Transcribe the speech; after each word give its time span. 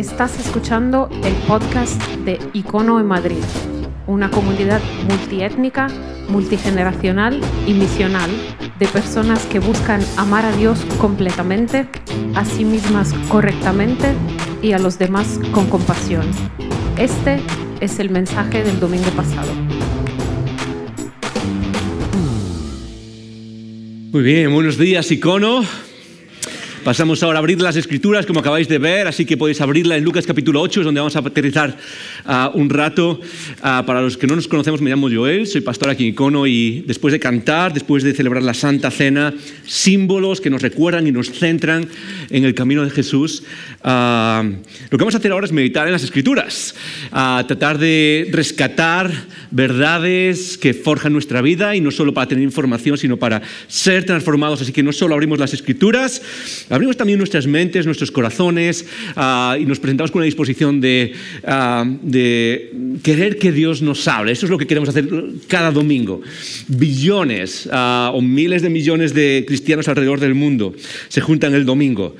Estás 0.00 0.40
escuchando 0.40 1.10
el 1.24 1.34
podcast 1.46 2.02
de 2.24 2.38
Icono 2.54 2.98
en 3.00 3.04
Madrid, 3.04 3.44
una 4.06 4.30
comunidad 4.30 4.80
multiétnica, 5.06 5.88
multigeneracional 6.26 7.38
y 7.66 7.74
misional 7.74 8.30
de 8.78 8.86
personas 8.86 9.44
que 9.44 9.58
buscan 9.58 10.00
amar 10.16 10.46
a 10.46 10.56
Dios 10.56 10.86
completamente, 10.98 11.86
a 12.34 12.46
sí 12.46 12.64
mismas 12.64 13.12
correctamente 13.28 14.14
y 14.62 14.72
a 14.72 14.78
los 14.78 14.98
demás 14.98 15.38
con 15.52 15.68
compasión. 15.68 16.24
Este 16.96 17.38
es 17.82 17.98
el 17.98 18.08
mensaje 18.08 18.64
del 18.64 18.80
domingo 18.80 19.10
pasado. 19.10 19.52
Muy 24.12 24.22
bien, 24.22 24.50
buenos 24.50 24.78
días, 24.78 25.10
Icono. 25.10 25.89
Pasamos 26.84 27.22
ahora 27.22 27.38
a 27.38 27.40
abrir 27.40 27.60
las 27.60 27.76
escrituras, 27.76 28.24
como 28.24 28.40
acabáis 28.40 28.66
de 28.66 28.78
ver, 28.78 29.06
así 29.06 29.26
que 29.26 29.36
podéis 29.36 29.60
abrirla 29.60 29.98
en 29.98 30.04
Lucas 30.04 30.24
capítulo 30.26 30.62
8, 30.62 30.80
es 30.80 30.84
donde 30.86 31.00
vamos 31.00 31.14
a 31.14 31.18
aterrizar 31.18 31.76
uh, 32.24 32.56
un 32.58 32.70
rato. 32.70 33.20
Uh, 33.58 33.84
para 33.84 34.00
los 34.00 34.16
que 34.16 34.26
no 34.26 34.34
nos 34.34 34.48
conocemos, 34.48 34.80
me 34.80 34.88
llamo 34.88 35.10
Joel, 35.12 35.46
soy 35.46 35.60
pastor 35.60 35.90
aquí 35.90 36.04
en 36.04 36.10
Icono 36.10 36.46
y 36.46 36.82
después 36.86 37.12
de 37.12 37.20
cantar, 37.20 37.74
después 37.74 38.02
de 38.02 38.14
celebrar 38.14 38.42
la 38.42 38.54
Santa 38.54 38.90
Cena, 38.90 39.34
símbolos 39.66 40.40
que 40.40 40.48
nos 40.48 40.62
recuerdan 40.62 41.06
y 41.06 41.12
nos 41.12 41.30
centran 41.30 41.86
en 42.30 42.46
el 42.46 42.54
camino 42.54 42.82
de 42.82 42.90
Jesús, 42.90 43.42
uh, 43.84 44.42
lo 44.42 44.98
que 44.98 45.04
vamos 45.04 45.14
a 45.14 45.18
hacer 45.18 45.32
ahora 45.32 45.44
es 45.44 45.52
meditar 45.52 45.86
en 45.86 45.92
las 45.92 46.02
escrituras, 46.02 46.74
tratar 47.10 47.76
de 47.76 48.26
rescatar 48.32 49.12
verdades 49.50 50.56
que 50.56 50.72
forjan 50.72 51.12
nuestra 51.12 51.42
vida 51.42 51.76
y 51.76 51.80
no 51.82 51.90
solo 51.90 52.14
para 52.14 52.28
tener 52.28 52.44
información, 52.44 52.96
sino 52.96 53.18
para 53.18 53.42
ser 53.68 54.06
transformados. 54.06 54.62
Así 54.62 54.72
que 54.72 54.82
no 54.82 54.92
solo 54.92 55.14
abrimos 55.14 55.38
las 55.38 55.52
escrituras, 55.52 56.22
abrimos 56.70 56.96
también 56.96 57.18
nuestras 57.18 57.46
mentes, 57.46 57.84
nuestros 57.84 58.10
corazones 58.10 58.86
uh, 59.16 59.56
y 59.60 59.66
nos 59.66 59.78
presentamos 59.80 60.10
con 60.10 60.20
una 60.20 60.26
disposición 60.26 60.80
de, 60.80 61.12
uh, 61.42 61.98
de, 62.02 62.72
querer 63.02 63.38
que 63.38 63.52
Dios 63.52 63.82
nos 63.82 64.06
hable. 64.08 64.32
Eso 64.32 64.46
es 64.46 64.50
lo 64.50 64.58
que 64.58 64.66
queremos 64.66 64.88
hacer 64.88 65.08
cada 65.48 65.70
domingo. 65.70 66.22
Billones 66.68 67.66
uh, 67.66 68.14
o 68.14 68.22
miles 68.22 68.62
de 68.62 68.70
millones 68.70 69.12
de 69.12 69.44
cristianos 69.46 69.88
alrededor 69.88 70.20
del 70.20 70.34
mundo 70.34 70.74
se 71.08 71.20
juntan 71.20 71.54
el 71.54 71.64
domingo 71.64 72.16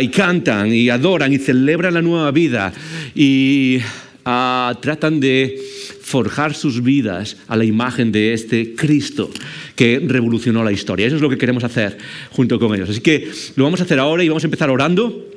y 0.00 0.08
cantan 0.08 0.72
y 0.72 0.88
adoran 0.88 1.32
y 1.32 1.38
celebran 1.38 1.94
la 1.94 2.02
nueva 2.02 2.30
vida 2.30 2.72
y 3.14 3.78
tratan 4.24 5.20
de 5.20 5.58
forjar 6.04 6.54
sus 6.54 6.82
vidas 6.82 7.38
a 7.48 7.56
la 7.56 7.64
imagen 7.64 8.12
de 8.12 8.34
este 8.34 8.74
Cristo 8.74 9.30
que 9.74 10.00
revolucionó 10.06 10.62
la 10.62 10.70
historia. 10.70 11.06
Eso 11.06 11.16
es 11.16 11.22
lo 11.22 11.30
que 11.30 11.38
queremos 11.38 11.64
hacer 11.64 11.96
junto 12.30 12.60
con 12.60 12.74
ellos. 12.74 12.90
Así 12.90 13.00
que 13.00 13.30
lo 13.56 13.64
vamos 13.64 13.80
a 13.80 13.84
hacer 13.84 13.98
ahora 13.98 14.22
y 14.22 14.28
vamos 14.28 14.44
a 14.44 14.46
empezar 14.46 14.68
orando 14.68 15.33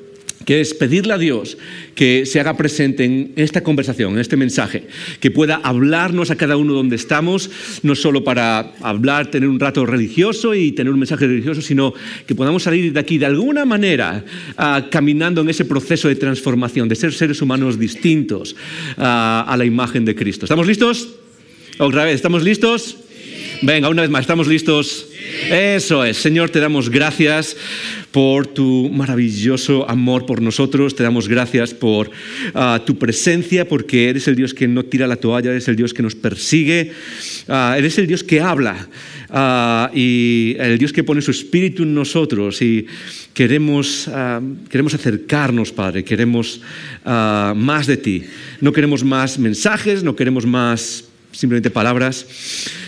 que 0.48 0.62
es 0.62 0.73
pedirle 0.73 1.12
a 1.12 1.17
Dios 1.17 1.58
que 1.94 2.26
se 2.26 2.40
haga 2.40 2.56
presente 2.56 3.03
en 3.03 3.34
esta 3.36 3.64
conversación, 3.64 4.14
en 4.14 4.20
este 4.20 4.38
mensaje, 4.38 4.88
que 5.20 5.30
pueda 5.30 5.59
hablarnos 5.62 6.31
a 6.31 6.38
cada 6.38 6.56
uno 6.56 6.73
donde 6.73 6.95
estamos, 6.95 7.52
no 7.84 7.95
solo 7.95 8.23
para 8.23 8.72
hablar, 8.81 9.30
tener 9.30 9.50
un 9.50 9.59
rato 9.59 9.86
religioso 9.86 10.56
y 10.56 10.72
tener 10.72 10.94
un 10.94 11.00
mensaje 11.00 11.28
religioso, 11.28 11.62
sino 11.62 11.94
que 12.25 12.34
podamos 12.34 12.64
salir 12.64 12.94
de 12.94 13.00
aquí 13.00 13.18
de 13.18 13.25
alguna 13.25 13.66
manera 13.66 14.23
uh, 14.58 14.90
caminando 14.90 15.42
en 15.42 15.50
ese 15.50 15.66
proceso 15.66 16.08
de 16.08 16.16
transformación, 16.16 16.88
de 16.88 16.95
ser 16.95 17.12
seres 17.12 17.42
humanos 17.42 17.78
distintos 17.78 18.53
uh, 18.53 19.02
a 19.02 19.56
la 19.58 19.66
imagen 19.66 20.06
de 20.06 20.16
Cristo. 20.16 20.45
¿Estamos 20.45 20.66
listos? 20.66 21.09
Otra 21.78 22.06
vez, 22.06 22.16
¿estamos 22.16 22.42
listos? 22.44 22.95
Venga, 23.61 23.89
una 23.89 24.03
vez 24.03 24.11
más, 24.11 24.22
¿estamos 24.22 24.47
listos? 24.47 25.08
Eso 25.50 26.05
es, 26.05 26.17
Señor, 26.17 26.52
te 26.52 26.59
damos 26.59 26.91
gracias 26.91 27.58
por 28.11 28.45
tu 28.45 28.89
maravilloso 28.94 29.89
amor 29.89 30.27
por 30.27 30.44
nosotros, 30.44 30.95
te 30.95 31.02
damos 31.02 31.27
gracias 31.27 31.73
por 31.73 32.08
uh, 32.08 32.80
tu 32.85 33.00
presencia, 33.00 33.67
porque 33.67 34.09
eres 34.09 34.28
el 34.28 34.35
Dios 34.35 34.53
que 34.53 34.67
no 34.67 34.83
tira 34.83 35.08
la 35.08 35.16
toalla, 35.16 35.50
eres 35.50 35.67
el 35.67 35.75
Dios 35.75 35.91
que 35.95 36.03
nos 36.03 36.13
persigue, 36.13 36.91
uh, 37.47 37.73
eres 37.75 37.97
el 37.97 38.06
Dios 38.06 38.23
que 38.23 38.41
habla 38.41 38.88
uh, 39.29 39.97
y 39.97 40.56
el 40.59 40.78
Dios 40.78 40.94
que 40.94 41.03
pone 41.03 41.24
su 41.24 41.31
espíritu 41.31 41.81
en 41.81 41.95
nosotros 41.95 42.62
y 42.62 42.85
queremos, 43.34 44.07
queremos 44.69 44.94
acercarnos, 44.94 45.72
Padre, 45.72 46.03
queremos 46.03 46.62
más 47.03 47.88
de 47.88 47.97
ti, 47.97 48.24
no 48.62 48.72
queremos 48.72 49.03
más 49.03 49.39
mensajes, 49.39 50.03
no 50.03 50.16
queremos 50.16 50.45
más 50.45 51.06
simplemente 51.31 51.69
palabras. 51.69 52.25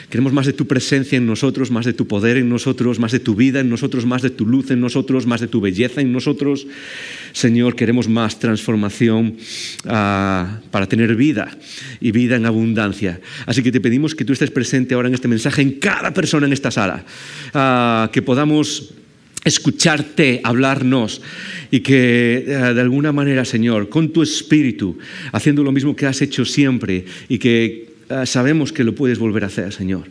Queremos 0.10 0.34
más 0.34 0.48
de 0.48 0.54
tu 0.54 0.66
presencia 0.66 1.18
en 1.18 1.28
nosotros, 1.28 1.70
más 1.70 1.86
de 1.86 1.94
tu 1.94 2.08
poder 2.08 2.38
en 2.38 2.50
nosotros, 2.50 2.98
más 2.98 3.12
de 3.12 3.20
tu 3.20 3.36
vida 3.36 3.60
en 3.60 3.70
nosotros, 3.70 4.08
más 4.08 4.24
de 4.24 4.32
tu 4.32 4.46
luz 4.46 4.72
en 4.72 4.82
nosotros, 4.82 5.28
más 5.28 5.40
de 5.40 5.48
tu 5.48 5.62
belleza 5.62 6.02
en 6.02 6.12
nosotros. 6.12 6.66
Señor, 7.32 7.76
queremos 7.76 8.10
más 8.10 8.40
transformación 8.40 9.36
uh, 9.86 9.90
para 10.72 10.88
tener 10.88 11.16
vida 11.16 11.56
y 12.02 12.12
vida 12.12 12.38
en 12.38 12.48
abundancia. 12.48 13.22
Así 13.46 13.62
que 13.62 13.72
te 13.72 13.80
pedimos 13.80 14.16
que 14.16 14.26
tú 14.26 14.34
estés 14.34 14.50
presente 14.50 14.96
ahora 14.96 15.10
en 15.10 15.14
este 15.14 15.28
mensaje 15.28 15.62
en 15.62 15.74
cada 15.74 16.12
persona 16.12 16.48
en 16.48 16.54
esta 16.54 16.72
sala, 16.72 17.06
uh, 17.54 18.12
que 18.12 18.24
podamos 18.24 18.96
escucharte 19.46 20.42
hablarnos 20.44 21.22
y 21.72 21.80
que 21.80 22.44
de 22.46 22.82
alguna 22.82 23.14
manera, 23.14 23.46
Señor, 23.46 23.88
con 23.88 24.10
tu 24.10 24.22
espíritu, 24.22 24.98
haciendo 25.32 25.64
lo 25.64 25.72
mismo 25.72 25.96
que 25.96 26.08
has 26.08 26.22
hecho 26.22 26.44
siempre 26.44 27.06
y 27.30 27.38
que 27.38 27.89
Uh, 28.10 28.26
sabemos 28.26 28.74
que 28.74 28.84
lo 28.84 28.96
puedes 28.96 29.20
volver 29.20 29.44
a 29.44 29.48
hacer, 29.48 29.72
Señor. 29.72 30.08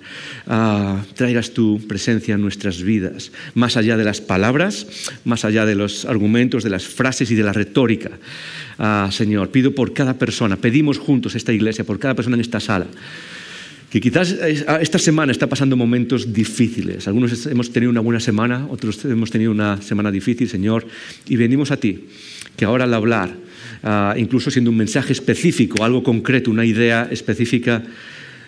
Uh, 0.47 1.03
traigas 1.15 1.51
tu 1.51 1.85
presencia 1.89 2.37
en 2.37 2.41
nuestras 2.41 2.81
vidas, 2.81 3.33
más 3.55 3.77
allá 3.77 3.97
de 3.97 4.05
las 4.05 4.21
palabras, 4.21 4.87
más 5.25 5.45
allá 5.45 5.67
de 5.67 5.75
los 5.75 6.05
argumentos, 6.05 6.63
de 6.63 6.71
las 6.71 6.87
frases 6.87 7.29
y 7.33 7.35
de 7.35 7.43
la 7.43 7.53
retórica. 7.53 8.11
Uh, 8.79 9.11
Señor, 9.11 9.51
pido 9.51 9.75
por 9.75 9.95
cada 9.95 10.15
persona, 10.15 10.57
pedimos 10.57 10.99
juntos 10.99 11.35
esta 11.35 11.53
iglesia, 11.53 11.83
por 11.83 11.99
cada 11.99 12.15
persona 12.15 12.37
en 12.37 12.43
esta 12.43 12.61
sala, 12.61 12.87
que 13.91 14.01
quizás 14.01 14.31
esta 14.81 14.99
semana 14.99 15.33
está 15.33 15.49
pasando 15.49 15.75
momentos 15.75 16.33
difíciles. 16.33 17.09
Algunos 17.09 17.47
hemos 17.47 17.73
tenido 17.73 17.91
una 17.91 18.01
buena 18.01 18.21
semana, 18.21 18.67
otros 18.71 19.05
hemos 19.07 19.31
tenido 19.31 19.51
una 19.51 19.83
semana 19.83 20.13
difícil, 20.13 20.49
Señor, 20.49 20.87
y 21.27 21.37
venimos 21.37 21.73
a 21.73 21.79
ti, 21.79 22.05
que 22.59 22.65
ahora 22.65 22.85
al 22.85 22.93
hablar, 22.93 23.31
uh, 23.85 24.19
incluso 24.19 24.51
siendo 24.51 24.73
un 24.73 24.77
mensaje 24.77 25.13
específico, 25.13 25.85
algo 25.85 26.03
concreto, 26.03 26.51
una 26.51 26.65
idea 26.65 27.09
específica, 27.09 27.85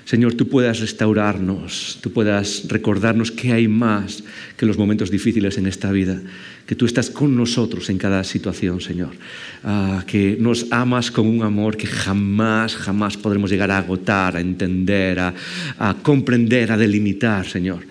Señor, 0.05 0.35
tú 0.35 0.49
puedas 0.49 0.81
restaurarnos, 0.81 1.99
tú 2.03 2.11
puedas 2.11 2.65
recordarnos 2.67 3.31
que 3.31 3.53
hay 3.53 3.69
más 3.69 4.25
que 4.57 4.67
los 4.67 4.77
momentos 4.77 5.13
difíciles 5.13 5.57
en 5.59 5.69
esta 5.69 5.93
vida, 5.93 6.21
que 6.67 6.75
tú 6.75 6.87
estás 6.87 7.09
con 7.09 7.37
nosotros 7.37 7.89
en 7.89 7.99
cada 7.99 8.25
situación, 8.25 8.81
Señor, 8.81 9.11
uh, 9.63 10.05
que 10.05 10.37
nos 10.41 10.67
amas 10.73 11.13
con 11.13 11.29
un 11.29 11.45
amor 11.45 11.77
que 11.77 11.87
jamás, 11.87 12.75
jamás 12.75 13.17
podremos 13.17 13.49
llegar 13.49 13.71
a 13.71 13.79
agotar, 13.79 14.37
a 14.37 14.41
entender, 14.41 15.21
a, 15.21 15.35
comprender, 16.03 16.73
a 16.73 16.77
delimitar, 16.77 17.47
Señor. 17.47 17.87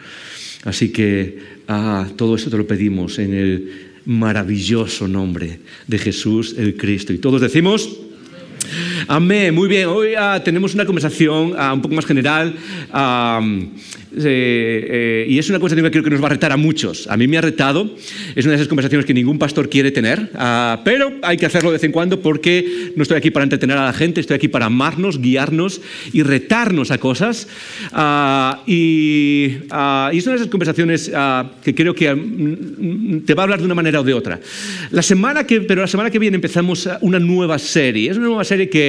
Así 0.65 0.89
que 0.89 1.39
uh, 1.69 2.09
todo 2.17 2.35
esto 2.35 2.49
te 2.49 2.57
lo 2.57 2.67
pedimos 2.67 3.19
en 3.19 3.33
el 3.33 3.88
maravilloso 4.05 5.07
nombre 5.07 5.59
de 5.87 5.97
Jesús 5.97 6.55
el 6.57 6.75
Cristo. 6.77 7.13
Y 7.13 7.17
todos 7.17 7.41
decimos... 7.41 7.89
Amén, 9.07 9.53
muy 9.53 9.67
bien. 9.67 9.87
Hoy 9.87 10.13
uh, 10.15 10.39
tenemos 10.43 10.73
una 10.73 10.85
conversación 10.85 11.53
uh, 11.53 11.73
un 11.73 11.81
poco 11.81 11.95
más 11.95 12.05
general. 12.05 12.55
Uh, 12.91 13.67
eh, 14.11 14.87
eh, 14.89 15.25
y 15.29 15.37
es 15.37 15.47
una 15.49 15.59
conversación 15.59 15.85
que 15.85 15.91
creo 15.91 16.03
que 16.03 16.09
nos 16.09 16.21
va 16.21 16.27
a 16.27 16.31
retar 16.31 16.51
a 16.51 16.57
muchos. 16.57 17.07
A 17.07 17.17
mí 17.17 17.27
me 17.27 17.37
ha 17.37 17.41
retado. 17.41 17.95
Es 18.35 18.45
una 18.45 18.53
de 18.53 18.55
esas 18.55 18.67
conversaciones 18.67 19.05
que 19.05 19.13
ningún 19.13 19.37
pastor 19.37 19.69
quiere 19.69 19.91
tener, 19.91 20.31
uh, 20.33 20.81
pero 20.83 21.13
hay 21.21 21.37
que 21.37 21.45
hacerlo 21.45 21.69
de 21.69 21.73
vez 21.75 21.83
en 21.83 21.91
cuando 21.91 22.19
porque 22.19 22.91
no 22.95 23.03
estoy 23.03 23.17
aquí 23.17 23.29
para 23.29 23.43
entretener 23.43 23.77
a 23.77 23.85
la 23.85 23.93
gente, 23.93 24.19
estoy 24.19 24.35
aquí 24.35 24.47
para 24.47 24.65
amarnos, 24.65 25.21
guiarnos 25.21 25.81
y 26.11 26.23
retarnos 26.23 26.91
a 26.91 26.97
cosas. 26.97 27.47
Y, 28.65 28.73
y, 28.73 30.17
es 30.17 30.25
una 30.25 30.35
de 30.35 30.41
esas 30.41 30.47
conversaciones 30.47 31.11
que 31.63 31.75
creo 31.75 31.93
que 31.93 32.13
mm, 32.13 33.25
te 33.25 33.33
va 33.35 33.43
a 33.43 33.45
hablar 33.45 33.59
de 33.59 33.65
una 33.65 33.75
manera 33.75 34.01
o 34.01 34.03
de 34.03 34.13
otra. 34.13 34.39
La 34.91 35.01
semana 35.01 35.45
que, 35.45 35.61
pero 35.61 35.81
la 35.81 35.87
semana 35.87 36.09
que 36.09 36.19
viene 36.19 36.35
empezamos 36.35 36.89
una 37.01 37.19
nueva 37.19 37.59
serie. 37.59 38.09
Es 38.09 38.17
una 38.17 38.27
nueva 38.27 38.43
serie 38.43 38.69
que 38.69 38.88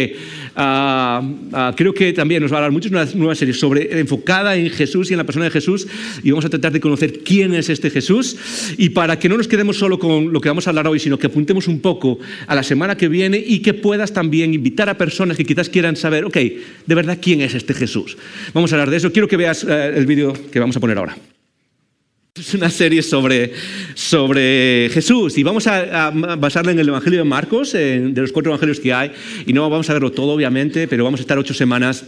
creo 1.76 1.94
que 1.94 2.12
también 2.12 2.42
nos 2.42 2.52
va 2.52 2.56
a 2.56 2.58
hablar 2.58 2.72
mucho. 2.72 2.88
Es 2.88 2.92
una 2.92 3.04
nueva 3.14 3.34
serie 3.34 3.54
sobre, 3.54 3.98
enfocada 4.00 4.56
en 4.56 4.70
Jesús 4.70 5.10
y 5.10 5.14
en 5.14 5.18
la 5.18 5.24
persona 5.24 5.46
de 5.46 5.50
Jesús 5.50 5.86
y 6.22 6.30
vamos 6.30 6.44
a 6.44 6.50
tratar 6.50 6.72
de 6.72 6.80
conocer 6.80 7.20
quién 7.20 7.54
es 7.54 7.68
este 7.68 7.90
Jesús 7.90 8.36
y 8.76 8.90
para 8.90 9.18
que 9.18 9.28
no 9.28 9.36
nos 9.36 9.48
quedemos 9.48 9.78
solo 9.78 9.98
con 9.98 10.32
lo 10.32 10.40
que 10.40 10.48
vamos 10.48 10.66
a 10.66 10.70
hablar 10.70 10.86
hoy, 10.88 10.98
sino 10.98 11.18
que 11.18 11.26
apuntemos 11.26 11.68
un 11.68 11.80
poco 11.80 12.18
a 12.46 12.54
la 12.54 12.62
semana 12.62 12.96
que 12.96 13.08
viene 13.08 13.42
y 13.44 13.60
que 13.60 13.74
puedas 13.74 14.12
también 14.12 14.54
invitar 14.54 14.88
a 14.88 14.98
personas 14.98 15.36
que 15.36 15.44
quizás 15.44 15.68
quieran 15.68 15.96
saber, 15.96 16.24
ok, 16.24 16.36
de 16.86 16.94
verdad, 16.94 17.18
¿quién 17.20 17.40
es 17.40 17.54
este 17.54 17.74
Jesús? 17.74 18.16
Vamos 18.52 18.72
a 18.72 18.76
hablar 18.76 18.90
de 18.90 18.96
eso. 18.96 19.12
Quiero 19.12 19.28
que 19.28 19.36
veas 19.36 19.64
uh, 19.64 19.70
el 19.70 20.06
vídeo 20.06 20.32
que 20.50 20.60
vamos 20.60 20.76
a 20.76 20.80
poner 20.80 20.98
ahora. 20.98 21.16
Es 22.36 22.54
una 22.54 22.70
serie 22.70 23.02
sobre, 23.02 23.52
sobre 23.94 24.88
Jesús. 24.92 25.36
Y 25.36 25.42
vamos 25.42 25.66
a, 25.66 26.10
basarla 26.38 26.70
en 26.70 26.78
el 26.78 26.88
Evangelio 26.88 27.18
de 27.18 27.24
Marcos, 27.24 27.72
de 27.72 28.12
los 28.14 28.30
cuatro 28.30 28.52
evangelios 28.52 28.78
que 28.78 28.92
hay, 28.92 29.10
y 29.46 29.52
no 29.52 29.68
vamos 29.68 29.90
a 29.90 29.94
verlo 29.94 30.12
todo, 30.12 30.34
obviamente, 30.34 30.86
pero 30.86 31.02
vamos 31.02 31.18
a 31.18 31.22
estar 31.22 31.38
ocho 31.38 31.54
semanas 31.54 32.04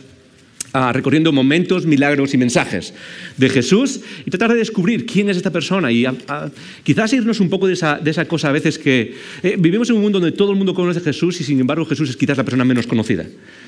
ah, 0.75 0.93
recorriendo 0.93 1.33
momentos, 1.33 1.87
milagros 1.87 2.35
y 2.35 2.39
mensajes 2.39 2.95
de 3.37 3.49
Jesús 3.49 4.01
y 4.25 4.31
tratar 4.31 4.53
de 4.53 4.59
descubrir 4.59 5.07
quién 5.07 5.29
es 5.29 5.37
esta 5.37 5.51
persona. 5.51 5.91
Y 5.91 6.07
ah, 6.07 6.15
ah, 6.29 6.51
quizás 6.85 7.13
irnos 7.13 7.41
un 7.41 7.51
poco 7.51 7.67
de 7.67 7.73
esa, 7.73 7.99
de 7.99 8.13
esa 8.13 8.25
cosa 8.27 8.51
a 8.51 8.53
veces 8.53 8.79
que 8.79 9.17
eh, 9.43 9.57
vivimos 9.59 9.91
en 9.91 9.97
un 9.97 10.03
mundo 10.03 10.21
donde 10.21 10.37
todo 10.37 10.53
el 10.53 10.57
mundo 10.57 10.73
conoce 10.73 11.01
a 11.01 11.03
Jesús 11.03 11.41
y 11.41 11.45
sin 11.45 11.59
embargo 11.59 11.85
Jesús 11.85 12.09
es 12.09 12.17
quizás 12.17 12.37
la 12.37 12.45
persona 12.45 12.65
menos 12.65 12.87
conocida. 12.87 13.27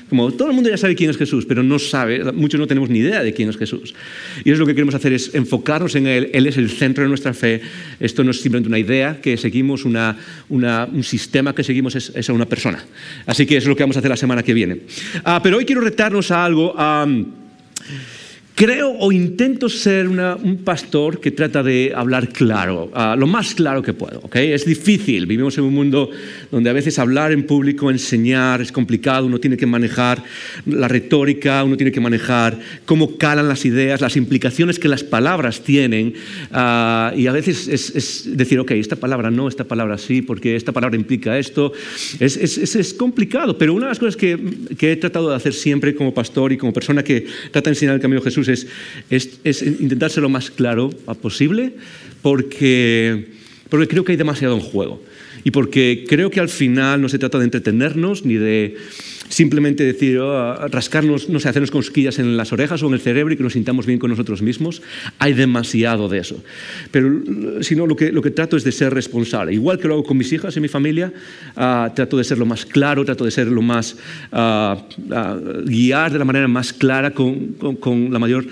Como 0.09 0.31
todo 0.31 0.49
el 0.49 0.53
mundo 0.53 0.69
ya 0.69 0.77
sabe 0.77 0.95
quién 0.95 1.09
es 1.09 1.17
Jesús, 1.17 1.45
pero 1.45 1.63
no 1.63 1.79
sabe, 1.79 2.31
muchos 2.31 2.59
no 2.59 2.67
tenemos 2.67 2.89
ni 2.89 2.99
idea 2.99 3.23
de 3.23 3.33
quién 3.33 3.49
es 3.49 3.57
Jesús. 3.57 3.95
Y 4.43 4.51
eso 4.51 4.59
lo 4.59 4.67
que 4.67 4.75
queremos 4.75 4.93
hacer 4.93 5.13
es 5.13 5.33
enfocarnos 5.33 5.95
en 5.95 6.05
Él. 6.05 6.29
Él 6.33 6.45
es 6.45 6.57
el 6.57 6.69
centro 6.69 7.03
de 7.03 7.09
nuestra 7.09 7.33
fe. 7.33 7.61
Esto 7.99 8.23
no 8.23 8.31
es 8.31 8.39
simplemente 8.39 8.69
una 8.69 8.77
idea 8.77 9.19
que 9.19 9.35
seguimos, 9.37 9.83
una, 9.83 10.17
un 10.49 11.03
sistema 11.03 11.55
que 11.55 11.63
seguimos, 11.63 11.95
es, 11.95 12.11
es, 12.13 12.29
una 12.29 12.45
persona. 12.45 12.83
Así 13.25 13.45
que 13.45 13.57
eso 13.57 13.65
es 13.65 13.69
lo 13.69 13.75
que 13.75 13.83
vamos 13.83 13.95
a 13.95 13.99
hacer 13.99 14.09
la 14.09 14.17
semana 14.17 14.43
que 14.43 14.53
viene. 14.53 14.81
Ah, 15.23 15.39
pero 15.41 15.57
hoy 15.57 15.65
quiero 15.65 15.81
retarnos 15.81 16.29
a 16.29 16.45
algo. 16.45 16.75
Creo 18.55 18.95
o 18.99 19.11
intento 19.11 19.67
ser 19.67 20.07
un 20.07 20.61
pastor 20.63 21.19
que 21.19 21.31
trata 21.31 21.61
de 21.61 21.91
hablar 21.93 22.29
claro, 22.29 22.89
uh, 22.95 23.19
lo 23.19 23.27
más 23.27 23.53
claro 23.53 23.81
que 23.83 23.91
puedo. 23.91 24.21
¿okay? 24.23 24.53
Es 24.53 24.65
difícil, 24.65 25.25
vivimos 25.25 25.57
en 25.57 25.65
un 25.65 25.73
mundo 25.73 26.09
donde 26.51 26.69
a 26.69 26.73
veces 26.73 26.97
hablar 26.97 27.33
en 27.33 27.45
público, 27.45 27.91
enseñar 27.91 28.61
es 28.61 28.71
complicado, 28.71 29.25
uno 29.25 29.39
tiene 29.41 29.57
que 29.57 29.65
manejar 29.65 30.23
la 30.67 30.87
retórica, 30.87 31.65
uno 31.65 31.75
tiene 31.75 31.91
que 31.91 31.99
manejar 31.99 32.57
cómo 32.85 33.17
calan 33.17 33.49
las 33.49 33.65
ideas, 33.65 33.99
las 33.99 34.15
implicaciones 34.15 34.79
que 34.79 34.87
las 34.87 35.03
palabras 35.03 35.59
tienen 35.59 36.13
uh, 36.51 37.13
y 37.13 37.27
a 37.27 37.33
veces 37.33 37.67
es, 37.67 37.93
es, 37.93 38.37
decir, 38.37 38.57
ok, 38.59 38.71
esta 38.71 38.95
palabra 38.95 39.29
no, 39.31 39.49
esta 39.49 39.65
palabra 39.65 39.97
sí, 39.97 40.21
porque 40.21 40.55
esta 40.55 40.71
palabra 40.71 40.95
implica 40.95 41.37
esto. 41.37 41.73
Es, 42.21 42.37
es 42.37 42.93
complicado, 42.93 43.57
pero 43.57 43.73
una 43.73 43.87
de 43.87 43.89
las 43.89 43.99
cosas 43.99 44.15
que, 44.15 44.39
que 44.77 44.93
he 44.93 44.95
tratado 44.95 45.31
de 45.31 45.35
hacer 45.35 45.53
siempre 45.53 45.93
como 45.93 46.13
pastor 46.13 46.53
y 46.53 46.57
como 46.57 46.71
persona 46.71 47.03
que 47.03 47.25
trata 47.51 47.69
de 47.69 47.71
enseñar 47.71 47.95
el 47.95 48.01
camino 48.01 48.21
de 48.21 48.23
Jesús 48.23 48.44
es, 48.47 48.67
es, 49.09 50.17
lo 50.21 50.29
más 50.29 50.51
claro 50.51 50.89
posible 51.21 51.73
porque, 52.21 53.27
porque 53.69 53.87
creo 53.87 54.03
que 54.03 54.13
hay 54.13 54.17
demasiado 54.17 54.55
en 54.55 54.61
juego 54.61 55.01
y 55.43 55.51
porque 55.51 56.05
creo 56.07 56.31
que 56.31 56.39
al 56.39 56.49
final 56.49 57.01
no 57.01 57.09
se 57.09 57.19
trata 57.19 57.37
de 57.37 57.45
entretenernos 57.45 58.25
ni 58.25 58.35
de 58.35 58.75
simplemente 59.29 59.83
decir, 59.83 60.19
oh, 60.19 60.67
rascarnos, 60.67 61.29
no 61.29 61.39
sé, 61.39 61.49
hacernos 61.49 61.71
cosquillas 61.71 62.19
en 62.19 62.37
las 62.37 62.53
orejas 62.53 62.81
o 62.83 62.87
en 62.87 62.93
el 62.93 62.99
cerebro 62.99 63.33
y 63.33 63.37
que 63.37 63.43
nos 63.43 63.53
sintamos 63.53 63.85
bien 63.85 63.99
con 63.99 64.09
nosotros 64.09 64.41
mismos. 64.41 64.81
Hay 65.19 65.33
demasiado 65.33 66.07
de 66.09 66.19
eso. 66.19 66.43
Pero 66.91 67.09
sino 67.61 67.87
lo 67.87 67.95
que, 67.95 68.11
lo 68.11 68.21
que 68.21 68.31
trato 68.31 68.57
es 68.57 68.63
de 68.63 68.71
ser 68.71 68.93
responsable. 68.93 69.53
Igual 69.53 69.79
que 69.79 69.87
lo 69.87 69.95
hago 69.95 70.03
con 70.03 70.17
mis 70.17 70.31
hijas 70.31 70.55
y 70.57 70.59
mi 70.59 70.67
familia, 70.67 71.11
uh, 71.55 71.93
trato 71.93 72.17
de 72.17 72.23
ser 72.23 72.37
lo 72.37 72.45
más 72.45 72.65
claro, 72.65 73.05
trato 73.05 73.25
de 73.25 73.31
ser 73.31 73.47
lo 73.47 73.61
más, 73.61 73.95
uh, 74.31 74.37
uh, 74.37 75.65
guiar 75.65 76.11
de 76.11 76.19
la 76.19 76.25
manera 76.25 76.47
más 76.47 76.73
clara, 76.73 77.11
con, 77.11 77.53
con, 77.53 77.75
con 77.77 78.11
la 78.11 78.19
mayor 78.19 78.45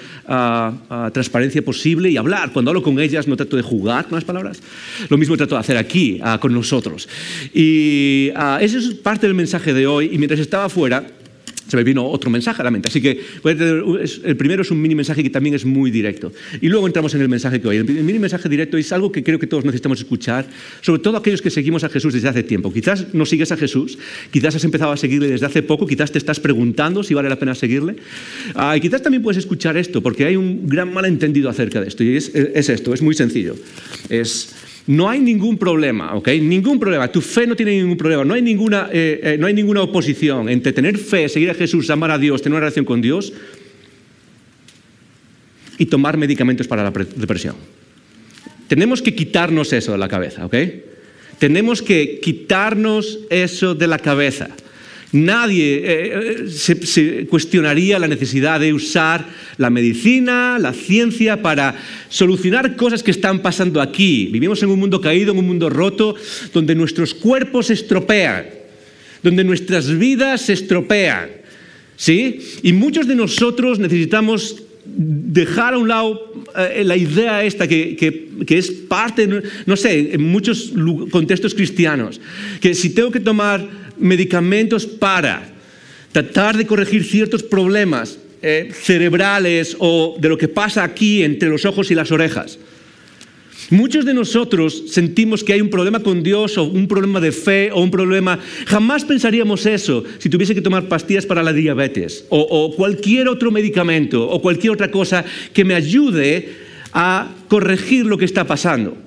transparencia 1.13 1.63
posible 1.63 2.09
y 2.09 2.17
hablar. 2.17 2.51
Cuando 2.51 2.71
hablo 2.71 2.81
con 2.81 2.99
ellas 2.99 3.27
no 3.27 3.35
trato 3.35 3.55
de 3.55 3.61
jugar 3.61 4.05
con 4.05 4.15
las 4.15 4.23
palabras. 4.23 4.61
Lo 5.09 5.17
mismo 5.17 5.37
trato 5.37 5.55
de 5.55 5.61
hacer 5.61 5.77
aquí, 5.77 6.19
con 6.39 6.53
nosotros. 6.53 7.07
Y 7.53 8.31
ese 8.61 8.77
es 8.79 8.93
parte 8.95 9.27
del 9.27 9.35
mensaje 9.35 9.73
de 9.73 9.85
hoy. 9.87 10.09
Y 10.11 10.17
mientras 10.17 10.39
estaba 10.39 10.62
afuera, 10.65 11.06
se 11.68 11.77
me 11.77 11.83
vino 11.83 12.06
otro 12.06 12.30
mensaje 12.30 12.62
a 12.62 12.65
la 12.65 12.71
mente. 12.71 12.89
Así 12.89 13.01
que 13.01 13.19
el 13.44 14.38
primero 14.38 14.62
es 14.62 14.71
un 14.71 14.81
mini 14.81 14.95
mensaje 14.95 15.24
que 15.24 15.30
también 15.30 15.56
es 15.56 15.65
muy 15.65 15.92
directo. 15.92 16.31
Y 16.62 16.68
luego 16.68 16.86
entramos 16.88 17.13
en 17.15 17.21
el 17.21 17.30
mensaje 17.30 17.62
que 17.62 17.68
hoy. 17.68 17.77
El 17.77 17.86
mini 17.86 18.19
mensaje 18.19 18.50
directo 18.50 18.77
es 18.77 18.92
algo 18.92 19.12
que 19.12 19.24
creo 19.24 19.39
que 19.39 19.48
todos 19.48 19.65
necesitamos 19.65 20.00
escuchar, 20.00 20.45
sobre 20.81 21.01
todo 21.01 21.18
aquellos 21.18 21.42
que 21.42 21.50
seguimos 21.50 21.83
a 21.83 21.89
Jesús 21.89 22.13
desde 22.13 22.27
hace 22.27 22.44
tiempo. 22.44 22.71
Quizás 22.71 23.13
no 23.13 23.25
sigues 23.25 23.51
a 23.51 23.57
Jesús, 23.57 23.98
quizás 24.30 24.56
has 24.56 24.63
empezado 24.63 24.92
a 24.92 24.98
seguirle 24.98 25.27
desde 25.30 25.45
hace 25.45 25.63
poco, 25.63 25.88
quizás 25.88 26.12
te 26.12 26.18
estás 26.18 26.39
preguntando 26.39 27.01
si 27.01 27.13
vale 27.13 27.30
la 27.30 27.39
pena 27.39 27.56
seguirle. 27.56 27.95
Ah, 28.56 28.75
y 28.77 28.81
quizás 28.81 29.01
también 29.01 29.24
puedes 29.24 29.38
escuchar 29.38 29.77
esto, 29.77 30.04
porque 30.04 30.25
hay 30.25 30.36
un 30.36 30.68
gran 30.68 30.94
malentendido 30.94 31.50
acerca 31.50 31.81
de 31.81 31.88
esto. 31.88 32.04
Y 32.04 32.18
es, 32.18 32.30
es 32.36 32.69
esto, 32.69 32.94
es 32.94 33.01
muy 33.01 33.15
sencillo. 33.15 33.56
Es 34.10 34.54
no 34.88 35.09
hay 35.09 35.19
ningún 35.19 35.57
problema, 35.57 36.13
¿ok? 36.15 36.27
Ningún 36.41 36.80
problema. 36.80 37.09
Tu 37.12 37.21
fe 37.21 37.47
no 37.47 37.56
tiene 37.56 37.77
ningún 37.77 37.97
problema. 37.97 38.25
No 38.25 38.33
hay 38.33 38.41
ninguna, 38.41 38.89
eh, 38.91 39.19
eh, 39.24 39.38
no 39.39 39.47
hay 39.47 39.53
ninguna 39.53 39.81
oposición 39.81 40.50
entre 40.50 40.74
tener 40.74 40.97
fe, 40.97 41.30
seguir 41.30 41.50
a 41.50 41.53
Jesús, 41.53 41.89
amar 41.89 42.12
a 42.12 42.18
Dios, 42.18 42.41
tener 42.41 42.53
una 42.53 42.62
relación 42.62 42.83
con 42.83 43.01
Dios 43.01 43.31
y 45.77 45.85
tomar 45.85 46.18
medicamentos 46.18 46.68
para 46.68 46.83
la 46.83 46.91
depresión. 46.91 47.56
Tenemos 48.68 49.01
que 49.01 49.15
quitarnos 49.15 49.71
eso 49.71 49.94
de 49.94 49.97
la 49.97 50.07
cabeza, 50.07 50.45
¿ok? 50.45 50.56
Tenemos 51.39 51.81
que 51.81 52.19
quitarnos 52.19 53.19
eso 53.29 53.75
de 53.75 53.88
la 53.88 54.00
cabeza. 54.00 54.50
Nadie 55.13 55.81
eh, 55.86 56.48
se, 56.50 57.27
cuestionaría 57.27 58.00
la 58.00 58.07
necesidad 58.07 58.60
de 58.60 58.74
usar 58.74 59.27
la 59.57 59.69
medicina, 59.69 60.57
la 60.57 60.74
ciencia 60.74 61.39
para 61.39 61.75
solucionar 62.10 62.75
cosas 62.75 63.04
que 63.04 63.12
están 63.12 63.44
pasando 63.44 63.80
aquí. 63.80 64.30
Vivimos 64.31 64.63
en 64.63 64.69
un 64.69 64.80
mundo 64.80 65.00
caído, 65.00 65.31
en 65.31 65.38
un 65.38 65.45
mundo 65.45 65.69
roto, 65.69 66.15
donde 66.51 66.74
nuestros 66.74 67.13
cuerpos 67.13 67.68
se 67.68 67.74
estropean, 67.74 68.45
donde 69.21 69.44
nuestras 69.44 69.95
vidas 69.95 70.42
se 70.42 70.54
estropean. 70.54 71.30
¿Sí? 71.95 72.39
Y 72.63 72.74
muchos 72.74 73.07
de 73.07 73.13
nosotros 73.13 73.77
necesitamos 73.77 74.63
dejar 74.83 75.75
a 75.75 75.77
un 75.77 75.88
lado 75.88 76.44
eh, 76.57 76.83
la 76.83 76.98
idea 76.98 77.44
esta 77.44 77.68
que, 77.68 77.95
que, 77.95 78.57
es 78.57 78.71
parte, 78.71 79.30
no 79.65 79.77
sé, 79.77 80.15
en 80.15 80.24
muchos 80.24 80.74
contextos 81.12 81.54
cristianos, 81.54 82.19
que 82.60 82.74
si 82.74 82.89
tengo 82.89 83.12
que 83.12 83.19
tomar 83.19 83.82
medicamentos 83.97 84.85
para 84.85 85.49
tratar 86.11 86.57
de 86.57 86.65
corregir 86.65 87.03
ciertos 87.03 87.43
problemas 87.43 88.19
eh, 88.41 88.71
cerebrales 88.73 89.75
o 89.79 90.17
de 90.19 90.29
lo 90.29 90.37
que 90.37 90.47
pasa 90.47 90.83
aquí 90.83 91.23
entre 91.23 91.49
los 91.49 91.65
ojos 91.65 91.89
y 91.91 91.95
las 91.95 92.11
orejas. 92.11 92.59
Muchos 93.69 94.05
de 94.05 94.13
nosotros 94.13 94.83
sentimos 94.89 95.43
que 95.43 95.53
hay 95.53 95.61
un 95.61 95.69
problema 95.69 96.01
con 96.01 96.21
Dios 96.21 96.57
o 96.57 96.63
un 96.63 96.87
problema 96.87 97.19
de 97.19 97.31
fe 97.31 97.71
o 97.71 97.81
un 97.81 97.89
problema... 97.89 98.37
Jamás 98.67 99.05
pensaríamos 99.05 99.65
eso 99.65 100.03
si 100.19 100.29
tuviese 100.29 100.53
que 100.53 100.61
tomar 100.61 100.87
pastillas 100.87 101.25
para 101.25 101.41
la 101.41 101.53
diabetes 101.53 102.25
o, 102.29 102.41
o 102.41 102.75
cualquier 102.75 103.29
otro 103.29 103.49
medicamento 103.49 104.29
o 104.29 104.41
cualquier 104.41 104.73
otra 104.73 104.91
cosa 104.91 105.23
que 105.53 105.63
me 105.63 105.75
ayude 105.75 106.49
a 106.91 107.31
corregir 107.47 108.05
lo 108.05 108.17
que 108.17 108.25
está 108.25 108.45
pasando. 108.45 108.97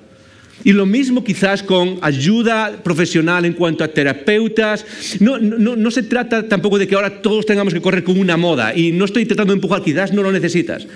Y 0.63 0.73
lo 0.73 0.85
mismo 0.85 1.23
quizás 1.23 1.61
con 1.61 1.99
ayuda 2.01 2.81
profesional 2.83 3.45
en 3.45 3.53
cuanto 3.53 3.83
a 3.83 3.87
terapeutas. 3.87 4.85
No, 5.19 5.37
no, 5.37 5.75
no, 5.75 5.91
se 5.91 6.03
trata 6.03 6.47
tampoco 6.47 6.77
de 6.77 6.87
que 6.87 6.95
ahora 6.95 7.21
todos 7.21 7.45
tengamos 7.45 7.73
que 7.73 7.81
correr 7.81 8.03
con 8.03 8.19
una 8.19 8.37
moda. 8.37 8.75
Y 8.75 8.91
no 8.91 9.05
estoy 9.05 9.25
tratando 9.25 9.53
de 9.53 9.57
empujar, 9.57 9.83
quizás 9.83 10.11
no 10.13 10.23
lo 10.23 10.31
necesitas. 10.31 10.87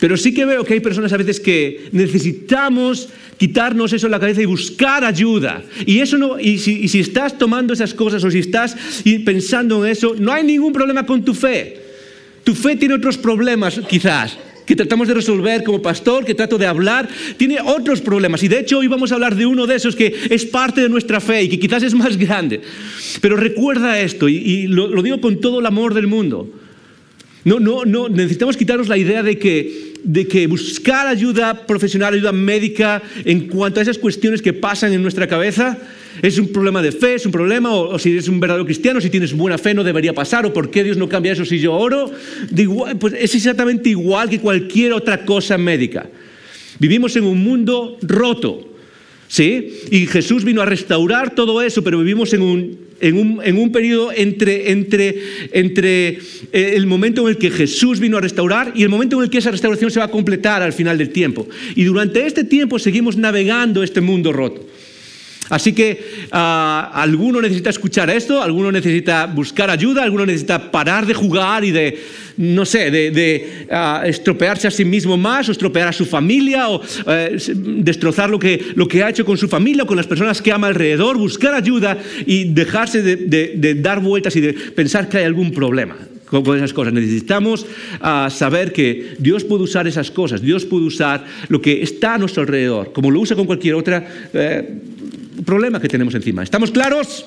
Pero 0.00 0.16
sí 0.16 0.32
que 0.32 0.44
veo 0.44 0.64
que 0.64 0.74
hay 0.74 0.80
personas 0.80 1.12
a 1.12 1.16
veces 1.16 1.40
que 1.40 1.88
necesitamos 1.92 3.08
quitarnos 3.36 3.92
eso 3.92 4.06
en 4.06 4.12
la 4.12 4.20
cabeza 4.20 4.42
y 4.42 4.46
buscar 4.46 5.04
ayuda. 5.04 5.62
Y, 5.84 6.00
eso 6.00 6.16
no, 6.16 6.38
y 6.38 6.58
si, 6.58 6.80
y 6.82 6.88
si 6.88 7.00
estás 7.00 7.36
tomando 7.38 7.72
esas 7.72 7.92
cosas 7.92 8.22
o 8.24 8.30
si 8.30 8.38
estás 8.38 8.76
pensando 9.24 9.84
en 9.84 9.92
eso, 9.92 10.14
no 10.18 10.32
hay 10.32 10.44
ningún 10.44 10.72
problema 10.72 11.04
con 11.04 11.24
tu 11.24 11.34
fe. 11.34 11.82
Tu 12.44 12.54
fe 12.54 12.76
tiene 12.76 12.94
otros 12.94 13.18
problemas, 13.18 13.80
quizás 13.88 14.38
que 14.66 14.76
tratamos 14.76 15.08
de 15.08 15.14
resolver 15.14 15.62
como 15.62 15.80
pastor, 15.80 16.24
que 16.24 16.34
trato 16.34 16.58
de 16.58 16.66
hablar, 16.66 17.08
tiene 17.36 17.58
otros 17.64 18.00
problemas. 18.00 18.42
Y 18.42 18.48
de 18.48 18.60
hecho 18.60 18.78
hoy 18.78 18.88
vamos 18.88 19.12
a 19.12 19.14
hablar 19.14 19.36
de 19.36 19.46
uno 19.46 19.66
de 19.66 19.76
esos 19.76 19.94
que 19.94 20.12
es 20.28 20.44
parte 20.44 20.80
de 20.80 20.88
nuestra 20.88 21.20
fe 21.20 21.44
y 21.44 21.48
que 21.48 21.58
quizás 21.58 21.84
es 21.84 21.94
más 21.94 22.16
grande. 22.18 22.60
Pero 23.20 23.36
recuerda 23.36 24.00
esto, 24.00 24.28
y, 24.28 24.66
lo, 24.66 24.88
lo, 24.88 25.02
digo 25.02 25.20
con 25.20 25.40
todo 25.40 25.60
el 25.60 25.66
amor 25.66 25.94
del 25.94 26.08
mundo. 26.08 26.50
No, 27.44 27.60
no, 27.60 27.84
no, 27.84 28.08
necesitamos 28.08 28.56
quitarnos 28.56 28.88
la 28.88 28.98
idea 28.98 29.22
de 29.22 29.38
que, 29.38 29.94
de 30.06 30.26
que 30.26 30.46
buscar 30.46 31.06
ayuda 31.06 31.66
profesional, 31.66 32.14
ayuda 32.14 32.32
médica 32.32 33.02
en 33.24 33.48
cuanto 33.48 33.80
a 33.80 33.82
esas 33.82 33.98
cuestiones 33.98 34.40
que 34.40 34.52
pasan 34.52 34.92
en 34.92 35.02
nuestra 35.02 35.26
cabeza, 35.26 35.78
¿Es 36.22 36.38
un 36.38 36.48
problema 36.48 36.80
de 36.80 36.92
fe? 36.92 37.14
¿Es 37.14 37.26
un 37.26 37.32
problema? 37.32 37.74
O, 37.74 37.98
si 37.98 38.12
eres 38.12 38.26
un 38.28 38.40
verdadero 38.40 38.64
cristiano, 38.64 39.02
si 39.02 39.10
tienes 39.10 39.34
buena 39.34 39.58
fe, 39.58 39.74
no 39.74 39.84
debería 39.84 40.14
pasar. 40.14 40.46
¿O 40.46 40.52
por 40.52 40.70
qué 40.70 40.82
Dios 40.82 40.96
no 40.96 41.08
cambia 41.08 41.32
eso 41.32 41.44
si 41.44 41.58
yo 41.58 41.74
oro? 41.74 42.10
pues 42.98 43.14
es 43.18 43.34
exactamente 43.34 43.90
igual 43.90 44.30
que 44.30 44.40
cualquier 44.40 44.94
otra 44.94 45.26
cosa 45.26 45.58
médica. 45.58 46.08
Vivimos 46.78 47.16
en 47.16 47.24
un 47.24 47.42
mundo 47.44 47.98
roto. 48.00 48.72
¿Sí? 49.28 49.80
Y 49.90 50.06
Jesús 50.06 50.44
vino 50.44 50.62
a 50.62 50.64
restaurar 50.64 51.34
todo 51.34 51.60
eso, 51.60 51.82
pero 51.82 51.98
vivimos 51.98 52.32
en 52.32 52.42
un, 52.42 52.78
en 53.00 53.16
un, 53.16 53.40
en 53.44 53.58
un 53.58 53.72
periodo 53.72 54.12
entre, 54.12 54.70
entre, 54.70 55.16
entre 55.52 56.08
eh, 56.08 56.18
el 56.52 56.86
momento 56.86 57.22
en 57.22 57.28
el 57.28 57.38
que 57.38 57.50
Jesús 57.50 58.00
vino 58.00 58.16
a 58.16 58.20
restaurar 58.20 58.72
y 58.74 58.82
el 58.82 58.88
momento 58.88 59.16
en 59.16 59.24
el 59.24 59.30
que 59.30 59.38
esa 59.38 59.50
restauración 59.50 59.90
se 59.90 59.98
va 59.98 60.06
a 60.06 60.10
completar 60.10 60.62
al 60.62 60.72
final 60.72 60.98
del 60.98 61.10
tiempo. 61.10 61.46
Y 61.74 61.84
durante 61.84 62.26
este 62.26 62.44
tiempo 62.44 62.78
seguimos 62.78 63.16
navegando 63.16 63.82
este 63.82 64.00
mundo 64.00 64.32
roto. 64.32 64.66
Así 65.48 65.72
que 65.72 66.26
uh, 66.32 66.36
alguno 66.92 67.40
necesita 67.40 67.70
escuchar 67.70 68.10
esto, 68.10 68.42
alguno 68.42 68.72
necesita 68.72 69.26
buscar 69.26 69.70
ayuda, 69.70 70.02
alguno 70.02 70.26
necesita 70.26 70.70
parar 70.70 71.06
de 71.06 71.14
jugar 71.14 71.64
y 71.64 71.70
de, 71.70 71.98
no 72.36 72.64
sé, 72.64 72.90
de, 72.90 73.10
de 73.10 73.66
uh, 73.70 74.06
estropearse 74.06 74.66
a 74.66 74.70
sí 74.70 74.84
mismo 74.84 75.16
más 75.16 75.48
o 75.48 75.52
estropear 75.52 75.88
a 75.88 75.92
su 75.92 76.04
familia 76.04 76.68
o 76.68 76.80
uh, 76.80 76.82
destrozar 77.82 78.28
lo 78.28 78.38
que, 78.38 78.72
lo 78.74 78.88
que 78.88 79.02
ha 79.02 79.10
hecho 79.10 79.24
con 79.24 79.38
su 79.38 79.48
familia 79.48 79.84
o 79.84 79.86
con 79.86 79.96
las 79.96 80.06
personas 80.06 80.42
que 80.42 80.52
ama 80.52 80.66
alrededor, 80.66 81.16
buscar 81.16 81.54
ayuda 81.54 81.96
y 82.26 82.44
dejarse 82.44 83.02
de, 83.02 83.16
de 83.16 83.74
dar 83.74 84.00
vueltas 84.00 84.34
y 84.36 84.40
de 84.40 84.52
pensar 84.52 85.08
que 85.08 85.18
hay 85.18 85.24
algún 85.24 85.52
problema. 85.52 85.96
con 86.26 86.56
esas 86.56 86.72
cosas. 86.72 86.92
Necesitamos 86.92 87.66
ah, 88.00 88.28
saber 88.30 88.72
que 88.72 89.14
Dios 89.18 89.44
puede 89.44 89.62
usar 89.62 89.86
esas 89.86 90.10
cosas, 90.10 90.42
Dios 90.42 90.64
puede 90.64 90.86
usar 90.86 91.24
lo 91.48 91.60
que 91.60 91.82
está 91.82 92.14
a 92.14 92.18
nuestro 92.18 92.42
alrededor, 92.42 92.92
como 92.92 93.10
lo 93.10 93.20
usa 93.20 93.36
con 93.36 93.46
cualquier 93.46 93.74
otro 93.74 94.02
eh, 94.32 94.80
problema 95.44 95.80
que 95.80 95.88
tenemos 95.88 96.14
encima. 96.14 96.42
¿Estamos 96.42 96.70
claros? 96.70 97.26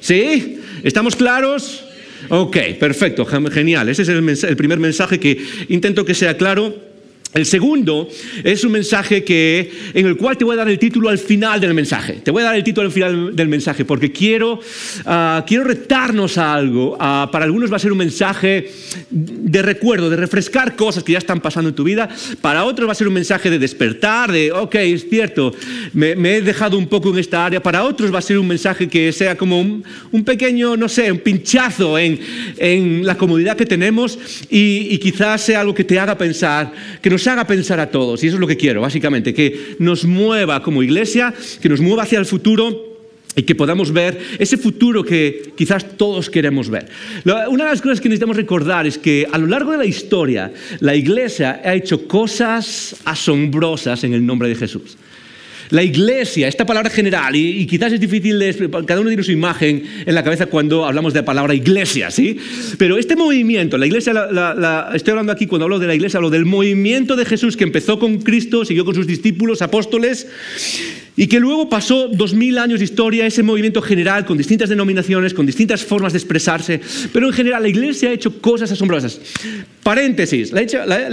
¿Sí? 0.00 0.60
¿Estamos 0.82 1.16
claros? 1.16 1.84
Ok, 2.28 2.56
perfecto, 2.78 3.24
genial. 3.24 3.88
Ese 3.88 4.02
es 4.02 4.08
el, 4.08 4.28
el 4.28 4.56
primer 4.56 4.78
mensaje 4.78 5.18
que 5.20 5.40
intento 5.68 6.04
que 6.04 6.14
sea 6.14 6.36
claro. 6.36 6.87
El 7.34 7.44
segundo 7.44 8.08
es 8.42 8.64
un 8.64 8.72
mensaje 8.72 9.22
que, 9.22 9.70
en 9.92 10.06
el 10.06 10.16
cual 10.16 10.38
te 10.38 10.44
voy 10.44 10.54
a 10.54 10.56
dar 10.56 10.68
el 10.68 10.78
título 10.78 11.10
al 11.10 11.18
final 11.18 11.60
del 11.60 11.74
mensaje. 11.74 12.14
Te 12.24 12.30
voy 12.30 12.42
a 12.42 12.46
dar 12.46 12.56
el 12.56 12.64
título 12.64 12.86
al 12.86 12.92
final 12.92 13.36
del 13.36 13.48
mensaje 13.48 13.84
porque 13.84 14.10
quiero, 14.10 14.58
ah, 15.04 15.44
quiero 15.46 15.64
retarnos 15.64 16.38
a 16.38 16.54
algo. 16.54 16.96
Ah, 16.98 17.28
para 17.30 17.44
algunos 17.44 17.70
va 17.70 17.76
a 17.76 17.80
ser 17.80 17.92
un 17.92 17.98
mensaje 17.98 18.70
de 19.10 19.62
recuerdo, 19.62 20.08
de 20.08 20.16
refrescar 20.16 20.74
cosas 20.74 21.04
que 21.04 21.12
ya 21.12 21.18
están 21.18 21.40
pasando 21.40 21.68
en 21.68 21.74
tu 21.74 21.84
vida. 21.84 22.08
Para 22.40 22.64
otros 22.64 22.88
va 22.88 22.92
a 22.92 22.94
ser 22.94 23.08
un 23.08 23.14
mensaje 23.14 23.50
de 23.50 23.58
despertar, 23.58 24.32
de, 24.32 24.50
ok, 24.50 24.76
es 24.76 25.06
cierto, 25.10 25.52
me, 25.92 26.12
he 26.12 26.40
dejado 26.40 26.78
un 26.78 26.86
poco 26.86 27.10
en 27.10 27.18
esta 27.18 27.44
área. 27.44 27.62
Para 27.62 27.84
otros 27.84 28.12
va 28.12 28.20
a 28.20 28.22
ser 28.22 28.38
un 28.38 28.48
mensaje 28.48 28.88
que 28.88 29.12
sea 29.12 29.36
como 29.36 29.60
un, 29.60 29.84
pequeño, 30.24 30.78
no 30.78 30.88
sé, 30.88 31.12
un 31.12 31.18
pinchazo 31.18 31.98
en, 31.98 32.18
en 32.56 33.04
la 33.04 33.16
comodidad 33.16 33.54
que 33.54 33.66
tenemos 33.66 34.18
y, 34.48 34.88
y 34.90 34.98
quizás 34.98 35.42
sea 35.42 35.60
algo 35.60 35.74
que 35.74 35.84
te 35.84 35.98
haga 35.98 36.16
pensar, 36.16 36.72
que 37.02 37.10
nos 37.10 37.17
haga 37.26 37.46
pensar 37.46 37.80
a 37.80 37.90
todos, 37.90 38.22
y 38.22 38.28
eso 38.28 38.36
es 38.36 38.40
lo 38.40 38.46
que 38.46 38.56
quiero, 38.56 38.82
básicamente, 38.82 39.34
que 39.34 39.76
nos 39.78 40.04
mueva 40.04 40.62
como 40.62 40.82
iglesia, 40.82 41.34
que 41.60 41.68
nos 41.68 41.80
mueva 41.80 42.04
hacia 42.04 42.18
el 42.18 42.26
futuro 42.26 42.86
y 43.34 43.42
que 43.42 43.54
podamos 43.54 43.92
ver 43.92 44.18
ese 44.38 44.56
futuro 44.56 45.04
que 45.04 45.52
quizás 45.56 45.96
todos 45.96 46.28
queremos 46.28 46.68
ver. 46.68 46.88
Una 47.24 47.64
de 47.64 47.70
las 47.70 47.80
cosas 47.80 48.00
que 48.00 48.08
necesitamos 48.08 48.36
recordar 48.36 48.86
es 48.86 48.98
que 48.98 49.26
a 49.30 49.38
lo 49.38 49.46
largo 49.46 49.72
de 49.72 49.78
la 49.78 49.86
historia 49.86 50.52
la 50.80 50.96
iglesia 50.96 51.60
ha 51.64 51.74
hecho 51.74 52.08
cosas 52.08 52.96
asombrosas 53.04 54.02
en 54.04 54.14
el 54.14 54.26
nombre 54.26 54.48
de 54.48 54.56
Jesús. 54.56 54.96
La 55.70 55.82
iglesia, 55.82 56.48
esta 56.48 56.64
palabra 56.64 56.90
general, 56.90 57.36
y, 57.36 57.66
quizás 57.66 57.92
es 57.92 58.00
difícil 58.00 58.38
cada 58.86 59.00
uno 59.00 59.10
tiene 59.10 59.22
su 59.22 59.32
imagen 59.32 59.82
en 60.06 60.14
la 60.14 60.24
cabeza 60.24 60.46
cuando 60.46 60.86
hablamos 60.86 61.12
de 61.12 61.20
la 61.20 61.24
palabra 61.24 61.54
iglesia, 61.54 62.10
¿sí? 62.10 62.38
Pero 62.78 62.98
este 62.98 63.16
movimiento, 63.16 63.76
la 63.76 63.86
iglesia, 63.86 64.12
estoy 64.94 65.10
hablando 65.12 65.32
aquí 65.32 65.46
cuando 65.46 65.64
hablo 65.64 65.78
de 65.78 65.86
la 65.86 65.94
iglesia, 65.94 66.18
hablo 66.18 66.30
del 66.30 66.46
movimiento 66.46 67.16
de 67.16 67.24
Jesús 67.24 67.56
que 67.56 67.64
empezó 67.64 67.98
con 67.98 68.18
Cristo, 68.18 68.64
siguió 68.64 68.84
con 68.84 68.94
sus 68.94 69.06
discípulos, 69.06 69.62
apóstoles, 69.62 70.28
y 71.18 71.26
que 71.26 71.40
luego 71.40 71.68
pasó 71.68 72.06
dos 72.06 72.32
mil 72.32 72.58
años 72.58 72.78
de 72.78 72.84
historia, 72.84 73.26
ese 73.26 73.42
movimiento 73.42 73.82
general, 73.82 74.24
con 74.24 74.38
distintas 74.38 74.68
denominaciones, 74.68 75.34
con 75.34 75.46
distintas 75.46 75.84
formas 75.84 76.12
de 76.12 76.18
expresarse, 76.18 76.80
pero 77.12 77.26
en 77.26 77.32
general 77.32 77.60
la 77.60 77.68
iglesia 77.68 78.10
ha 78.10 78.12
hecho 78.12 78.40
cosas 78.40 78.70
asombrosas. 78.70 79.20
Paréntesis, 79.82 80.52
la, 80.52 80.62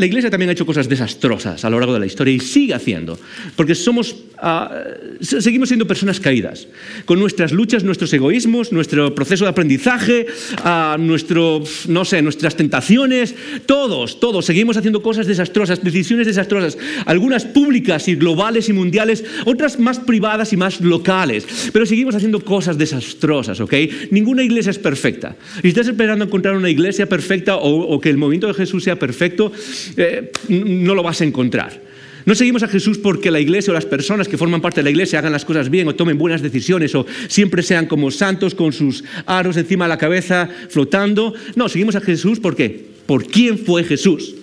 iglesia 0.06 0.30
también 0.30 0.50
ha 0.50 0.52
hecho 0.52 0.66
cosas 0.66 0.88
desastrosas 0.88 1.66
a 1.66 1.70
lo 1.72 1.80
largo 1.80 1.94
de 1.94 2.02
la 2.02 2.06
historia 2.06 2.36
y 2.36 2.40
sigue 2.40 2.76
haciendo, 2.76 3.18
porque 3.56 3.74
somos, 3.74 4.16
ah, 4.38 4.80
seguimos 5.22 5.70
siendo 5.70 5.88
personas 5.88 6.20
caídas, 6.20 6.68
con 7.06 7.20
nuestras 7.20 7.52
luchas, 7.52 7.84
nuestros 7.84 8.14
egoísmos, 8.14 8.72
nuestro 8.72 9.16
proceso 9.16 9.46
de 9.46 9.50
aprendizaje, 9.50 10.28
uh, 10.64 11.00
nuestro, 11.00 11.64
no 11.88 12.06
sé, 12.06 12.22
nuestras 12.22 12.56
tentaciones, 12.56 13.34
todos, 13.66 14.20
todos 14.20 14.46
seguimos 14.46 14.78
haciendo 14.78 15.02
cosas 15.02 15.26
desastrosas, 15.26 15.84
decisiones 15.84 16.28
desastrosas, 16.28 16.78
algunas 17.08 17.46
públicas 17.46 18.08
y 18.08 18.16
globales 18.16 18.70
y 18.70 18.74
mundiales, 18.74 19.24
otras 19.46 19.80
más 19.80 19.95
privadas 20.00 20.54
y 20.54 20.58
más 20.58 20.82
locales, 20.82 21.70
pero 21.72 21.86
seguimos 21.86 22.16
haciendo 22.16 22.40
cosas 22.40 22.78
desastrosas, 22.78 23.60
¿ok? 23.60 23.74
Ninguna 24.12 24.44
iglesia 24.44 24.70
es 24.70 24.80
perfecta. 24.80 25.36
Y 25.64 25.70
estás 25.70 25.88
esperando 25.88 26.26
encontrar 26.26 26.56
una 26.56 26.70
iglesia 26.70 27.08
perfecta 27.08 27.58
o, 27.58 28.00
que 28.00 28.10
el 28.10 28.18
movimiento 28.18 28.48
de 28.48 28.54
Jesús 28.54 28.84
sea 28.84 28.98
perfecto, 28.98 29.52
eh, 29.98 30.32
no 30.50 30.96
lo 30.96 31.04
vas 31.04 31.22
a 31.22 31.26
encontrar. 31.26 31.86
No 32.26 32.34
seguimos 32.34 32.64
a 32.64 32.68
Jesús 32.68 32.98
porque 32.98 33.30
la 33.30 33.40
iglesia 33.40 33.70
o 33.72 33.74
las 33.76 33.86
personas 33.86 34.28
que 34.28 34.38
forman 34.38 34.60
parte 34.60 34.80
de 34.80 34.86
la 34.86 34.90
iglesia 34.90 35.20
hagan 35.20 35.32
las 35.32 35.46
cosas 35.46 35.70
bien 35.70 35.88
o 35.88 35.96
tomen 35.96 36.18
buenas 36.18 36.42
decisiones 36.42 36.96
o 36.96 37.06
siempre 37.28 37.62
sean 37.62 37.86
como 37.86 38.10
santos 38.10 38.56
con 38.56 38.74
sus 38.74 39.04
aros 39.28 39.58
encima 39.58 39.86
de 39.86 39.90
la 39.90 40.00
cabeza 40.00 40.50
flotando. 40.70 41.36
No, 41.56 41.70
seguimos 41.70 41.96
a 41.96 42.02
Jesús 42.02 42.40
¿por 42.40 42.56
qué? 42.56 42.84
Por 43.06 43.28
quién 43.28 43.60
fue 43.60 43.84
Jesús. 43.84 44.34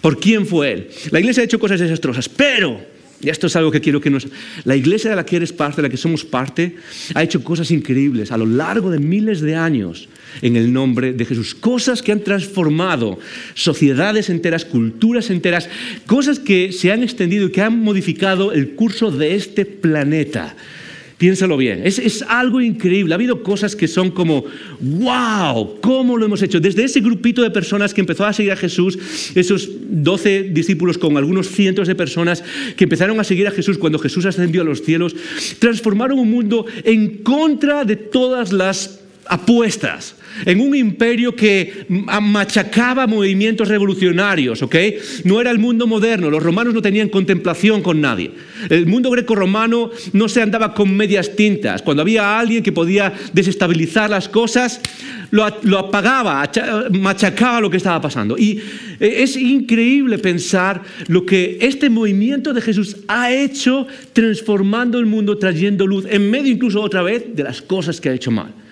Por 0.00 0.18
quién 0.18 0.46
fue 0.46 0.72
Él. 0.72 0.88
La 1.10 1.20
iglesia 1.20 1.42
ha 1.42 1.44
hecho 1.44 1.60
cosas 1.60 1.78
desastrosas, 1.78 2.28
pero 2.28 2.80
y 3.20 3.30
esto 3.30 3.46
es 3.46 3.56
algo 3.56 3.70
que 3.70 3.80
quiero 3.80 4.00
que 4.00 4.10
nos... 4.10 4.28
La 4.64 4.76
iglesia 4.76 5.10
de 5.10 5.16
la 5.16 5.24
que 5.24 5.36
eres 5.36 5.52
parte, 5.52 5.76
de 5.76 5.82
la 5.82 5.90
que 5.90 5.96
somos 5.96 6.24
parte, 6.24 6.76
ha 7.14 7.22
hecho 7.22 7.42
cosas 7.42 7.70
increíbles 7.70 8.30
a 8.30 8.36
lo 8.36 8.46
largo 8.46 8.90
de 8.90 8.98
miles 8.98 9.40
de 9.40 9.56
años 9.56 10.08
en 10.42 10.56
el 10.56 10.72
nombre 10.72 11.12
de 11.12 11.24
Jesús. 11.24 11.54
Cosas 11.54 12.02
que 12.02 12.12
han 12.12 12.20
transformado 12.20 13.18
sociedades 13.54 14.28
enteras, 14.28 14.64
culturas 14.64 15.30
enteras, 15.30 15.68
cosas 16.06 16.38
que 16.38 16.72
se 16.72 16.92
han 16.92 17.02
extendido 17.02 17.46
y 17.46 17.52
que 17.52 17.62
han 17.62 17.80
modificado 17.80 18.52
el 18.52 18.70
curso 18.70 19.10
de 19.10 19.34
este 19.34 19.64
planeta. 19.64 20.54
Piénsalo 21.18 21.56
bien, 21.56 21.80
es, 21.84 22.22
algo 22.28 22.60
increíble. 22.60 23.14
Ha 23.14 23.16
habido 23.16 23.42
cosas 23.42 23.74
que 23.74 23.88
son 23.88 24.10
como, 24.10 24.44
wow, 24.80 25.80
¿cómo 25.80 26.18
lo 26.18 26.26
hemos 26.26 26.42
hecho? 26.42 26.60
Desde 26.60 26.84
ese 26.84 27.00
grupito 27.00 27.42
de 27.42 27.50
personas 27.50 27.94
que 27.94 28.02
empezó 28.02 28.26
a 28.26 28.34
seguir 28.34 28.52
a 28.52 28.56
Jesús, 28.56 28.98
esos 29.34 29.70
doce 29.88 30.42
discípulos 30.42 30.98
con 30.98 31.16
algunos 31.16 31.48
cientos 31.48 31.88
de 31.88 31.94
personas 31.94 32.44
que 32.76 32.84
empezaron 32.84 33.18
a 33.18 33.24
seguir 33.24 33.46
a 33.46 33.50
Jesús 33.50 33.78
cuando 33.78 33.98
Jesús 33.98 34.26
ascendió 34.26 34.60
a 34.60 34.64
los 34.64 34.82
cielos, 34.82 35.16
transformaron 35.58 36.18
un 36.18 36.30
mundo 36.30 36.66
en 36.84 37.22
contra 37.22 37.86
de 37.86 37.96
todas 37.96 38.52
las 38.52 39.00
apuestas 39.28 40.16
en 40.44 40.60
un 40.60 40.74
imperio 40.74 41.34
que 41.34 41.86
machacaba 41.88 43.06
movimientos 43.06 43.68
revolucionarios, 43.68 44.62
¿ok? 44.62 44.76
No 45.24 45.40
era 45.40 45.50
el 45.50 45.58
mundo 45.58 45.86
moderno, 45.86 46.30
los 46.30 46.42
romanos 46.42 46.74
no 46.74 46.82
tenían 46.82 47.08
contemplación 47.08 47.82
con 47.82 48.00
nadie. 48.00 48.32
El 48.68 48.86
mundo 48.86 49.10
greco-romano 49.10 49.90
no 50.12 50.28
se 50.28 50.42
andaba 50.42 50.74
con 50.74 50.94
medias 50.94 51.34
tintas. 51.36 51.82
Cuando 51.82 52.02
había 52.02 52.38
alguien 52.38 52.62
que 52.62 52.72
podía 52.72 53.14
desestabilizar 53.32 54.10
las 54.10 54.28
cosas, 54.28 54.80
lo, 55.30 55.46
lo 55.62 55.78
apagaba, 55.78 56.50
machacaba 56.92 57.60
lo 57.60 57.70
que 57.70 57.78
estaba 57.78 58.00
pasando. 58.00 58.36
Y 58.36 58.60
eh, 59.00 59.22
es 59.22 59.36
increíble 59.36 60.18
pensar 60.18 60.82
lo 61.08 61.24
que 61.24 61.58
este 61.60 61.88
movimiento 61.88 62.52
de 62.52 62.60
Jesús 62.60 62.96
ha 63.08 63.32
hecho 63.32 63.86
transformando 64.12 64.98
el 64.98 65.06
mundo, 65.06 65.38
trayendo 65.38 65.86
luz, 65.86 66.04
en 66.08 66.30
medio 66.30 66.52
incluso 66.52 66.80
otra 66.80 67.02
vez 67.02 67.24
de 67.34 67.42
las 67.42 67.62
cosas 67.62 68.00
que 68.00 68.10
ha 68.10 68.14
hecho 68.14 68.30
mal. 68.30 68.65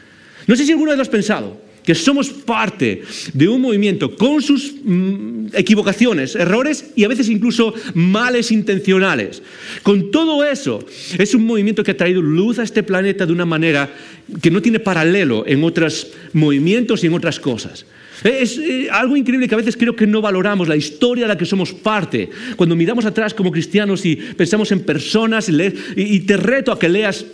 No 0.47 0.57
sé 0.57 0.65
si 0.65 0.73
alguno 0.73 0.93
de 0.93 0.97
los 0.97 1.09
ha 1.09 1.11
pensado 1.11 1.65
que 1.85 1.95
somos 1.95 2.31
parte 2.31 3.03
de 3.33 3.47
un 3.47 3.61
movimiento 3.61 4.17
con 4.17 4.41
sus 4.41 4.73
mm, 4.83 5.49
equivocaciones, 5.53 6.35
errores 6.35 6.93
y 6.97 7.05
a 7.05 7.09
veces 7.09 7.29
incluso 7.29 7.75
males 7.93 8.51
intencionales. 8.51 9.43
Con 9.83 10.11
todo 10.11 10.43
eso, 10.45 10.85
es 11.19 11.35
un 11.35 11.45
movimiento 11.45 11.85
que 11.85 11.91
ha 11.91 11.97
traído 11.97 12.23
luz 12.23 12.59
a 12.59 12.63
este 12.63 12.83
planeta 12.83 13.27
de 13.27 13.33
una 13.33 13.45
manera 13.45 13.95
que 14.41 14.51
no 14.51 14.63
tiene 14.63 14.81
paralelo 14.81 15.45
en 15.47 15.63
otros 15.63 16.09
movimientos 16.33 17.05
y 17.05 17.09
en 17.09 17.15
otras 17.15 17.39
cosas. 17.39 17.85
Es 18.23 18.57
eh, 18.57 18.89
algo 18.91 19.19
increíble 19.19 19.49
que 19.49 19.55
a 19.55 19.59
veces 19.59 19.77
creo 19.77 19.95
que 19.95 20.07
no 20.07 20.23
valoramos 20.23 20.67
la 20.67 20.77
historia 20.77 21.25
de 21.25 21.29
la 21.29 21.37
que 21.37 21.45
somos 21.45 21.75
parte. 21.75 22.31
Cuando 22.57 22.75
miramos 22.75 23.05
atrás 23.05 23.35
como 23.35 23.53
cristianos 23.53 24.07
y 24.07 24.17
pensamos 24.17 24.73
en 24.73 24.81
personas 24.81 25.51
y 25.95 26.21
te 26.21 26.37
reto 26.39 26.73
a 26.73 26.79
que 26.79 26.89
leas 26.89 27.27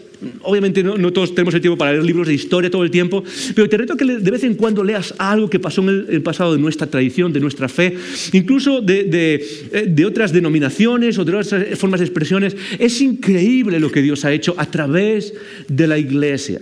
Obviamente 0.42 0.82
no, 0.82 1.12
todos 1.12 1.34
tenemos 1.34 1.54
el 1.54 1.60
tiempo 1.60 1.78
para 1.78 1.92
leer 1.92 2.04
libros 2.04 2.26
de 2.26 2.34
historia 2.34 2.70
todo 2.70 2.84
el 2.84 2.90
tiempo, 2.90 3.24
pero 3.54 3.68
te 3.68 3.76
reto 3.78 3.96
que 3.96 4.04
de 4.04 4.30
vez 4.30 4.44
en 4.44 4.54
cuando 4.54 4.84
leas 4.84 5.14
algo 5.18 5.48
que 5.48 5.58
pasó 5.58 5.82
en 5.82 6.06
el, 6.08 6.22
pasado 6.22 6.52
de 6.52 6.58
nuestra 6.58 6.86
tradición, 6.86 7.32
de 7.32 7.40
nuestra 7.40 7.68
fe, 7.68 7.96
incluso 8.32 8.80
de, 8.82 9.08
eh, 9.72 9.86
de, 9.88 10.06
otras 10.06 10.32
denominaciones 10.32 11.18
o 11.18 11.24
de 11.24 11.36
otras 11.36 11.78
formas 11.78 12.00
de 12.00 12.06
expresiones. 12.06 12.56
Es 12.78 13.00
increíble 13.00 13.80
lo 13.80 13.90
que 13.90 14.02
Dios 14.02 14.24
ha 14.24 14.32
hecho 14.32 14.54
a 14.58 14.66
través 14.70 15.32
de 15.68 15.86
la 15.86 15.98
iglesia. 15.98 16.60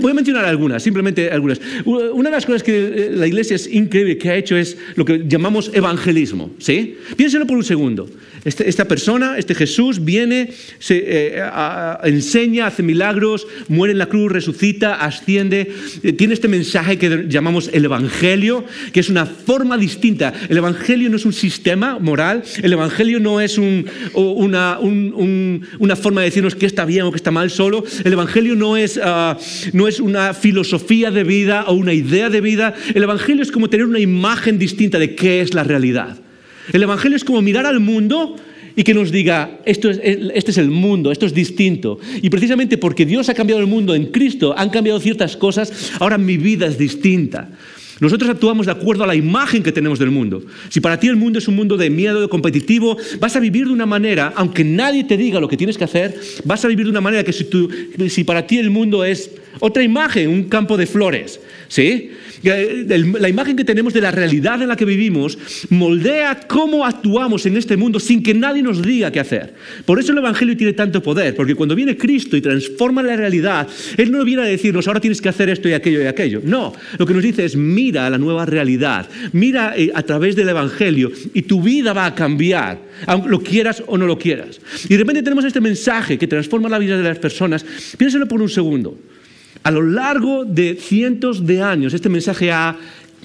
Voy 0.00 0.10
a 0.10 0.14
mencionar 0.14 0.44
algunas, 0.44 0.82
simplemente 0.82 1.30
algunas. 1.30 1.60
Una 1.84 2.30
de 2.30 2.36
las 2.36 2.46
cosas 2.46 2.62
que 2.62 2.78
eh, 2.78 3.10
la 3.14 3.26
iglesia 3.26 3.56
es 3.56 3.66
increíble 3.66 4.18
que 4.18 4.30
ha 4.30 4.36
hecho 4.36 4.56
es 4.56 4.76
lo 4.94 5.04
que 5.04 5.24
llamamos 5.26 5.70
evangelismo. 5.74 6.50
¿sí? 6.58 6.96
Piénselo 7.16 7.46
por 7.46 7.56
un 7.56 7.64
segundo. 7.64 8.08
Este, 8.44 8.68
esta 8.68 8.86
persona, 8.86 9.36
este 9.36 9.54
Jesús, 9.54 10.04
viene, 10.04 10.50
se, 10.78 11.02
eh, 11.06 11.42
enseña, 12.04 12.66
hace 12.66 12.82
milagros, 12.82 13.46
muere 13.68 13.92
en 13.92 13.98
la 13.98 14.06
cruz, 14.06 14.30
resucita, 14.32 14.94
asciende. 14.94 15.72
Eh, 16.02 16.12
tiene 16.12 16.34
este 16.34 16.48
mensaje 16.48 16.98
que 16.98 17.26
llamamos 17.28 17.70
el 17.72 17.84
Evangelio, 17.84 18.64
que 18.92 19.00
es 19.00 19.08
una 19.08 19.26
forma 19.26 19.76
distinta. 19.76 20.32
El 20.48 20.56
Evangelio 20.56 21.10
no 21.10 21.16
es 21.16 21.24
un 21.24 21.32
sistema 21.32 21.98
moral, 21.98 22.42
el 22.62 22.72
Evangelio 22.72 23.20
no 23.20 23.40
es 23.40 23.58
una, 23.58 24.78
una, 24.78 25.96
forma 25.96 26.20
de 26.20 26.26
decirnos 26.26 26.54
qué 26.54 26.66
está 26.66 26.84
bien 26.84 27.02
o 27.02 27.10
qué 27.10 27.16
está 27.16 27.30
mal 27.30 27.50
solo. 27.50 27.84
El 28.04 28.12
Evangelio 28.12 28.54
no 28.54 28.76
es, 28.76 29.00
ah, 29.02 29.36
no 29.72 29.88
es 29.88 30.00
una 30.00 30.34
filosofía 30.34 31.10
de 31.10 31.24
vida 31.24 31.64
o 31.66 31.74
una 31.74 31.92
idea 31.92 32.30
de 32.30 32.40
vida. 32.40 32.74
El 32.94 33.02
Evangelio 33.02 33.42
es 33.42 33.52
como 33.52 33.70
tener 33.70 33.86
una 33.86 34.00
imagen 34.00 34.58
distinta 34.58 34.98
de 34.98 35.14
qué 35.14 35.40
es 35.40 35.54
la 35.54 35.64
realidad. 35.64 36.18
El 36.72 36.82
Evangelio 36.82 37.16
es 37.16 37.24
como 37.24 37.42
mirar 37.42 37.66
al 37.66 37.80
mundo 37.80 38.36
y 38.76 38.84
que 38.84 38.94
nos 38.94 39.10
diga, 39.10 39.58
esto 39.64 39.90
es, 39.90 40.00
este 40.02 40.50
es 40.52 40.58
el 40.58 40.70
mundo, 40.70 41.10
esto 41.10 41.26
es 41.26 41.34
distinto. 41.34 41.98
Y 42.22 42.30
precisamente 42.30 42.78
porque 42.78 43.04
Dios 43.04 43.28
ha 43.28 43.34
cambiado 43.34 43.60
el 43.60 43.66
mundo 43.66 43.94
en 43.94 44.06
Cristo, 44.06 44.54
han 44.56 44.70
cambiado 44.70 45.00
ciertas 45.00 45.36
cosas, 45.36 45.92
ahora 45.98 46.16
mi 46.16 46.36
vida 46.36 46.66
es 46.66 46.78
distinta. 46.78 47.50
Nosotros 48.00 48.30
actuamos 48.30 48.66
de 48.66 48.72
acuerdo 48.72 49.04
a 49.04 49.06
la 49.06 49.14
imagen 49.14 49.62
que 49.62 49.72
tenemos 49.72 49.98
del 49.98 50.10
mundo. 50.10 50.42
Si 50.68 50.80
para 50.80 51.00
ti 51.00 51.08
el 51.08 51.16
mundo 51.16 51.38
es 51.38 51.48
un 51.48 51.56
mundo 51.56 51.76
de 51.76 51.90
miedo, 51.90 52.20
de 52.20 52.28
competitivo, 52.28 52.96
vas 53.18 53.34
a 53.36 53.40
vivir 53.40 53.66
de 53.66 53.72
una 53.72 53.86
manera, 53.86 54.32
aunque 54.36 54.64
nadie 54.64 55.04
te 55.04 55.16
diga 55.16 55.40
lo 55.40 55.48
que 55.48 55.56
tienes 55.56 55.76
que 55.76 55.84
hacer, 55.84 56.18
vas 56.44 56.64
a 56.64 56.68
vivir 56.68 56.86
de 56.86 56.90
una 56.90 57.00
manera 57.00 57.24
que 57.24 57.32
si, 57.32 57.46
si 58.08 58.24
para 58.24 58.46
ti 58.46 58.58
el 58.58 58.70
mundo 58.70 59.04
es 59.04 59.30
otra 59.60 59.82
imagen, 59.82 60.28
un 60.28 60.44
campo 60.44 60.76
de 60.76 60.86
flores, 60.86 61.40
¿sí? 61.68 62.12
La 62.42 63.28
imagen 63.28 63.56
que 63.56 63.64
tenemos 63.64 63.92
de 63.92 64.00
la 64.00 64.10
realidad 64.10 64.60
en 64.62 64.68
la 64.68 64.76
que 64.76 64.84
vivimos 64.84 65.38
moldea 65.70 66.40
cómo 66.46 66.84
actuamos 66.84 67.46
en 67.46 67.56
este 67.56 67.76
mundo 67.76 68.00
sin 68.00 68.22
que 68.22 68.34
nadie 68.34 68.62
nos 68.62 68.82
diga 68.82 69.10
qué 69.10 69.20
hacer. 69.20 69.54
Por 69.84 69.98
eso 69.98 70.12
el 70.12 70.18
Evangelio 70.18 70.56
tiene 70.56 70.72
tanto 70.72 71.02
poder, 71.02 71.34
porque 71.34 71.54
cuando 71.54 71.74
viene 71.74 71.96
Cristo 71.96 72.36
y 72.36 72.40
transforma 72.40 73.02
la 73.02 73.16
realidad, 73.16 73.66
Él 73.96 74.12
no 74.12 74.24
viene 74.24 74.42
a 74.42 74.46
decirnos, 74.46 74.86
ahora 74.86 75.00
tienes 75.00 75.20
que 75.20 75.28
hacer 75.28 75.48
esto 75.50 75.68
y 75.68 75.72
aquello 75.72 76.02
y 76.02 76.06
aquello. 76.06 76.40
No, 76.44 76.72
lo 76.98 77.06
que 77.06 77.14
nos 77.14 77.22
dice 77.22 77.44
es, 77.44 77.56
mira 77.56 78.08
la 78.10 78.18
nueva 78.18 78.46
realidad, 78.46 79.08
mira 79.32 79.74
eh, 79.76 79.90
a 79.94 80.02
través 80.02 80.36
del 80.36 80.48
Evangelio 80.48 81.10
y 81.34 81.42
tu 81.42 81.62
vida 81.62 81.92
va 81.92 82.06
a 82.06 82.14
cambiar, 82.14 82.78
lo 83.26 83.40
quieras 83.40 83.82
o 83.86 83.98
no 83.98 84.06
lo 84.06 84.18
quieras. 84.18 84.60
Y 84.84 84.94
de 84.94 84.98
repente 84.98 85.22
tenemos 85.22 85.44
este 85.44 85.60
mensaje 85.60 86.18
que 86.18 86.26
transforma 86.26 86.68
la 86.68 86.78
vida 86.78 86.96
de 86.96 87.02
las 87.02 87.18
personas. 87.18 87.64
Piénselo 87.96 88.26
por 88.26 88.40
un 88.40 88.48
segundo. 88.48 88.98
A 89.62 89.70
lo 89.70 89.82
largo 89.82 90.44
de 90.44 90.74
cientos 90.74 91.46
de 91.46 91.62
años, 91.62 91.94
este 91.94 92.08
mensaje 92.08 92.50
ha, 92.52 92.76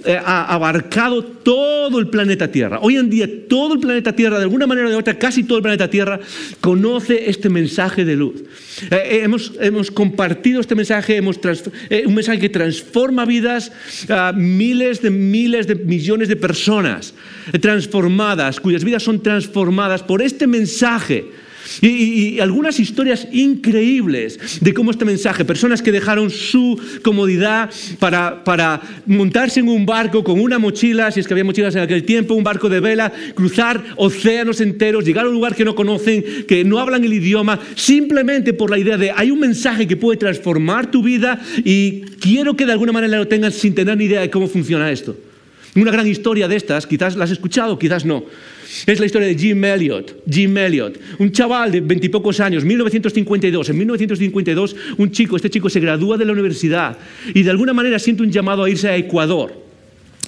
eh, 0.06 0.20
abarcado 0.26 1.24
todo 1.24 2.00
el 2.00 2.10
planeta 2.10 2.52
Tierra. 2.52 2.80
Hoy 2.82 2.98
en 2.98 3.10
día, 3.10 3.48
todo 3.48 3.76
el 3.76 3.80
planeta 3.80 4.14
Tierra, 4.14 4.38
de 4.38 4.44
alguna 4.44 4.68
manera 4.68 4.88
o 4.88 4.90
de 4.90 4.98
otra, 4.98 5.18
casi 5.18 5.44
todo 5.44 5.60
el 5.60 5.62
planeta 5.62 5.90
Tierra, 5.90 6.20
conoce 6.60 7.30
este 7.30 7.48
mensaje 7.50 8.04
de 8.04 8.16
luz. 8.16 8.44
Eh, 8.92 9.24
eh, 9.24 9.30
hemos, 9.62 9.92
compartido 9.92 10.60
este 10.60 10.76
mensaje, 10.76 11.16
hemos 11.16 11.40
un 12.06 12.14
mensaje 12.14 12.40
que 12.40 12.50
transforma 12.50 13.24
vidas 13.24 13.72
a 14.10 14.34
miles 14.36 15.02
de 15.02 15.10
miles 15.12 15.68
de 15.68 15.76
millones 15.76 16.28
de 16.28 16.36
personas 16.36 17.14
transformadas, 17.62 18.60
cuyas 18.60 18.84
vidas 18.84 19.04
son 19.04 19.22
transformadas 19.22 20.04
por 20.04 20.22
este 20.22 20.48
mensaje 20.48 21.43
y, 21.82 22.40
algunas 22.40 22.80
historias 22.80 23.28
increíbles 23.32 24.60
de 24.62 24.74
cómo 24.74 24.92
este 24.92 25.06
mensaje, 25.06 25.46
personas 25.46 25.82
que 25.82 25.92
dejaron 25.92 26.30
su 26.30 26.80
comodidad 27.04 27.70
para, 28.00 28.44
para 28.44 28.82
montarse 29.06 29.60
en 29.60 29.70
un 29.70 29.86
barco 29.86 30.24
con 30.24 30.40
una 30.40 30.60
mochila, 30.60 31.12
si 31.12 31.20
es 31.20 31.28
que 31.28 31.34
había 31.34 31.44
mochilas 31.44 31.76
en 31.76 31.82
aquel 31.82 32.04
tiempo, 32.04 32.34
un 32.34 32.44
barco 32.44 32.70
de 32.70 32.80
vela, 32.80 33.12
cruzar 33.36 33.84
océanos 33.98 34.62
enteros, 34.62 35.06
llegar 35.06 35.26
a 35.26 35.30
un 35.30 35.34
lugar 35.34 35.56
que 35.56 35.66
no 35.66 35.76
conocen, 35.76 36.46
que 36.48 36.64
no 36.64 36.80
hablan 36.80 37.04
el 37.04 37.14
idioma, 37.14 37.60
simplemente 37.76 38.54
por 38.54 38.70
la 38.70 38.78
idea 38.78 38.98
de 38.98 39.12
hay 39.12 39.32
un 39.32 39.40
mensaje 39.40 39.88
que 39.88 39.98
puede 39.98 40.18
transformar 40.18 40.90
tu 40.92 41.04
vida 41.04 41.40
y 41.64 42.02
quiero 42.20 42.56
que 42.56 42.66
de 42.66 42.72
alguna 42.72 42.92
manera 42.92 43.18
lo 43.18 43.28
tengas 43.28 43.54
sin 43.54 43.76
tener 43.76 43.98
ni 43.98 44.06
idea 44.06 44.22
de 44.22 44.30
cómo 44.30 44.48
funciona 44.48 44.92
esto. 44.92 45.16
Una 45.76 45.92
gran 45.92 46.08
historia 46.08 46.48
de 46.48 46.56
estas, 46.56 46.86
quizás 46.86 47.16
la 47.16 47.24
has 47.24 47.32
escuchado, 47.32 47.80
quizás 47.80 48.06
no. 48.06 48.26
Es 48.86 49.00
la 49.00 49.06
historia 49.06 49.28
de 49.28 49.36
Jim 49.36 49.64
Elliot. 49.64 50.24
Jim 50.30 50.58
Elliot, 50.58 51.00
un 51.20 51.32
chaval 51.32 51.72
de 51.72 51.82
veintipocos 51.82 52.40
años, 52.40 52.64
1952. 52.64 53.70
En 53.70 53.78
1952, 53.78 54.76
un 54.98 55.12
chico, 55.12 55.36
este 55.36 55.50
chico 55.50 55.70
se 55.70 55.80
gradúa 55.80 56.18
de 56.18 56.26
la 56.26 56.34
universidad 56.34 56.98
y 57.34 57.44
de 57.44 57.50
alguna 57.50 57.74
manera 57.74 58.00
siente 58.00 58.24
un 58.24 58.32
llamado 58.32 58.64
a 58.64 58.70
irse 58.70 58.90
a 58.90 58.98
Ecuador. 58.98 59.63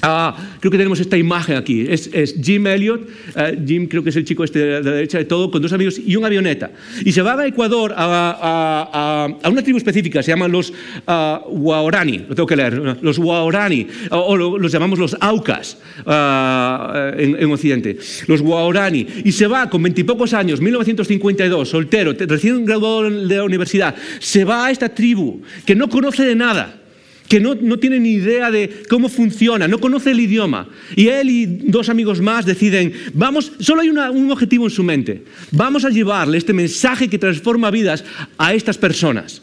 Ah, 0.08 0.36
creo 0.60 0.70
que 0.70 0.78
tenemos 0.78 1.00
esta 1.00 1.18
imagen 1.18 1.58
aquí. 1.58 1.88
Es, 1.90 2.36
Jim 2.40 2.68
Elliot, 2.68 3.10
eh, 3.36 3.60
Jim 3.66 3.88
creo 3.88 4.04
que 4.04 4.12
es 4.12 4.16
el 4.16 4.24
chico 4.24 4.44
este 4.44 4.60
de 4.60 4.84
la 4.84 4.92
derecha 4.92 5.18
de 5.18 5.26
todo, 5.26 5.50
con 5.50 5.64
dos 5.64 5.74
amigos 5.74 5.98
y 5.98 6.16
una 6.16 6.28
avioneta. 6.28 6.70
Y 7.04 7.12
se 7.12 7.24
va 7.24 7.34
a 7.34 7.48
Ecuador 7.48 7.92
a, 7.98 9.28
una 9.50 9.64
tribu 9.64 9.80
específica, 9.80 10.22
se 10.22 10.32
llaman 10.32 10.52
los 10.52 10.70
uh, 10.70 11.50
lo 11.50 12.36
tengo 12.36 12.46
que 12.46 12.56
leer, 12.56 13.00
los 13.02 13.18
Waorani, 13.18 13.88
o, 14.12 14.38
los 14.38 14.72
llamamos 14.72 15.00
los 15.00 15.18
Aucas 15.20 15.80
ah, 16.06 17.12
en, 17.18 17.38
en, 17.42 17.52
Occidente, 17.52 17.98
los 18.28 18.42
Waorani. 18.42 19.08
Y 19.24 19.32
se 19.32 19.48
va 19.48 19.72
con 19.72 19.82
veintipocos 19.82 20.36
años, 20.36 20.62
1952, 20.62 21.68
soltero, 21.68 22.14
recién 22.14 22.64
graduado 22.64 23.10
de 23.10 23.38
la 23.38 23.44
universidad, 23.44 23.96
se 24.20 24.46
va 24.46 24.68
a 24.68 24.72
esta 24.72 24.90
tribu 24.90 25.42
que 25.66 25.74
no 25.74 25.90
conoce 25.90 26.24
de 26.24 26.36
nada 26.36 26.85
que 27.28 27.40
no, 27.40 27.56
tiene 27.80 28.00
ni 28.00 28.12
idea 28.12 28.52
de 28.52 28.84
cómo 28.90 29.10
funciona, 29.10 29.68
no 29.68 29.80
conoce 29.80 30.12
el 30.12 30.20
idioma. 30.20 30.68
Y 30.96 31.08
él 31.08 31.30
y 31.30 31.46
dos 31.46 31.90
amigos 31.90 32.22
más 32.22 32.46
deciden, 32.46 32.94
vamos, 33.14 33.52
solo 33.60 33.82
hay 33.82 33.90
un 33.90 34.32
objetivo 34.32 34.66
en 34.66 34.72
su 34.72 34.84
mente, 34.84 35.24
vamos 35.52 35.86
a 35.86 35.90
llevarle 35.90 36.38
este 36.38 36.54
mensaje 36.54 37.08
que 37.08 37.18
transforma 37.18 37.72
vidas 37.72 38.04
a 38.38 38.54
estas 38.54 38.78
personas. 38.78 39.42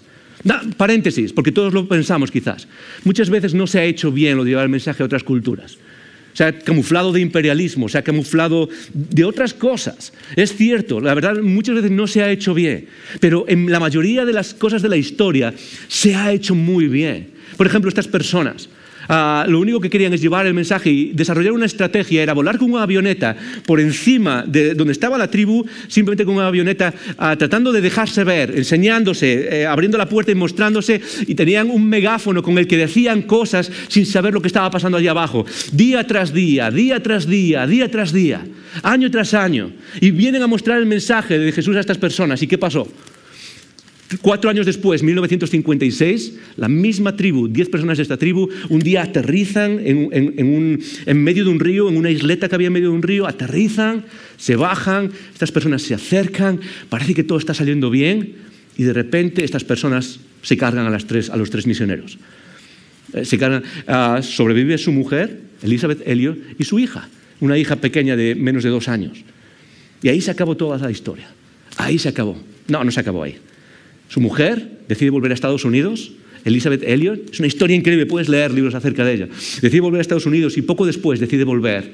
paréntesis, 0.77 1.33
porque 1.33 1.53
todos 1.53 1.73
lo 1.73 1.87
pensamos 1.87 2.31
quizás. 2.31 2.66
Muchas 3.05 3.31
veces 3.31 3.55
no 3.55 3.66
se 3.66 3.79
ha 3.79 3.85
hecho 3.85 4.11
bien 4.11 4.37
lo 4.37 4.45
de 4.45 4.51
llevar 4.51 4.64
el 4.64 4.71
mensaje 4.71 5.03
a 5.03 5.07
otras 5.07 5.23
culturas. 5.23 5.79
Se 6.35 6.45
ha 6.45 6.59
camuflado 6.59 7.12
de 7.12 7.21
imperialismo, 7.21 7.90
se 7.90 7.99
ha 7.99 8.03
camuflado 8.03 8.68
de 8.95 9.25
otras 9.25 9.53
cosas. 9.53 10.14
Es 10.35 10.57
cierto, 10.57 10.99
la 10.99 11.14
verdad 11.14 11.42
muchas 11.42 11.75
veces 11.75 11.90
no 11.90 12.07
se 12.07 12.23
ha 12.23 12.31
hecho 12.31 12.55
bien, 12.55 12.87
pero 13.21 13.45
en 13.49 13.71
la 13.71 13.81
mayoría 13.81 14.25
de 14.25 14.33
las 14.33 14.55
cosas 14.55 14.81
de 14.81 14.88
la 14.88 14.97
historia 14.97 15.53
se 15.88 16.14
ha 16.14 16.33
hecho 16.33 16.55
muy 16.55 16.88
bien. 16.88 17.42
Por 17.57 17.67
ejemplo, 17.67 17.88
estas 17.88 18.09
personas. 18.09 18.69
Ah, 19.09 19.45
lo 19.49 19.61
único 19.61 19.81
que 19.81 19.91
querían 19.91 20.12
es 20.12 20.21
llevar 20.21 20.47
el 20.47 20.55
mensaje 20.55 20.91
y 20.91 21.12
desarrollar 21.12 21.53
una 21.53 21.67
estrategia, 21.67 22.23
era 22.23 22.35
volar 22.35 22.59
con 22.59 22.73
una 22.73 22.83
avioneta 22.83 23.37
por 23.67 23.81
encima 23.81 24.45
de 24.47 24.75
donde 24.75 24.93
estaba 24.93 25.19
la 25.19 25.31
tribu, 25.31 25.65
simplemente 25.88 26.25
con 26.25 26.37
una 26.37 26.47
avioneta, 26.47 26.95
ah, 27.19 27.37
tratando 27.37 27.73
de 27.73 27.81
dejarse 27.81 28.25
ver, 28.25 28.57
enseñándose, 28.57 29.62
eh, 29.62 29.67
abriendo 29.67 29.99
la 29.99 30.09
puerta 30.09 30.31
y 30.31 30.35
mostrándose, 30.35 31.01
y 31.27 31.35
tenían 31.35 31.71
un 31.71 31.88
megáfono 31.88 32.43
con 32.43 32.59
el 32.59 32.67
que 32.67 32.77
decían 32.77 33.23
cosas 33.23 33.71
sin 33.88 34.07
saber 34.07 34.35
lo 34.35 34.41
que 34.41 34.49
estaba 34.49 34.71
pasando 34.71 34.99
allí 34.99 35.09
abajo, 35.09 35.45
día 35.73 36.07
tras 36.07 36.33
día, 36.33 36.71
día 36.71 37.03
tras 37.03 37.27
día, 37.27 37.67
día 37.67 37.91
tras 37.91 38.12
día, 38.12 38.45
año 38.83 39.11
tras 39.11 39.35
año, 39.35 39.73
y 40.01 40.11
vienen 40.11 40.43
a 40.43 40.47
mostrar 40.47 40.79
el 40.79 40.87
mensaje 40.87 41.38
de 41.38 41.53
Jesús 41.53 41.77
a 41.77 41.81
estas 41.81 41.99
personas. 41.99 42.43
¿Y 42.43 42.47
qué 42.47 42.59
pasó? 42.59 42.87
Cuatro 44.20 44.51
años 44.51 44.66
después, 44.66 45.03
1956, 45.03 46.35
la 46.57 46.68
misma 46.68 47.16
tribu, 47.16 47.48
diez 47.48 47.68
personas 47.68 47.98
de 47.98 48.03
esta 48.03 48.16
tribu, 48.16 48.48
un 48.68 48.81
día 48.81 49.03
aterrizan 49.03 49.81
en, 49.83 51.22
medio 51.22 51.44
de 51.44 51.51
un 51.51 51.61
río, 51.61 51.88
en 51.88 51.96
una 51.96 52.11
isleta 52.11 52.48
que 52.48 52.55
había 52.55 52.66
en 52.66 52.72
medio 52.72 52.90
de 52.90 52.96
un 52.96 53.03
río, 53.03 53.27
aterrizan, 53.27 54.05
se 54.37 54.57
bajan, 54.57 55.12
estas 55.33 55.53
personas 55.53 55.83
se 55.83 55.94
acercan, 55.94 56.61
parece 56.88 57.14
que 57.14 57.25
todo 57.25 57.38
está 57.38 57.55
saliendo 57.55 57.90
bien 57.90 58.35
y 58.77 58.83
de 58.83 58.92
repente 58.92 59.44
estas 59.44 59.64
personas 59.64 60.20
se 60.42 60.57
cargan 60.57 60.87
a, 60.87 60.90
las 60.90 61.07
tres, 61.07 61.31
a 61.31 61.37
los 61.37 61.51
tres 61.51 61.66
misioneros. 61.66 62.18
Eh, 63.14 63.25
se 63.25 63.38
cargan, 63.38 63.62
ah, 63.87 64.20
sobrevive 64.22 64.77
su 64.79 64.92
mujer, 64.92 65.40
Elizabeth 65.62 66.07
Elliot, 66.07 66.38
y 66.59 66.64
su 66.64 66.79
hija, 66.79 67.09
una 67.40 67.57
hija 67.57 67.77
pequeña 67.77 68.16
de 68.16 68.35
menos 68.35 68.64
de 68.64 68.70
dos 68.70 68.88
años. 68.88 69.25
Y 70.03 70.09
ahí 70.09 70.20
se 70.20 70.33
acabó 70.33 70.57
toda 70.57 70.79
la 70.79 70.90
historia. 70.90 71.29
Ahí 71.77 71.98
se 71.98 72.09
acabó. 72.09 72.37
No, 72.68 72.83
no 72.83 72.90
se 72.90 73.01
acabó 73.01 73.22
ahí. 73.22 73.38
Su 74.12 74.20
mujer 74.20 74.83
decide 74.88 75.09
volver 75.09 75.31
a 75.31 75.35
Estados 75.35 75.64
Unidos, 75.64 76.12
Elizabeth 76.44 76.83
Elliot. 76.83 77.31
Es 77.33 77.38
una 77.38 77.46
historia 77.46 77.75
increíble, 77.75 78.05
puedes 78.05 78.29
leer 78.29 78.53
libros 78.53 78.75
acerca 78.75 79.07
de 79.07 79.14
ella. 79.14 79.29
Decide 79.62 79.81
volver 79.81 80.01
a 80.01 80.03
Estados 80.03 80.27
Unidos 80.27 80.59
y 80.59 80.61
poco 80.61 80.85
después 80.85 81.18
decide 81.18 81.44
volver 81.44 81.90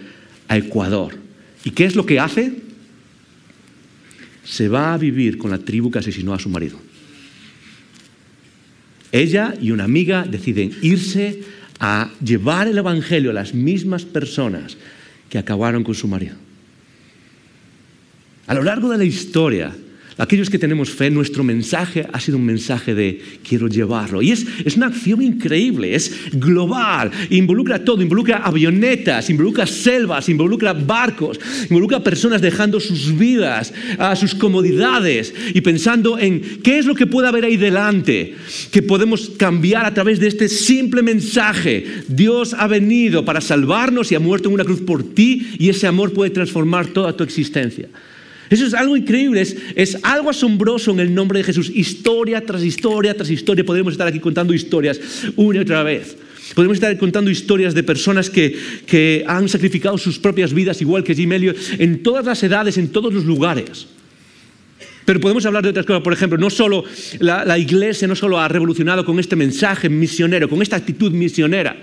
a 0.49 0.57
Ecuador. 0.57 1.15
¿Y 1.63 1.71
qué 1.71 1.85
es 1.85 1.95
lo 1.95 2.05
que 2.05 2.19
hace? 2.19 2.55
Se 4.43 4.67
va 4.67 4.95
a 4.95 4.99
vivir 4.99 5.39
con 5.39 5.53
la 5.53 5.59
tribu 5.59 5.93
que 5.93 6.01
asesinó 6.01 6.35
a 6.35 6.41
su 6.41 6.49
marido. 6.49 6.81
Ella 9.13 9.55
y 9.63 9.71
una 9.71 9.85
amiga 9.85 10.25
deciden 10.29 10.73
irse 10.83 11.45
a 11.79 12.11
llevar 12.21 12.67
el 12.67 12.79
Evangelio 12.79 13.31
a 13.31 13.35
las 13.35 13.55
mismas 13.55 14.05
personas 14.05 14.77
que 15.31 15.39
acabaron 15.39 15.85
con 15.85 15.95
su 15.95 16.09
marido. 16.09 16.35
A 18.49 18.55
lo 18.55 18.65
largo 18.65 18.89
de 18.89 18.99
la 18.99 19.05
historia, 19.05 19.73
aquellos 20.19 20.51
que 20.51 20.59
tenemos 20.59 20.91
fe, 20.91 21.11
nuestro 21.11 21.45
mensaje 21.45 22.07
ha 22.13 22.21
sido 22.21 22.37
un 22.37 22.45
mensaje 22.45 22.95
de 22.95 23.21
quiero 23.49 23.69
llevarlo. 23.69 24.21
Y 24.21 24.33
es, 24.33 24.47
una 24.77 24.89
acción 24.89 25.23
increíble, 25.23 25.95
es 25.95 26.13
global, 26.33 27.11
involucra 27.31 27.85
todo, 27.85 28.03
involucra 28.03 28.39
avionetas, 28.39 29.31
involucra 29.31 29.67
selvas, 29.67 30.29
involucra 30.29 30.73
barcos, 30.73 31.41
involucra 31.71 32.03
personas 32.03 32.43
dejando 32.43 32.81
sus 32.81 33.17
vidas, 33.17 33.73
a 33.99 34.15
sus 34.17 34.35
comodidades 34.35 35.33
y 35.55 35.61
pensando 35.61 36.19
en 36.19 36.41
qué 36.63 36.79
es 36.79 36.87
lo 36.87 36.95
que 36.95 37.07
puede 37.07 37.29
haber 37.29 37.45
ahí 37.45 37.57
delante, 37.57 38.35
que 38.73 38.83
podemos 38.83 39.31
cambiar 39.39 39.87
a 39.87 39.95
través 39.95 40.19
de 40.21 40.27
este 40.27 40.49
simple 40.49 41.03
mensaje. 41.03 41.87
Dios 42.09 42.55
ha 42.55 42.67
venido 42.67 43.25
para 43.25 43.41
salvarnos 43.41 44.11
y 44.11 44.17
ha 44.17 44.21
muerto 44.21 44.49
en 44.49 44.55
una 44.55 44.65
cruz 44.65 44.81
por 44.81 45.03
ti 45.15 45.55
y 45.59 45.69
ese 45.69 45.87
amor 45.87 46.13
puede 46.13 46.31
transformar 46.31 46.89
toda 46.89 47.17
tu 47.17 47.23
existencia. 47.23 47.89
Eso 48.51 48.67
es 48.67 48.75
algo 48.75 48.97
increíble, 48.97 49.41
es, 49.43 49.99
algo 50.03 50.31
asombroso 50.31 50.91
en 50.93 51.01
el 51.01 51.15
nombre 51.15 51.39
de 51.39 51.45
Jesús. 51.45 51.71
Historia 51.75 52.45
tras 52.45 52.63
historia 52.63 53.15
tras 53.15 53.31
historia. 53.31 53.65
Podemos 53.65 53.93
estar 53.93 54.09
aquí 54.09 54.21
contando 54.21 54.55
historias 54.55 55.01
una 55.37 55.59
y 55.59 55.63
otra 55.63 55.83
vez. 55.83 56.17
Podemos 56.55 56.77
estar 56.77 56.97
contando 56.97 57.31
historias 57.31 57.75
de 57.75 57.83
personas 57.83 58.31
que, 58.31 59.25
han 59.27 59.49
sacrificado 59.49 59.99
sus 59.99 60.19
propias 60.19 60.53
vidas, 60.53 60.81
igual 60.81 61.05
que 61.05 61.15
Jim 61.15 61.33
Elliot, 61.33 61.57
en 61.79 62.03
todas 62.03 62.25
las 62.25 62.43
edades, 62.43 62.79
en 62.79 62.89
todos 62.89 63.13
los 63.13 63.25
lugares. 63.25 63.87
Pero 65.05 65.21
podemos 65.21 65.45
hablar 65.47 65.63
de 65.63 65.71
otras 65.71 65.87
cosas. 65.87 66.03
Por 66.03 66.13
ejemplo, 66.13 66.39
no 66.39 66.51
solo 66.51 66.85
la, 67.19 67.45
la 67.45 67.59
iglesia 67.59 68.09
no 68.09 68.17
solo 68.17 68.39
ha 68.39 68.49
revolucionado 68.49 69.05
con 69.05 69.19
este 69.19 69.37
mensaje 69.37 69.89
misionero, 69.89 70.49
con 70.49 70.63
esta 70.63 70.77
actitud 70.77 71.13
misionera, 71.13 71.77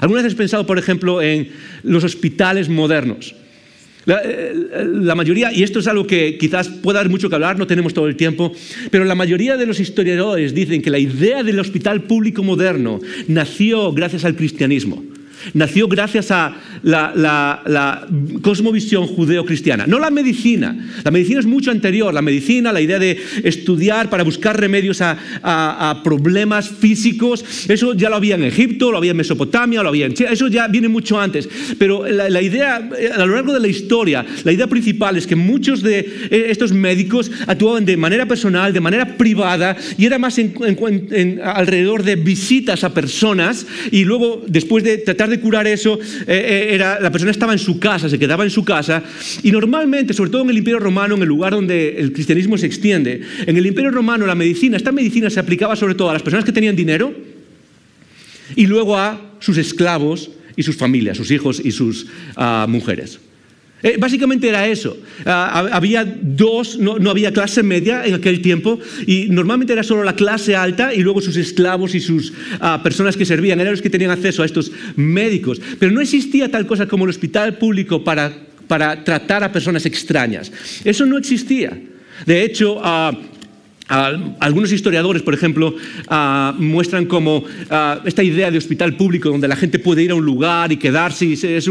¿Alguna 0.00 0.22
vez 0.22 0.32
has 0.32 0.36
pensado, 0.36 0.66
por 0.66 0.78
ejemplo, 0.78 1.20
en 1.20 1.50
los 1.82 2.04
hospitales 2.04 2.68
modernos? 2.68 3.34
La, 4.08 4.22
eh, 4.24 4.54
la, 4.90 5.14
mayoría, 5.14 5.52
y 5.52 5.62
esto 5.62 5.80
es 5.80 5.86
algo 5.86 6.06
que 6.06 6.38
quizás 6.38 6.70
pueda 6.70 7.00
dar 7.00 7.10
mucho 7.10 7.28
que 7.28 7.34
hablar, 7.34 7.58
no 7.58 7.66
tenemos 7.66 7.92
todo 7.92 8.08
el 8.08 8.16
tiempo, 8.16 8.50
pero 8.90 9.04
la 9.04 9.14
mayoría 9.14 9.58
de 9.58 9.66
los 9.66 9.80
historiadores 9.80 10.54
dicen 10.54 10.80
que 10.80 10.88
la 10.88 10.98
idea 10.98 11.42
del 11.42 11.60
hospital 11.60 12.04
público 12.04 12.42
moderno 12.42 13.00
nació 13.26 13.92
gracias 13.92 14.24
al 14.24 14.34
cristianismo. 14.34 15.04
Nació 15.54 15.88
gracias 15.88 16.30
a 16.30 16.56
la, 16.82 17.12
la, 17.14 17.62
la 17.66 18.06
cosmovisión 18.42 19.06
judeo-cristiana, 19.06 19.86
no 19.86 19.98
la 19.98 20.10
medicina. 20.10 20.76
La 21.04 21.10
medicina 21.10 21.40
es 21.40 21.46
mucho 21.46 21.70
anterior. 21.70 22.12
La 22.12 22.22
medicina, 22.22 22.72
la 22.72 22.80
idea 22.80 22.98
de 22.98 23.18
estudiar 23.44 24.10
para 24.10 24.24
buscar 24.24 24.58
remedios 24.58 25.00
a, 25.00 25.18
a, 25.42 25.90
a 25.90 26.02
problemas 26.02 26.68
físicos, 26.68 27.44
eso 27.68 27.94
ya 27.94 28.10
lo 28.10 28.16
había 28.16 28.34
en 28.34 28.44
Egipto, 28.44 28.90
lo 28.90 28.98
había 28.98 29.12
en 29.12 29.16
Mesopotamia, 29.16 29.82
lo 29.82 29.88
había 29.88 30.06
en 30.06 30.14
China, 30.14 30.30
eso 30.30 30.48
ya 30.48 30.68
viene 30.68 30.88
mucho 30.88 31.20
antes. 31.20 31.48
Pero 31.78 32.06
la, 32.06 32.28
la 32.28 32.42
idea, 32.42 32.88
eh, 32.98 33.10
a 33.14 33.24
lo 33.26 33.34
largo 33.34 33.52
de 33.52 33.60
la 33.60 33.68
historia, 33.68 34.24
la 34.44 34.52
idea 34.52 34.66
principal 34.66 35.16
es 35.16 35.26
que 35.26 35.36
muchos 35.36 35.82
de 35.82 35.98
eh, 36.30 36.46
estos 36.48 36.72
médicos 36.72 37.30
actuaban 37.46 37.84
de 37.84 37.96
manera 37.96 38.26
personal, 38.26 38.72
de 38.72 38.80
manera 38.80 39.16
privada, 39.16 39.76
y 39.96 40.06
era 40.06 40.18
más 40.18 40.38
en, 40.38 40.54
en, 40.64 41.08
en, 41.10 41.40
alrededor 41.42 42.02
de 42.02 42.16
visitas 42.16 42.84
a 42.84 42.94
personas, 42.94 43.66
y 43.90 44.04
luego, 44.04 44.44
después 44.46 44.84
de 44.84 44.98
tratar 44.98 45.27
de 45.28 45.40
curar 45.40 45.66
eso, 45.66 45.98
eh, 46.26 46.70
era, 46.72 47.00
la 47.00 47.10
persona 47.10 47.30
estaba 47.30 47.52
en 47.52 47.58
su 47.58 47.78
casa, 47.78 48.08
se 48.08 48.18
quedaba 48.18 48.44
en 48.44 48.50
su 48.50 48.64
casa, 48.64 49.02
y 49.42 49.50
normalmente, 49.50 50.14
sobre 50.14 50.30
todo 50.30 50.42
en 50.42 50.50
el 50.50 50.58
Imperio 50.58 50.80
Romano, 50.80 51.14
en 51.16 51.22
el 51.22 51.28
lugar 51.28 51.52
donde 51.52 51.96
el 51.98 52.12
cristianismo 52.12 52.58
se 52.58 52.66
extiende, 52.66 53.22
en 53.46 53.56
el 53.56 53.66
Imperio 53.66 53.90
Romano 53.90 54.26
la 54.26 54.34
medicina, 54.34 54.76
esta 54.76 54.92
medicina 54.92 55.30
se 55.30 55.40
aplicaba 55.40 55.76
sobre 55.76 55.94
todo 55.94 56.10
a 56.10 56.12
las 56.12 56.22
personas 56.22 56.44
que 56.44 56.52
tenían 56.52 56.76
dinero 56.76 57.14
y 58.56 58.66
luego 58.66 58.96
a 58.96 59.20
sus 59.40 59.58
esclavos 59.58 60.30
y 60.56 60.62
sus 60.62 60.76
familias, 60.76 61.16
sus 61.16 61.30
hijos 61.30 61.60
y 61.64 61.70
sus 61.70 62.06
uh, 62.36 62.68
mujeres. 62.68 63.20
Eh, 63.82 63.96
básicamente 63.98 64.48
era 64.48 64.66
eso. 64.66 64.96
Uh, 65.24 65.30
había 65.70 66.04
dos, 66.04 66.78
no, 66.78 66.98
no, 66.98 67.10
había 67.10 67.32
clase 67.32 67.62
media 67.62 68.04
en 68.04 68.14
aquel 68.14 68.42
tiempo 68.42 68.78
y 69.06 69.28
normalmente 69.30 69.72
era 69.72 69.82
solo 69.82 70.02
la 70.02 70.16
clase 70.16 70.56
alta 70.56 70.92
y 70.92 71.00
luego 71.00 71.20
sus 71.20 71.36
esclavos 71.36 71.94
y 71.94 72.00
sus 72.00 72.30
uh, 72.30 72.82
personas 72.82 73.16
que 73.16 73.24
servían, 73.24 73.60
eran 73.60 73.72
los 73.72 73.82
que 73.82 73.90
tenían 73.90 74.10
acceso 74.10 74.42
a 74.42 74.46
estos 74.46 74.72
médicos. 74.96 75.60
Pero 75.78 75.92
no 75.92 76.00
existía 76.00 76.50
tal 76.50 76.66
cosa 76.66 76.86
como 76.86 77.04
el 77.04 77.10
hospital 77.10 77.56
público 77.58 78.02
para, 78.02 78.32
para 78.66 79.04
tratar 79.04 79.44
a 79.44 79.52
personas 79.52 79.86
extrañas. 79.86 80.50
Eso 80.84 81.06
no 81.06 81.18
existía. 81.18 81.78
De 82.26 82.42
hecho, 82.42 82.80
Uh, 82.82 83.12
algunos 83.88 84.72
historiadores, 84.72 85.22
por 85.22 85.34
ejemplo, 85.34 85.74
muestran 86.58 87.06
como 87.06 87.44
esta 88.04 88.22
idea 88.22 88.50
de 88.50 88.58
hospital 88.58 88.94
público 88.94 89.30
donde 89.30 89.48
la 89.48 89.56
gente 89.56 89.78
puede 89.78 90.02
ir 90.02 90.10
a 90.10 90.14
un 90.14 90.24
lugar 90.24 90.72
y 90.72 90.76
quedarse 90.76 91.26
y 91.26 91.32
es 91.32 91.70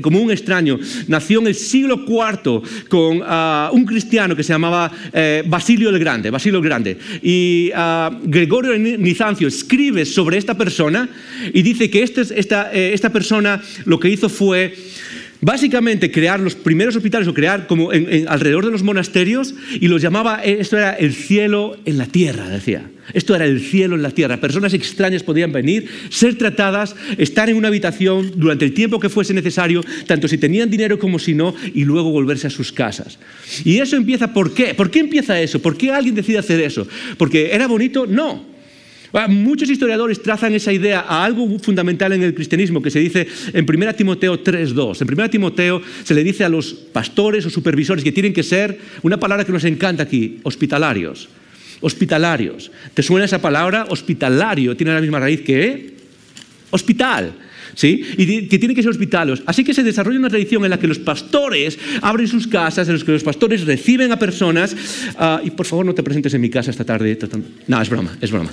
como 0.00 0.20
un 0.20 0.30
extraño. 0.30 0.78
Nació 1.08 1.40
en 1.40 1.48
el 1.48 1.54
siglo 1.54 2.04
IV 2.06 2.62
con 2.88 3.22
un 3.72 3.84
cristiano 3.86 4.34
que 4.36 4.42
se 4.42 4.52
llamaba 4.52 4.90
eh, 5.12 5.42
Basilio 5.46 5.90
el 5.90 5.98
Grande. 5.98 6.30
Basilio 6.30 6.58
el 6.58 6.64
Grande. 6.64 6.98
Y 7.22 7.70
Gregorio 8.24 8.76
Nizancio 8.78 9.48
escribe 9.48 10.04
sobre 10.04 10.38
esta 10.38 10.56
persona 10.56 11.08
y 11.52 11.62
dice 11.62 11.90
que 11.90 12.02
este, 12.02 12.22
esta, 12.34 12.72
eh, 12.72 12.92
esta 12.92 13.10
persona 13.10 13.62
lo 13.84 13.98
que 13.98 14.08
hizo 14.08 14.28
fue 14.28 14.74
Básicamente 15.44 16.12
crear 16.12 16.38
los 16.38 16.54
primeros 16.54 16.94
hospitales 16.94 17.26
o 17.26 17.34
crear 17.34 17.66
como 17.66 17.90
alrededor 17.90 18.64
de 18.64 18.70
los 18.70 18.84
monasterios 18.84 19.56
y 19.72 19.88
los 19.88 20.00
llamaba, 20.00 20.40
eh, 20.44 20.58
esto 20.60 20.78
era 20.78 20.92
el 20.92 21.12
cielo 21.14 21.76
en 21.84 21.98
la 21.98 22.06
tierra, 22.06 22.48
decía. 22.48 22.88
Esto 23.12 23.34
era 23.34 23.44
el 23.44 23.60
cielo 23.60 23.96
en 23.96 24.02
la 24.02 24.12
tierra. 24.12 24.36
Personas 24.36 24.72
extrañas 24.72 25.24
podían 25.24 25.50
venir, 25.50 25.88
ser 26.10 26.38
tratadas, 26.38 26.94
estar 27.18 27.50
en 27.50 27.56
una 27.56 27.66
habitación 27.66 28.34
durante 28.36 28.64
el 28.64 28.72
tiempo 28.72 29.00
que 29.00 29.08
fuese 29.08 29.34
necesario, 29.34 29.82
tanto 30.06 30.28
si 30.28 30.38
tenían 30.38 30.70
dinero 30.70 30.96
como 31.00 31.18
si 31.18 31.34
no, 31.34 31.56
y 31.74 31.84
luego 31.84 32.12
volverse 32.12 32.46
a 32.46 32.50
sus 32.50 32.70
casas. 32.70 33.18
Y 33.64 33.78
eso 33.78 33.96
empieza, 33.96 34.32
¿por 34.32 34.54
qué? 34.54 34.74
¿Por 34.74 34.92
qué 34.92 35.00
empieza 35.00 35.40
eso? 35.40 35.60
¿Por 35.60 35.76
qué 35.76 35.90
alguien 35.90 36.14
decide 36.14 36.38
hacer 36.38 36.60
eso? 36.60 36.86
¿Porque 37.18 37.50
era 37.52 37.66
bonito? 37.66 38.06
No. 38.06 38.51
Muchos 39.28 39.68
historiadores 39.68 40.22
trazan 40.22 40.54
esa 40.54 40.72
idea 40.72 41.00
a 41.00 41.24
algo 41.24 41.58
fundamental 41.58 42.12
en 42.12 42.22
el 42.22 42.34
cristianismo 42.34 42.80
que 42.80 42.90
se 42.90 42.98
dice 42.98 43.26
en 43.52 43.66
1 43.68 43.94
Timoteo 43.94 44.42
3.2. 44.42 45.02
En 45.02 45.12
1 45.12 45.30
Timoteo 45.30 45.82
se 46.02 46.14
le 46.14 46.24
dice 46.24 46.44
a 46.44 46.48
los 46.48 46.72
pastores 46.72 47.44
o 47.44 47.50
supervisores 47.50 48.02
que 48.02 48.12
tienen 48.12 48.32
que 48.32 48.42
ser, 48.42 48.78
una 49.02 49.20
palabra 49.20 49.44
que 49.44 49.52
nos 49.52 49.64
encanta 49.64 50.04
aquí, 50.04 50.40
hospitalarios. 50.44 51.28
Hospitalarios. 51.80 52.70
¿Te 52.94 53.02
suena 53.02 53.26
esa 53.26 53.42
palabra? 53.42 53.86
Hospitalario. 53.88 54.76
Tiene 54.76 54.94
la 54.94 55.00
misma 55.00 55.20
raíz 55.20 55.42
que 55.42 55.94
hospital. 56.70 57.34
¿Sí? 57.74 58.04
Y 58.18 58.48
que 58.48 58.58
tienen 58.58 58.74
que 58.74 58.82
ser 58.82 58.90
hospitales. 58.90 59.42
Así 59.46 59.64
que 59.64 59.72
se 59.72 59.82
desarrolla 59.82 60.18
una 60.18 60.28
tradición 60.28 60.64
en 60.64 60.70
la 60.70 60.78
que 60.78 60.86
los 60.86 60.98
pastores 60.98 61.78
abren 62.02 62.28
sus 62.28 62.46
casas, 62.46 62.86
en 62.88 62.94
los 62.94 63.04
que 63.04 63.12
los 63.12 63.24
pastores 63.24 63.64
reciben 63.64 64.12
a 64.12 64.18
personas. 64.18 64.74
Uh, 65.18 65.46
y 65.46 65.50
por 65.50 65.64
favor, 65.64 65.86
no 65.86 65.94
te 65.94 66.02
presentes 66.02 66.34
en 66.34 66.40
mi 66.42 66.50
casa 66.50 66.70
esta 66.70 66.84
tarde. 66.84 67.18
No, 67.66 67.80
es 67.80 67.88
broma, 67.88 68.16
es 68.20 68.30
broma. 68.30 68.50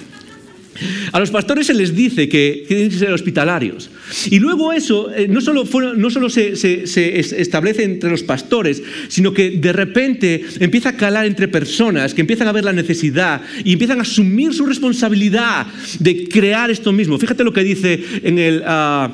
A 1.12 1.20
los 1.20 1.32
pastores 1.32 1.68
se 1.68 1.74
les 1.74 1.96
dice 1.96 2.30
que 2.30 2.64
tienen 2.68 2.90
que 2.90 2.98
ser 2.98 3.12
hospitalarios. 3.12 3.90
Y 4.30 4.40
luego 4.40 4.72
eso 4.72 5.12
eh, 5.12 5.28
no 5.28 5.42
solo, 5.42 5.66
no 5.96 6.10
solo 6.10 6.30
se, 6.30 6.54
establece 6.54 7.84
entre 7.84 8.10
los 8.10 8.24
pastores, 8.24 8.82
sino 9.08 9.34
que 9.34 9.52
de 9.52 9.74
repente 9.74 10.44
empieza 10.60 10.90
a 10.90 10.98
calar 10.98 11.26
entre 11.26 11.48
personas 11.48 12.14
que 12.14 12.22
empiezan 12.22 12.48
a 12.48 12.52
ver 12.52 12.64
la 12.64 12.74
necesidad 12.74 13.42
y 13.64 13.74
empiezan 13.74 14.00
a 14.00 14.04
asumir 14.04 14.54
su 14.54 14.66
responsabilidad 14.66 15.68
de 16.00 16.28
crear 16.28 16.72
esto 16.72 16.92
mismo. 16.92 17.18
Fíjate 17.18 17.44
lo 17.44 17.54
que 17.54 17.64
dice 17.64 18.00
en, 18.24 18.40
el, 18.40 18.62
uh, 18.62 19.10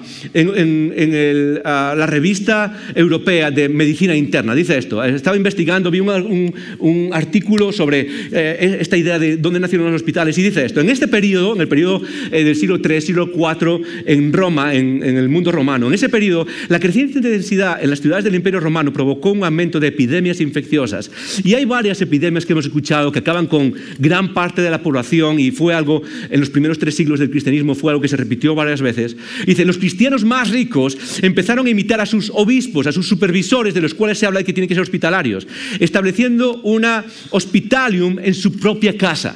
la 1.64 2.06
revista 2.08 2.78
europea 2.94 3.52
de 3.52 3.70
medicina 3.70 4.16
interna. 4.16 4.54
Dice 4.56 4.78
esto, 4.78 5.04
estaba 5.04 5.38
investigando, 5.38 5.90
vi 5.92 6.00
un 6.00 7.10
artículo 7.12 7.72
sobre 7.72 8.08
eh, 8.32 8.78
esta 8.80 8.98
idea 8.98 9.20
de 9.20 9.38
dónde 9.38 9.60
nacieron 9.60 9.88
los 9.88 10.02
hospitales 10.02 10.38
y 10.38 10.44
dice 10.44 10.66
esto, 10.66 10.82
en 10.82 10.90
este 10.90 11.08
periodo 11.08 11.45
en 11.54 11.62
el 11.62 11.68
periodo 11.68 12.02
eh, 12.32 12.44
del 12.44 12.56
siglo 12.56 12.80
III, 12.84 13.02
siglo 13.02 13.30
IV, 13.34 13.82
en 14.06 14.34
Roma, 14.34 14.74
en, 14.74 15.04
en, 15.04 15.18
el 15.18 15.30
mundo 15.30 15.52
romano. 15.52 15.88
En 15.88 15.94
ese 15.94 16.10
periodo, 16.10 16.48
la 16.70 16.80
creciente 16.80 17.20
densidad 17.20 17.82
en 17.82 17.90
las 17.90 18.02
ciudades 18.02 18.24
del 18.24 18.36
Imperio 18.36 18.60
Romano 18.60 18.92
provocó 18.92 19.32
un 19.32 19.44
aumento 19.44 19.80
de 19.80 19.88
epidemias 19.88 20.42
infecciosas. 20.42 21.12
Y 21.44 21.54
hay 21.54 21.66
varias 21.66 22.02
epidemias 22.02 22.46
que 22.46 22.54
hemos 22.54 22.66
escuchado 22.66 23.12
que 23.12 23.20
acaban 23.20 23.48
con 23.48 23.74
gran 24.00 24.34
parte 24.34 24.62
de 24.62 24.70
la 24.70 24.82
población 24.82 25.40
y 25.40 25.52
fue 25.52 25.74
algo, 25.74 26.02
en 26.30 26.40
los 26.40 26.50
primeros 26.50 26.80
tres 26.80 26.96
siglos 26.96 27.20
del 27.20 27.30
cristianismo, 27.30 27.76
fue 27.76 27.92
algo 27.92 28.02
que 28.02 28.08
se 28.08 28.18
repitió 28.18 28.56
varias 28.56 28.82
veces. 28.82 29.16
Dice, 29.46 29.66
los 29.66 29.78
cristianos 29.78 30.24
más 30.24 30.50
ricos 30.50 30.98
empezaron 31.22 31.68
a 31.68 31.70
imitar 31.70 32.02
a 32.02 32.06
sus 32.06 32.32
obispos, 32.34 32.88
a 32.88 32.92
sus 32.92 33.08
supervisores, 33.08 33.74
de 33.74 33.82
los 33.82 33.94
cuales 33.94 34.18
se 34.18 34.26
habla 34.26 34.40
de 34.40 34.46
que 34.46 34.54
tienen 34.54 34.68
que 34.68 34.76
ser 34.76 34.84
hospitalarios, 34.84 35.48
estableciendo 35.80 36.62
una 36.64 37.04
hospitalium 37.32 38.20
en 38.20 38.34
su 38.34 38.58
propia 38.60 38.98
casa. 38.98 39.36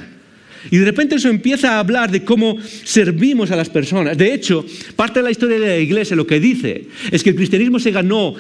Y 0.72 0.78
de 0.78 0.86
repente 0.86 1.16
eso 1.16 1.30
empieza 1.30 1.76
a 1.76 1.80
hablar 1.80 2.12
de 2.12 2.24
cómo 2.24 2.58
servimos 2.84 3.52
a 3.52 3.56
las 3.56 3.70
personas. 3.70 4.18
De 4.18 4.34
hecho, 4.34 4.66
parte 4.96 5.20
de 5.20 5.24
la 5.24 5.32
historia 5.32 5.60
de 5.60 5.68
la 5.68 5.78
iglesia 5.78 6.16
lo 6.16 6.28
que 6.28 6.40
dice 6.40 6.86
es 7.12 7.24
que 7.24 7.32
el 7.32 7.36
cristianismo 7.36 7.80
se 7.80 7.92
ganó, 7.92 8.36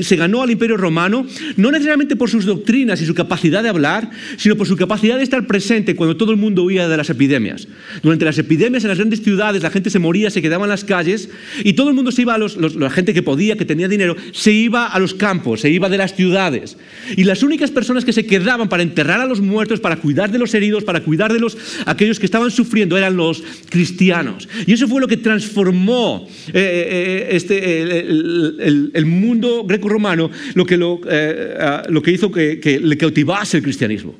se 0.00 0.16
ganó 0.16 0.42
al 0.42 0.50
imperio 0.50 0.76
romano 0.76 1.26
no 1.56 1.70
necesariamente 1.70 2.16
por 2.16 2.30
sus 2.30 2.44
doctrinas 2.44 3.00
y 3.00 3.06
su 3.06 3.14
capacidad 3.14 3.62
de 3.62 3.68
hablar, 3.68 4.10
sino 4.36 4.56
por 4.56 4.66
su 4.66 4.76
capacidad 4.76 5.16
de 5.16 5.24
estar 5.24 5.46
presente 5.46 5.96
cuando 5.96 6.16
todo 6.16 6.30
el 6.30 6.36
mundo 6.36 6.64
huía 6.64 6.88
de 6.88 6.96
las 6.96 7.10
epidemias. 7.10 7.68
Durante 8.02 8.24
las 8.24 8.38
epidemias 8.38 8.84
en 8.84 8.88
las 8.88 8.98
grandes 8.98 9.22
ciudades 9.22 9.62
la 9.62 9.70
gente 9.70 9.90
se 9.90 9.98
moría, 9.98 10.30
se 10.30 10.42
quedaba 10.42 10.64
en 10.64 10.70
las 10.70 10.84
calles 10.84 11.30
y 11.64 11.72
todo 11.74 11.88
el 11.88 11.94
mundo 11.94 12.12
se 12.12 12.22
iba 12.22 12.34
a 12.34 12.38
los, 12.38 12.56
los, 12.56 12.76
la 12.76 12.90
gente 12.90 13.14
que 13.14 13.22
podía, 13.22 13.56
que 13.56 13.64
tenía 13.64 13.88
dinero, 13.88 14.16
se 14.32 14.52
iba 14.52 14.86
a 14.86 14.98
los 14.98 15.14
campos, 15.14 15.60
se 15.60 15.70
iba 15.70 15.88
de 15.88 15.98
las 15.98 16.14
ciudades. 16.14 16.76
Y 17.16 17.24
las 17.24 17.42
únicas 17.42 17.70
personas 17.70 18.04
que 18.04 18.12
se 18.12 18.26
quedaban 18.26 18.68
para 18.68 18.82
enterrar 18.82 19.20
a 19.20 19.26
los 19.26 19.40
muertos, 19.40 19.80
para 19.80 19.96
cuidar 19.96 20.30
de 20.30 20.38
los 20.38 20.54
heridos, 20.54 20.84
para 20.84 21.00
cuidar 21.00 21.29
de 21.32 21.40
los, 21.40 21.56
aquellos 21.86 22.18
que 22.18 22.26
estaban 22.26 22.50
sufriendo 22.50 22.96
eran 22.96 23.16
los 23.16 23.42
cristianos. 23.68 24.48
Y 24.66 24.72
eso 24.72 24.88
fue 24.88 25.00
lo 25.00 25.08
que 25.08 25.16
transformó 25.16 26.28
eh, 26.48 26.52
eh, 26.54 27.28
este, 27.30 28.00
el, 28.00 29.06
mundo 29.06 29.64
greco-romano, 29.64 30.30
lo 30.54 30.64
que, 30.64 30.76
lo, 30.76 31.00
eh, 31.08 31.82
lo 31.88 32.02
que 32.02 32.12
hizo 32.12 32.30
que, 32.30 32.60
que 32.60 32.78
le 32.80 32.96
cautivase 32.96 33.58
el 33.58 33.62
cristianismo. 33.62 34.14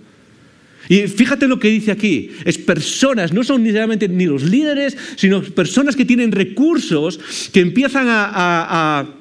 Y 0.88 1.06
fíjate 1.06 1.46
lo 1.46 1.60
que 1.60 1.68
dice 1.68 1.92
aquí, 1.92 2.30
es 2.44 2.58
personas, 2.58 3.32
no 3.32 3.44
son 3.44 3.62
necesariamente 3.62 4.08
ni 4.08 4.26
los 4.26 4.42
líderes, 4.42 4.96
sino 5.14 5.40
personas 5.40 5.94
que 5.94 6.04
tienen 6.04 6.32
recursos, 6.32 7.20
que 7.52 7.60
empiezan 7.60 8.06
a 8.08 9.19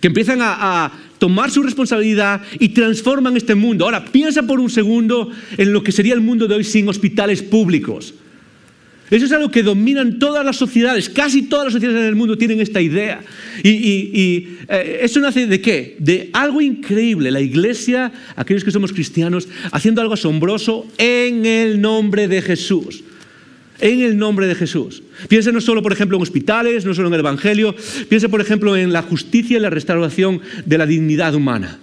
que 0.00 0.08
empiezan 0.08 0.38
a, 0.42 0.92
tomar 1.18 1.50
su 1.50 1.64
responsabilidad 1.64 2.42
y 2.60 2.68
transforman 2.68 3.36
este 3.36 3.56
mundo. 3.56 3.84
Ahora, 3.84 4.04
piensa 4.04 4.44
por 4.44 4.60
un 4.60 4.70
segundo 4.70 5.32
en 5.56 5.72
lo 5.72 5.82
que 5.82 5.90
sería 5.90 6.14
el 6.14 6.20
mundo 6.20 6.46
de 6.46 6.54
hoy 6.54 6.62
sin 6.62 6.88
hospitales 6.88 7.42
públicos. 7.42 8.14
Eso 9.10 9.24
es 9.24 9.32
algo 9.32 9.50
que 9.50 9.64
dominan 9.64 10.20
todas 10.20 10.44
las 10.44 10.54
sociedades, 10.54 11.08
casi 11.08 11.42
todas 11.42 11.64
las 11.64 11.72
sociedades 11.72 12.02
en 12.02 12.08
el 12.08 12.14
mundo 12.14 12.38
tienen 12.38 12.60
esta 12.60 12.80
idea. 12.80 13.20
Y, 13.64 13.70
y, 13.70 14.10
y 14.14 14.58
eh, 14.68 15.00
eso 15.02 15.18
nace 15.18 15.48
de 15.48 15.60
qué? 15.60 15.96
De 15.98 16.30
algo 16.32 16.60
increíble, 16.60 17.32
la 17.32 17.40
iglesia, 17.40 18.12
aquellos 18.36 18.62
que 18.62 18.70
somos 18.70 18.92
cristianos, 18.92 19.48
haciendo 19.72 20.02
algo 20.02 20.14
asombroso 20.14 20.86
en 20.98 21.46
el 21.46 21.80
nombre 21.80 22.28
de 22.28 22.42
Jesús. 22.42 23.02
En 23.80 24.02
el 24.02 24.16
nombre 24.16 24.46
de 24.46 24.54
Jesús. 24.54 25.02
Piense 25.28 25.52
no 25.52 25.60
solo, 25.60 25.82
por 25.82 25.92
ejemplo, 25.92 26.16
en 26.16 26.22
hospitales, 26.22 26.84
no 26.84 26.94
solo 26.94 27.08
en 27.08 27.14
el 27.14 27.20
Evangelio, 27.20 27.74
piense, 28.08 28.28
por 28.28 28.40
ejemplo, 28.40 28.76
en 28.76 28.92
la 28.92 29.02
justicia 29.02 29.56
y 29.56 29.60
la 29.60 29.70
restauración 29.70 30.40
de 30.64 30.78
la 30.78 30.86
dignidad 30.86 31.34
humana. 31.34 31.78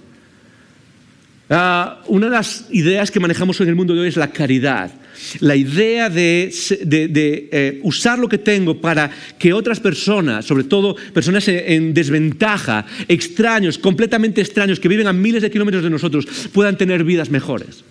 Ah, 1.50 2.02
una 2.08 2.26
de 2.26 2.32
las 2.32 2.66
ideas 2.72 3.12
que 3.12 3.20
manejamos 3.20 3.62
en 3.62 3.68
el 3.68 3.76
mundo 3.76 3.94
de 3.94 4.02
hoy 4.02 4.08
es 4.08 4.18
la 4.18 4.32
caridad. 4.32 4.92
La 5.40 5.56
idea 5.56 6.10
de, 6.10 6.52
eh, 6.52 7.80
usar 7.84 8.18
lo 8.18 8.28
que 8.28 8.40
tengo 8.40 8.82
para 8.82 9.12
que 9.38 9.54
otras 9.54 9.80
personas, 9.80 10.46
sobre 10.46 10.64
todo 10.64 10.96
personas 11.14 11.48
en, 11.48 11.94
desventaja, 11.94 12.86
extraños, 13.08 13.78
completamente 13.78 14.42
extraños, 14.42 14.80
que 14.80 14.88
viven 14.88 15.08
a 15.08 15.14
miles 15.14 15.44
de 15.44 15.52
kilómetros 15.52 15.84
de 15.84 15.90
nosotros, 15.90 16.26
puedan 16.52 16.78
tener 16.78 17.04
vidas 17.04 17.30
mejores. 17.30 17.84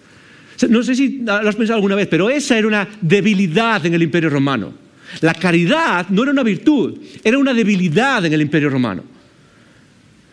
No 0.69 0.83
sé 0.83 0.95
si 0.95 1.21
lo 1.25 1.49
has 1.49 1.57
pensado 1.57 1.77
alguna 1.77 1.97
vez, 1.97 2.09
pero 2.09 2.31
esa 2.31 2.57
era 2.57 2.67
una 2.67 2.89
debilidad 3.01 3.85
en 3.85 3.95
el 3.95 4.03
imperio 4.03 4.31
romano. 4.31 4.73
La 5.21 5.35
caridad 5.35 6.09
no 6.09 6.23
era 6.23 6.33
una 6.33 6.43
virtud, 6.43 6.99
era 7.23 7.39
una 7.39 7.55
debilidad 7.55 8.25
en 8.25 8.33
el 8.33 8.41
imperio 8.41 8.71
romano. 8.71 9.15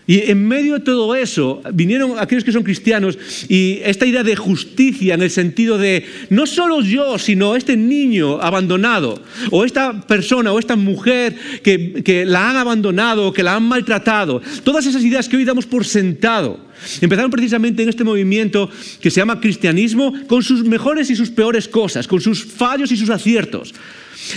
Y 0.08 0.30
en 0.30 0.46
medio 0.48 0.74
de 0.74 0.80
todo 0.82 1.16
eso 1.16 1.62
vinieron 1.74 2.20
aquellos 2.20 2.44
que 2.44 2.52
son 2.52 2.64
cristianos 2.64 3.18
y 3.48 3.80
esta 3.84 4.06
idea 4.06 4.24
de 4.24 4.36
justicia 4.36 5.14
en 5.14 5.22
el 5.22 5.30
sentido 5.30 5.78
de 5.78 6.06
no 6.30 6.46
solo 6.48 6.82
yo, 6.82 7.18
sino 7.20 7.56
este 7.56 7.78
niño 7.78 8.42
abandonado 8.42 9.22
o 9.52 9.64
esta 9.64 10.02
persona 10.02 10.52
o 10.52 10.60
esta 10.60 10.76
mujer 10.76 11.36
que, 11.64 12.26
la 12.26 12.50
han 12.50 12.58
abandonado 12.58 13.28
o 13.28 13.34
que 13.34 13.44
la 13.44 13.56
han 13.56 13.64
maltratado. 13.64 14.42
Todas 14.64 14.86
esas 14.86 15.04
ideas 15.04 15.30
que 15.30 15.38
hoy 15.38 15.46
damos 15.46 15.66
por 15.66 15.86
sentado. 15.86 16.71
Empezaron 17.02 17.32
precisamente 17.32 17.84
en 17.84 17.90
este 17.90 18.04
movimiento 18.04 18.70
que 19.00 19.12
se 19.12 19.20
llama 19.20 19.40
cristianismo 19.40 20.14
con 20.28 20.44
sus 20.44 20.64
mejores 20.64 21.10
y 21.10 21.16
sus 21.16 21.30
peores 21.30 21.68
cosas, 21.68 22.08
con 22.08 22.22
sus 22.22 22.44
fallos 22.44 22.92
y 22.92 22.98
sus 22.98 23.10
aciertos. 23.10 23.74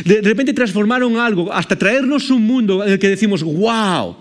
De 0.04 0.20
repente 0.22 0.52
transformaron 0.52 1.16
algo 1.16 1.52
hasta 1.52 1.76
traernos 1.76 2.30
un 2.30 2.42
mundo 2.42 2.85
en 2.85 2.92
el 2.92 2.98
que 2.98 3.09
decimos, 3.09 3.42
wow, 3.42 4.16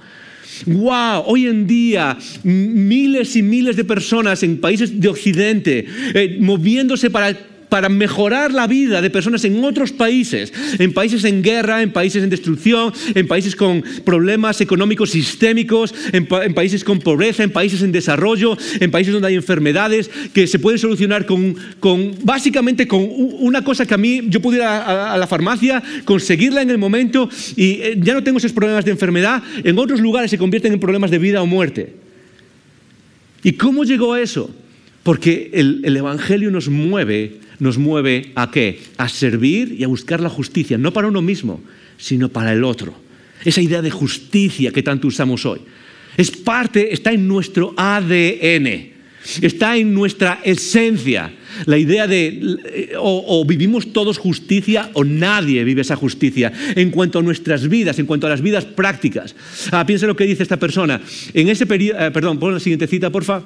wow, 0.65 1.23
hoy 1.25 1.47
en 1.47 1.65
día 1.67 2.17
miles 2.43 3.35
y 3.35 3.41
miles 3.41 3.75
de 3.75 3.83
personas 3.83 4.43
en 4.43 4.59
países 4.59 4.99
de 4.99 5.07
Occidente 5.07 5.85
eh, 6.13 6.37
moviéndose 6.39 7.09
para 7.09 7.35
para 7.73 7.89
mejorar 7.89 8.53
la 8.53 8.67
vida 8.67 9.01
de 9.01 9.09
personas 9.09 9.43
en 9.45 9.63
otros 9.63 9.91
países, 9.91 10.53
en 10.77 10.93
países 10.93 11.23
en 11.23 11.41
guerra, 11.41 11.81
en 11.81 11.91
países 11.91 12.21
en 12.21 12.29
destrucción, 12.29 12.93
en 13.15 13.27
países 13.27 13.55
con 13.55 13.83
problemas 14.05 14.61
económicos 14.61 15.09
sistémicos, 15.09 15.91
en, 16.11 16.27
países 16.27 16.83
con 16.83 16.99
pobreza, 16.99 17.41
en 17.41 17.49
países 17.49 17.81
en 17.81 17.91
desarrollo, 17.91 18.55
en 18.79 18.91
países 18.91 19.11
donde 19.11 19.29
hay 19.29 19.33
enfermedades 19.33 20.11
que 20.35 20.45
se 20.45 20.59
pueden 20.59 20.77
solucionar 20.77 21.25
con, 21.25 21.55
básicamente 22.21 22.87
con 22.87 23.09
una 23.39 23.63
cosa 23.63 23.87
que 23.87 23.95
a 23.95 23.97
mí 23.97 24.21
yo 24.27 24.39
pudiera 24.39 24.83
a, 24.83 25.15
a 25.15 25.17
la 25.17 25.25
farmacia, 25.25 25.81
conseguirla 26.05 26.61
en 26.61 26.69
el 26.69 26.77
momento 26.77 27.27
y 27.55 27.71
eh, 27.81 27.97
ya 27.99 28.13
no 28.13 28.21
tengo 28.21 28.37
esos 28.37 28.53
problemas 28.53 28.85
de 28.85 28.91
enfermedad, 28.91 29.41
en 29.63 29.79
otros 29.79 29.99
lugares 29.99 30.29
se 30.29 30.37
convierten 30.37 30.73
en 30.73 30.79
problemas 30.79 31.09
de 31.09 31.17
vida 31.17 31.41
o 31.41 31.47
muerte. 31.47 31.95
¿Y 33.41 33.53
cómo 33.53 33.83
llegó 33.83 34.13
a 34.13 34.21
eso? 34.21 34.53
Porque 35.01 35.49
el, 35.55 35.81
el 35.83 35.97
Evangelio 35.97 36.51
nos 36.51 36.69
mueve 36.69 37.41
nos 37.63 37.77
mueve 37.77 38.33
a 38.35 38.51
qué? 38.51 38.79
A 38.97 39.07
servir 39.09 39.75
y 39.79 39.83
a 39.83 39.87
buscar 39.87 40.19
la 40.19 40.29
justicia, 40.29 40.77
no 40.77 40.91
para 40.93 41.07
uno 41.07 41.21
mismo, 41.21 41.61
sino 41.97 42.29
para 42.29 42.51
el 42.53 42.63
otro. 42.63 42.93
Esa 43.43 43.61
idea 43.61 43.81
de 43.81 43.89
justicia 43.89 44.71
que 44.71 44.83
tanto 44.83 45.07
usamos 45.07 45.45
hoy. 45.45 45.61
Es 46.17 46.29
parte, 46.29 46.93
está 46.93 47.11
en 47.11 47.27
nuestro 47.27 47.73
ADN, 47.75 48.67
está 49.41 49.77
en 49.77 49.93
nuestra 49.93 50.41
esencia. 50.43 51.33
La 51.65 51.77
idea 51.77 52.05
de 52.05 52.93
o, 52.99 53.45
vivimos 53.45 53.93
todos 53.93 54.17
justicia 54.17 54.89
o 54.93 55.03
nadie 55.03 55.63
vive 55.63 55.81
esa 55.81 55.95
justicia 55.95 56.51
en 56.75 56.91
cuanto 56.91 57.19
a 57.19 57.21
nuestras 57.21 57.67
vidas, 57.69 57.97
en 57.97 58.05
cuanto 58.05 58.27
a 58.27 58.29
las 58.29 58.41
vidas 58.41 58.65
prácticas. 58.65 59.35
Ah, 59.71 59.85
piensa 59.85 60.05
lo 60.05 60.15
que 60.15 60.25
dice 60.25 60.43
esta 60.43 60.57
persona. 60.57 61.01
En 61.33 61.47
ese 61.47 61.65
eh, 61.69 62.11
perdón, 62.13 62.39
pon 62.39 62.53
la 62.53 62.59
siguiente 62.59 62.87
cita, 62.87 63.09
porfa. 63.09 63.43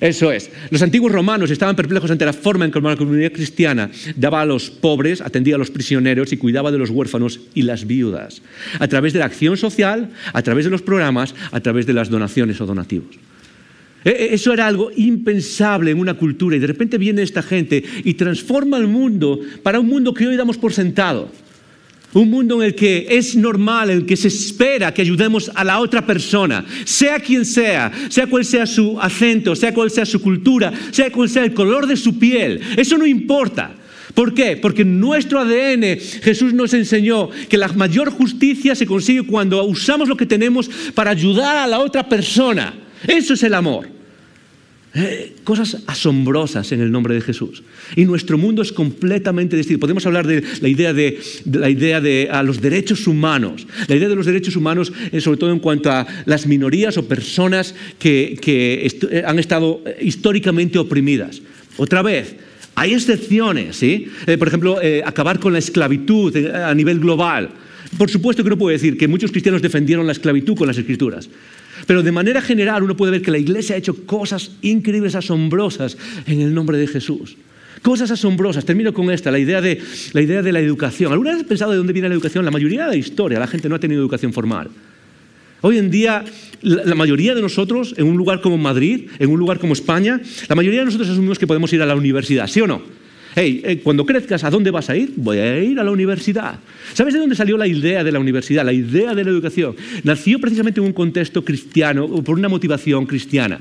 Eso 0.00 0.32
es. 0.32 0.50
Los 0.70 0.82
antiguos 0.82 1.12
romanos 1.12 1.50
estaban 1.50 1.76
perplejos 1.76 2.10
ante 2.10 2.24
la 2.24 2.32
forma 2.32 2.64
en 2.64 2.70
que 2.70 2.80
la 2.80 2.96
comunidad 2.96 3.32
cristiana 3.32 3.90
daba 4.16 4.40
a 4.40 4.44
los 4.44 4.70
pobres, 4.70 5.20
atendía 5.20 5.54
a 5.54 5.58
los 5.58 5.70
prisioneros 5.70 6.32
y 6.32 6.36
cuidaba 6.36 6.70
de 6.70 6.78
los 6.78 6.90
huérfanos 6.90 7.40
y 7.54 7.62
las 7.62 7.86
viudas. 7.86 8.42
A 8.78 8.88
través 8.88 9.12
de 9.12 9.18
la 9.18 9.26
acción 9.26 9.56
social, 9.56 10.10
a 10.32 10.42
través 10.42 10.64
de 10.64 10.70
los 10.70 10.82
programas, 10.82 11.34
a 11.50 11.60
través 11.60 11.86
de 11.86 11.92
las 11.92 12.10
donaciones 12.10 12.60
o 12.60 12.66
donativos. 12.66 13.16
E, 14.04 14.10
e, 14.10 14.34
eso 14.34 14.52
era 14.52 14.66
algo 14.66 14.90
impensable 14.94 15.90
en 15.90 15.98
una 15.98 16.14
cultura 16.14 16.56
y 16.56 16.60
de 16.60 16.66
repente 16.66 16.98
viene 16.98 17.22
esta 17.22 17.42
gente 17.42 17.82
y 18.04 18.14
transforma 18.14 18.76
el 18.76 18.86
mundo 18.86 19.40
para 19.62 19.80
un 19.80 19.86
mundo 19.86 20.12
que 20.12 20.28
hoy 20.28 20.36
damos 20.36 20.58
por 20.58 20.72
sentado. 20.72 21.30
Un 22.14 22.30
mundo 22.30 22.62
en 22.62 22.68
el 22.68 22.74
que 22.74 23.06
es 23.10 23.36
normal, 23.36 23.90
en 23.90 23.98
el 23.98 24.06
que 24.06 24.16
se 24.16 24.28
espera 24.28 24.94
que 24.94 25.02
ayudemos 25.02 25.50
a 25.54 25.64
la 25.64 25.80
otra 25.80 26.06
persona, 26.06 26.64
sea 26.84 27.18
quien 27.18 27.44
sea, 27.44 27.90
sea 28.08 28.26
cual 28.26 28.44
sea 28.44 28.66
su 28.66 28.98
acento, 29.00 29.56
sea 29.56 29.74
cual 29.74 29.90
sea 29.90 30.06
su 30.06 30.20
cultura, 30.20 30.72
sea 30.92 31.10
cual 31.10 31.28
sea 31.28 31.44
el 31.44 31.52
color 31.52 31.86
de 31.86 31.96
su 31.96 32.18
piel. 32.18 32.60
Eso 32.76 32.96
no 32.96 33.06
importa. 33.06 33.74
¿Por 34.14 34.32
qué? 34.32 34.56
Porque 34.56 34.82
en 34.82 35.00
nuestro 35.00 35.40
ADN 35.40 35.98
Jesús 36.22 36.54
nos 36.54 36.72
enseñó 36.72 37.30
que 37.48 37.58
la 37.58 37.68
mayor 37.68 38.10
justicia 38.10 38.76
se 38.76 38.86
consigue 38.86 39.26
cuando 39.26 39.64
usamos 39.64 40.08
lo 40.08 40.16
que 40.16 40.26
tenemos 40.26 40.70
para 40.94 41.10
ayudar 41.10 41.56
a 41.56 41.66
la 41.66 41.80
otra 41.80 42.08
persona. 42.08 42.74
Eso 43.06 43.34
es 43.34 43.42
el 43.42 43.54
amor. 43.54 43.88
Eh, 44.96 45.32
cosas 45.42 45.78
asombrosas 45.88 46.70
en 46.70 46.80
el 46.80 46.92
nombre 46.92 47.16
de 47.16 47.20
Jesús. 47.20 47.64
Y 47.96 48.04
nuestro 48.04 48.38
mundo 48.38 48.62
es 48.62 48.70
completamente 48.70 49.56
distinto. 49.56 49.80
Podemos 49.80 50.06
hablar 50.06 50.24
de 50.24 50.44
la 50.60 50.68
idea 50.68 50.92
de, 50.92 51.18
la 51.50 51.68
idea 51.68 52.00
de 52.00 52.30
los 52.44 52.60
derechos 52.60 53.08
humanos. 53.08 53.66
La 53.88 53.96
idea 53.96 54.08
de 54.08 54.14
los 54.14 54.24
derechos 54.24 54.54
humanos, 54.54 54.92
eh, 55.10 55.20
sobre 55.20 55.38
todo 55.38 55.50
en 55.50 55.58
cuanto 55.58 55.90
a 55.90 56.06
las 56.26 56.46
minorías 56.46 56.96
o 56.96 57.08
personas 57.08 57.74
que, 57.98 58.38
eh, 58.46 59.24
han 59.26 59.40
estado 59.40 59.82
históricamente 60.00 60.78
oprimidas. 60.78 61.42
Otra 61.76 62.02
vez, 62.02 62.36
hay 62.76 62.92
excepciones, 62.92 63.74
¿sí? 63.76 64.06
por 64.38 64.46
ejemplo, 64.46 64.78
acabar 65.04 65.40
con 65.40 65.52
la 65.52 65.58
esclavitud 65.58 66.36
a 66.36 66.72
nivel 66.74 67.00
global. 67.00 67.50
Por 67.98 68.10
supuesto 68.10 68.44
que 68.44 68.50
no 68.50 68.58
puedo 68.58 68.72
decir 68.72 68.96
que 68.96 69.08
muchos 69.08 69.30
cristianos 69.30 69.62
defendieron 69.62 70.06
la 70.06 70.12
esclavitud 70.12 70.56
con 70.56 70.66
las 70.66 70.78
escrituras. 70.78 71.28
Pero 71.86 72.02
de 72.02 72.12
manera 72.12 72.40
general 72.40 72.82
uno 72.82 72.96
puede 72.96 73.12
ver 73.12 73.22
que 73.22 73.30
la 73.30 73.38
iglesia 73.38 73.74
ha 73.74 73.78
hecho 73.78 74.06
cosas 74.06 74.52
increíbles, 74.62 75.14
asombrosas 75.14 75.96
en 76.26 76.40
el 76.40 76.54
nombre 76.54 76.78
de 76.78 76.86
Jesús. 76.86 77.36
Cosas 77.82 78.10
asombrosas. 78.10 78.64
Termino 78.64 78.94
con 78.94 79.10
esta, 79.10 79.30
la 79.30 79.38
idea 79.38 79.60
de 79.60 79.80
la, 80.12 80.22
idea 80.22 80.42
de 80.42 80.52
la 80.52 80.60
educación. 80.60 81.12
¿Alguna 81.12 81.32
vez 81.32 81.40
has 81.40 81.46
pensado 81.46 81.72
de 81.72 81.76
dónde 81.76 81.92
viene 81.92 82.08
la 82.08 82.14
educación? 82.14 82.44
La 82.44 82.50
mayoría 82.50 82.84
de 82.84 82.90
la 82.90 82.96
historia, 82.96 83.38
la 83.38 83.46
gente 83.46 83.68
no 83.68 83.74
ha 83.74 83.80
tenido 83.80 84.00
educación 84.00 84.32
formal. 84.32 84.70
Hoy 85.60 85.78
en 85.78 85.90
día, 85.90 86.24
la 86.62 86.94
mayoría 86.94 87.34
de 87.34 87.40
nosotros, 87.40 87.94
en 87.96 88.06
un 88.06 88.16
lugar 88.16 88.40
como 88.40 88.58
Madrid, 88.58 89.08
en 89.18 89.30
un 89.30 89.38
lugar 89.38 89.58
como 89.58 89.72
España, 89.72 90.20
la 90.48 90.54
mayoría 90.54 90.80
de 90.80 90.86
nosotros 90.86 91.08
asumimos 91.08 91.38
que 91.38 91.46
podemos 91.46 91.72
ir 91.72 91.80
a 91.80 91.86
la 91.86 91.94
universidad, 91.94 92.46
¿sí 92.46 92.60
o 92.60 92.66
no? 92.66 92.82
Hey, 93.34 93.62
eh, 93.64 93.80
cuando 93.82 94.06
crezcas, 94.06 94.44
¿a 94.44 94.50
dónde 94.50 94.70
vas 94.70 94.90
a 94.90 94.96
ir? 94.96 95.12
Voy 95.16 95.38
a 95.38 95.58
ir 95.62 95.78
a 95.78 95.84
la 95.84 95.90
universidad. 95.90 96.58
¿Sabes 96.92 97.14
de 97.14 97.20
dónde 97.20 97.34
salió 97.34 97.56
la 97.56 97.66
idea 97.66 98.04
de 98.04 98.12
la 98.12 98.18
universidad, 98.18 98.64
la 98.64 98.72
idea 98.72 99.14
de 99.14 99.24
la 99.24 99.30
educación? 99.30 99.74
Nació 100.02 100.38
precisamente 100.38 100.80
en 100.80 100.86
un 100.86 100.92
contexto 100.92 101.44
cristiano, 101.44 102.08
por 102.22 102.38
una 102.38 102.48
motivación 102.48 103.06
cristiana. 103.06 103.60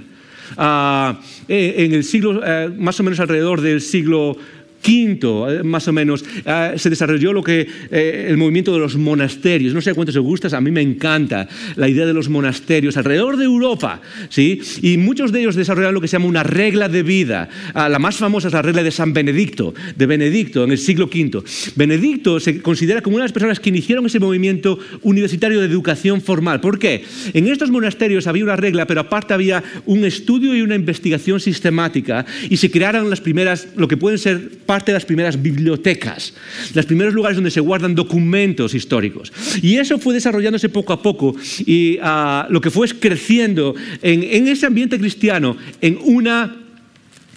Ah, 0.58 1.20
eh, 1.48 1.76
en 1.78 1.94
el 1.94 2.04
siglo, 2.04 2.42
eh, 2.46 2.70
más 2.78 3.00
o 3.00 3.04
menos 3.04 3.20
alrededor 3.20 3.62
del 3.62 3.82
siglo 3.82 4.38
quinto, 4.84 5.50
eh, 5.50 5.64
más 5.64 5.88
o 5.88 5.94
menos, 5.94 6.24
eh, 6.46 6.74
se 6.76 6.92
desarrolló 6.92 7.34
lo 7.34 7.42
que 7.42 7.66
eh, 7.90 8.28
el 8.30 8.38
movimiento 8.38 8.72
de 8.74 8.80
los 8.80 8.96
monasterios. 8.98 9.74
No 9.74 9.82
sé 9.82 9.96
cuántos 9.96 10.16
os 10.16 10.22
gustas, 10.22 10.54
a 10.54 10.62
mí 10.62 10.70
me 10.70 10.82
encanta 10.82 11.48
la 11.76 11.90
idea 11.90 12.06
de 12.06 12.14
los 12.14 12.30
monasterios 12.30 12.98
alrededor 12.98 13.38
de 13.38 13.46
Europa, 13.46 14.02
¿sí? 14.30 14.62
Y 14.82 14.98
muchos 14.98 15.32
de 15.32 15.40
ellos 15.40 15.56
desarrollaron 15.56 15.96
lo 15.96 16.02
que 16.02 16.08
se 16.08 16.18
llama 16.18 16.28
una 16.28 16.44
regla 16.44 16.90
de 16.90 17.02
vida. 17.02 17.50
Ah, 17.74 17.90
la 17.90 17.98
más 17.98 18.18
famosa 18.18 18.50
es 18.50 18.54
la 18.54 18.62
regla 18.62 18.84
de 18.84 18.92
San 18.92 19.14
Benedicto, 19.14 19.74
de 19.96 20.06
Benedicto, 20.06 20.66
en 20.66 20.72
el 20.72 20.78
siglo 20.78 21.06
V. 21.06 21.42
Benedicto 21.76 22.40
se 22.40 22.62
considera 22.62 23.02
como 23.02 23.16
una 23.16 23.24
de 23.24 23.30
las 23.30 23.34
personas 23.34 23.60
que 23.60 23.70
iniciaron 23.70 24.06
ese 24.06 24.20
movimiento 24.20 24.78
universitario 25.02 25.62
de 25.62 25.66
educación 25.66 26.22
formal. 26.22 26.60
¿Por 26.60 26.78
qué? 26.78 27.06
En 27.34 27.48
estos 27.48 27.72
monasterios 27.72 28.28
había 28.28 28.44
una 28.44 28.58
regla, 28.58 28.86
pero 28.86 29.00
aparte 29.00 29.34
había 29.34 29.64
un 29.86 30.04
estudio 30.04 30.56
y 30.56 30.62
una 30.62 30.76
investigación 30.76 31.40
sistemática 31.40 32.26
y 32.50 32.58
se 32.58 32.70
crearon 32.70 33.10
las 33.10 33.22
primeras, 33.22 33.70
lo 33.78 33.88
que 33.88 33.96
pueden 33.96 34.20
ser 34.20 34.50
parte 34.74 34.92
de 34.92 34.96
las 34.96 35.06
primeras 35.06 35.40
bibliotecas, 35.40 36.34
los 36.74 36.88
primeros 36.88 37.14
lugares 37.14 37.36
donde 37.36 37.52
se 37.52 37.60
guardan 37.60 37.94
documentos 37.94 38.74
históricos. 38.74 39.32
Y 39.62 39.76
eso 39.76 40.00
fue 40.00 40.16
desarrollándose 40.16 40.68
poco 40.68 40.94
a 40.94 41.00
poco 41.00 41.36
y 41.60 42.00
ah, 42.02 42.48
lo 42.50 42.60
que 42.60 42.72
fue 42.72 42.88
es 42.88 42.96
creciendo 42.96 43.76
en, 44.02 44.48
ese 44.48 44.66
ambiente 44.66 44.98
cristiano, 44.98 45.56
en 45.80 46.00
una 46.06 46.58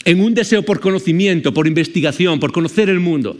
en 0.07 0.21
un 0.23 0.33
deseo 0.33 0.63
por 0.63 0.81
conocimiento, 0.81 1.53
por 1.53 1.67
investigación, 1.67 2.41
por 2.41 2.53
conocer 2.53 2.89
el 2.89 3.01
mundo. 3.01 3.37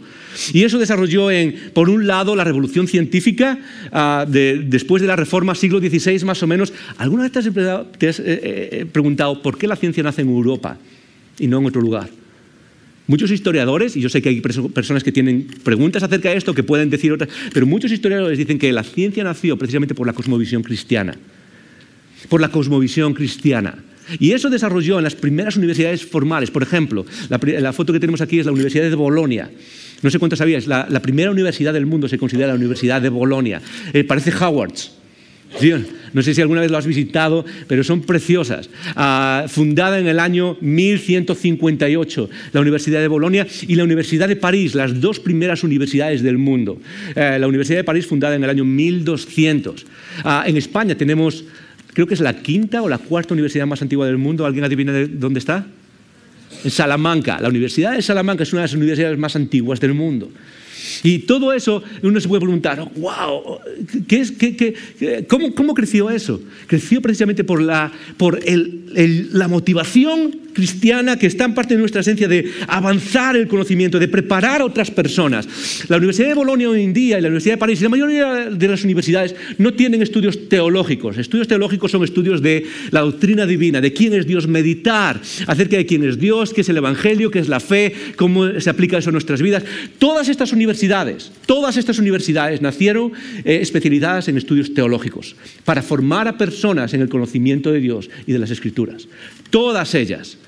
Y 0.53 0.63
eso 0.63 0.77
desarrolló 0.77 1.31
en, 1.31 1.71
por 1.73 1.89
un 1.89 2.05
lado, 2.05 2.35
la 2.35 2.43
revolución 2.43 2.87
científica, 2.87 3.57
ah, 3.91 4.27
de, 4.29 4.61
después 4.63 5.01
de 5.01 5.07
la 5.07 5.15
reforma 5.15 5.55
siglo 5.55 5.79
XVI 5.79 6.23
más 6.23 6.43
o 6.43 6.45
menos. 6.45 6.71
¿Alguna 6.99 7.23
vez 7.23 7.31
te 7.31 7.39
has, 7.39 7.49
te 7.97 8.09
has 8.09 8.19
eh, 8.19 8.25
eh, 8.25 8.85
preguntado 8.91 9.41
por 9.41 9.57
qué 9.57 9.65
la 9.65 9.75
ciencia 9.75 10.03
nace 10.03 10.21
en 10.21 10.29
Europa 10.29 10.77
y 11.39 11.47
no 11.47 11.57
en 11.57 11.65
otro 11.65 11.81
lugar? 11.81 12.16
Muchos 13.07 13.31
historiadores, 13.31 13.95
y 13.95 14.01
yo 14.01 14.09
sé 14.09 14.21
que 14.21 14.29
hay 14.29 14.41
personas 14.41 15.01
que 15.01 15.13
tienen 15.13 15.47
preguntas 15.63 16.03
acerca 16.03 16.29
de 16.29 16.37
esto, 16.37 16.53
que 16.53 16.63
pueden 16.63 16.89
decir 16.89 17.13
otras, 17.13 17.29
pero 17.53 17.65
muchos 17.65 17.91
historiadores 17.91 18.37
dicen 18.37 18.59
que 18.59 18.71
la 18.73 18.83
ciencia 18.83 19.23
nació 19.23 19.57
precisamente 19.57 19.95
por 19.95 20.05
la 20.05 20.13
cosmovisión 20.13 20.61
cristiana. 20.61 21.15
Por 22.27 22.41
la 22.41 22.49
cosmovisión 22.49 23.13
cristiana. 23.13 23.77
Y 24.19 24.31
eso 24.31 24.49
desarrolló 24.49 24.97
en 24.97 25.05
las 25.05 25.15
primeras 25.15 25.55
universidades 25.55 26.05
formales. 26.05 26.51
Por 26.51 26.63
ejemplo, 26.63 27.05
la, 27.29 27.73
foto 27.73 27.93
que 27.93 27.99
tenemos 27.99 28.19
aquí 28.19 28.39
es 28.39 28.45
la 28.45 28.51
Universidad 28.51 28.89
de 28.89 28.95
Bolonia. 28.95 29.49
No 30.01 30.09
sé 30.09 30.19
cuántos 30.19 30.39
sabíais, 30.39 30.67
la, 30.67 31.01
primera 31.01 31.31
universidad 31.31 31.73
del 31.73 31.85
mundo 31.85 32.09
se 32.09 32.17
considera 32.17 32.49
la 32.49 32.55
Universidad 32.55 33.01
de 33.01 33.09
Bolonia. 33.09 33.61
Eh, 33.93 34.03
parece 34.03 34.31
Howard's. 34.31 34.91
No 36.13 36.21
sé 36.21 36.33
si 36.33 36.41
alguna 36.41 36.61
vez 36.61 36.71
lo 36.71 36.77
has 36.77 36.85
visitado, 36.85 37.45
pero 37.67 37.83
son 37.83 38.01
preciosas. 38.01 38.69
Ah, 38.95 39.45
fundada 39.47 39.99
en 39.99 40.07
el 40.07 40.19
año 40.19 40.57
1158, 40.61 42.29
la 42.53 42.61
Universidad 42.61 43.01
de 43.01 43.07
Bolonia 43.07 43.47
y 43.67 43.75
la 43.75 43.83
Universidad 43.83 44.27
de 44.27 44.35
París, 44.35 44.75
las 44.75 44.99
dos 44.99 45.19
primeras 45.19 45.63
universidades 45.63 46.21
del 46.21 46.37
mundo. 46.37 46.79
Eh, 47.15 47.37
la 47.39 47.47
Universidad 47.47 47.79
de 47.79 47.83
París 47.83 48.05
fundada 48.05 48.35
en 48.35 48.43
el 48.43 48.49
año 48.49 48.65
1200. 48.65 49.85
Ah, 50.23 50.43
en 50.45 50.57
España 50.57 50.95
tenemos, 50.95 51.43
creo 51.93 52.07
que 52.07 52.13
es 52.13 52.21
la 52.21 52.41
quinta 52.41 52.81
o 52.81 52.89
la 52.89 52.97
cuarta 52.97 53.33
universidad 53.33 53.65
más 53.65 53.81
antigua 53.81 54.05
del 54.05 54.17
mundo. 54.17 54.45
¿Alguien 54.45 54.65
adivina 54.65 54.91
de 54.91 55.07
dónde 55.07 55.39
está? 55.39 55.65
En 56.63 56.71
Salamanca. 56.71 57.39
La 57.41 57.49
Universidad 57.49 57.93
de 57.93 58.01
Salamanca 58.01 58.43
es 58.43 58.53
una 58.53 58.61
de 58.61 58.67
las 58.67 58.73
universidades 58.73 59.17
más 59.17 59.35
antiguas 59.35 59.79
del 59.79 59.93
mundo. 59.93 60.31
Y 61.03 61.19
todo 61.19 61.53
eso, 61.53 61.83
uno 62.01 62.19
se 62.19 62.27
puede 62.27 62.41
preguntar, 62.41 62.91
wow, 62.95 63.59
¿qué 64.07 64.21
es, 64.21 64.31
qué, 64.31 65.25
cómo, 65.27 65.53
cómo, 65.53 65.73
creció 65.73 66.09
eso? 66.09 66.41
Creció 66.67 67.01
precisamente 67.01 67.43
por, 67.43 67.61
la, 67.61 67.91
por 68.17 68.39
el, 68.45 69.29
la 69.33 69.47
motivación 69.47 70.46
cristiana 70.57 71.19
que 71.19 71.27
está 71.27 71.45
en 71.45 71.53
parte 71.53 71.75
de 71.75 71.79
nuestra 71.79 72.01
esencia 72.01 72.27
de 72.27 72.51
avanzar 72.67 73.37
el 73.37 73.47
conocimiento, 73.47 73.99
de 73.99 74.07
preparar 74.07 74.61
a 74.61 74.65
otras 74.65 74.89
personas. 74.89 75.47
La 75.87 75.97
Universidad 75.97 76.29
de 76.29 76.33
Bolonia 76.33 76.67
hoy 76.67 76.81
en 76.81 76.93
día 76.93 77.19
y 77.19 77.21
la 77.21 77.27
Universidad 77.27 77.53
de 77.53 77.59
París 77.59 77.79
y 77.79 77.83
la 77.83 77.89
mayoría 77.89 78.49
de 78.49 78.67
las 78.67 78.83
universidades 78.83 79.35
no 79.59 79.75
tienen 79.75 80.01
estudios 80.01 80.49
teológicos. 80.49 81.19
Estudios 81.19 81.47
teológicos 81.47 81.91
son 81.91 82.03
estudios 82.03 82.41
de 82.41 82.65
la 82.89 83.01
doctrina 83.01 83.45
divina, 83.45 83.81
de 83.81 83.93
quién 83.93 84.13
es 84.13 84.25
Dios, 84.25 84.47
meditar 84.47 85.21
acerca 85.45 85.77
de 85.77 85.85
quién 85.85 86.03
es 86.03 86.17
Dios, 86.17 86.55
qué 86.55 86.61
es 86.61 86.69
el 86.69 86.77
Evangelio, 86.77 87.29
qué 87.29 87.37
es 87.37 87.49
la 87.49 87.59
fe, 87.59 87.93
cómo 88.15 88.59
se 88.59 88.71
aplica 88.71 88.97
eso 88.97 89.09
a 89.09 89.13
nuestras 89.13 89.43
vidas. 89.43 89.63
Todas 89.99 90.27
estas 90.27 90.53
universidades, 90.53 91.31
todas 91.45 91.77
estas 91.77 91.99
universidades 91.99 92.63
nacieron 92.63 93.11
eh, 93.45 93.59
especializadas 93.61 94.27
en 94.27 94.37
estudios 94.37 94.73
teológicos 94.73 95.35
para 95.65 95.83
formar 95.83 96.27
a 96.27 96.35
personas 96.35 96.95
en 96.95 97.01
el 97.01 97.09
conocimiento 97.09 97.71
de 97.71 97.79
Dios 97.79 98.09
y 98.25 98.31
de 98.31 98.39
las 98.39 98.49
Escrituras. 98.49 99.07
Todas 99.51 99.93
ellas. 99.93 100.39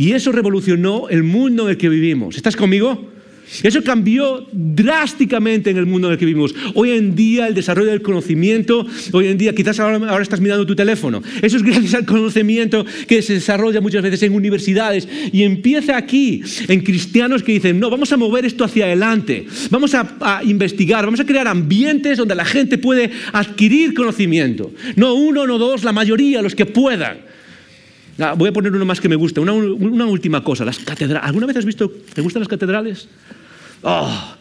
Y 0.00 0.12
eso 0.12 0.32
revolucionó 0.32 1.10
el 1.10 1.22
mundo 1.24 1.64
en 1.64 1.72
el 1.72 1.76
que 1.76 1.90
vivimos. 1.90 2.34
¿Estás 2.34 2.56
conmigo? 2.56 3.10
Eso 3.62 3.84
cambió 3.84 4.46
drásticamente 4.50 5.68
en 5.68 5.76
el 5.76 5.84
mundo 5.84 6.08
en 6.08 6.12
el 6.14 6.18
que 6.18 6.24
vivimos. 6.24 6.54
Hoy 6.72 6.92
en 6.92 7.14
día 7.14 7.46
el 7.46 7.52
desarrollo 7.52 7.90
del 7.90 8.00
conocimiento, 8.00 8.86
hoy 9.12 9.26
en 9.26 9.36
día 9.36 9.54
quizás 9.54 9.78
ahora, 9.78 10.22
estás 10.22 10.40
mirando 10.40 10.64
tu 10.64 10.74
teléfono. 10.74 11.22
Eso 11.42 11.58
es 11.58 11.62
gracias 11.62 11.92
al 11.92 12.06
conocimiento 12.06 12.86
que 13.06 13.20
se 13.20 13.34
desarrolla 13.34 13.82
muchas 13.82 14.02
veces 14.02 14.22
en 14.22 14.34
universidades 14.34 15.06
y 15.32 15.42
empieza 15.42 15.98
aquí, 15.98 16.42
en 16.68 16.80
cristianos 16.80 17.42
que 17.42 17.52
dicen, 17.52 17.78
no, 17.78 17.90
vamos 17.90 18.10
a 18.10 18.16
mover 18.16 18.46
esto 18.46 18.64
hacia 18.64 18.86
adelante, 18.86 19.44
vamos 19.68 19.94
a, 19.94 20.16
a 20.18 20.42
investigar, 20.44 21.04
vamos 21.04 21.20
a 21.20 21.26
crear 21.26 21.46
ambientes 21.46 22.16
donde 22.16 22.34
la 22.34 22.46
gente 22.46 22.78
puede 22.78 23.10
adquirir 23.34 23.92
conocimiento. 23.92 24.72
No 24.96 25.12
uno, 25.12 25.46
no 25.46 25.58
dos, 25.58 25.84
la 25.84 25.92
mayoría, 25.92 26.40
los 26.40 26.54
que 26.54 26.64
puedan. 26.64 27.28
Ah, 28.20 28.34
voy 28.34 28.48
a 28.50 28.52
poner 28.52 28.72
uno 28.72 28.84
más 28.84 29.00
que 29.00 29.08
me 29.08 29.16
gusta. 29.16 29.40
Una, 29.40 29.52
última 30.06 30.44
cosa, 30.44 30.64
las 30.64 30.78
catedrales. 30.78 31.26
¿Alguna 31.26 31.46
vez 31.46 31.56
has 31.56 31.64
visto, 31.64 31.90
te 31.90 32.20
gustan 32.20 32.40
las 32.40 32.48
catedrales? 32.48 33.08
Oh, 33.82 34.34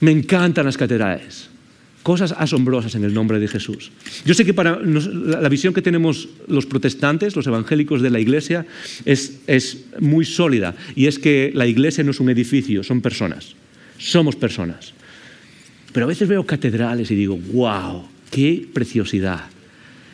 me 0.00 0.10
encantan 0.10 0.66
las 0.66 0.76
catedrales. 0.76 1.48
Cosas 2.02 2.34
asombrosas 2.36 2.94
en 2.94 3.04
el 3.04 3.12
nombre 3.12 3.38
de 3.38 3.48
Jesús. 3.48 3.90
Yo 4.24 4.34
sé 4.34 4.44
que 4.44 4.54
para 4.54 4.78
la, 4.80 5.48
visión 5.48 5.74
que 5.74 5.82
tenemos 5.82 6.28
los 6.48 6.66
protestantes, 6.66 7.36
los 7.36 7.46
evangélicos 7.46 8.00
de 8.00 8.10
la 8.10 8.20
iglesia, 8.20 8.66
es, 9.04 9.40
es 9.46 9.84
muy 9.98 10.24
sólida. 10.24 10.74
Y 10.94 11.06
es 11.06 11.18
que 11.18 11.52
la 11.54 11.66
iglesia 11.66 12.04
no 12.04 12.10
es 12.10 12.20
un 12.20 12.30
edificio, 12.30 12.82
son 12.82 13.00
personas. 13.00 13.54
Somos 13.98 14.36
personas. 14.36 14.94
Pero 15.92 16.04
a 16.04 16.08
veces 16.08 16.28
veo 16.28 16.44
catedrales 16.46 17.10
y 17.10 17.14
digo, 17.14 17.36
wow, 17.52 18.04
qué 18.30 18.66
preciosidad. 18.72 19.44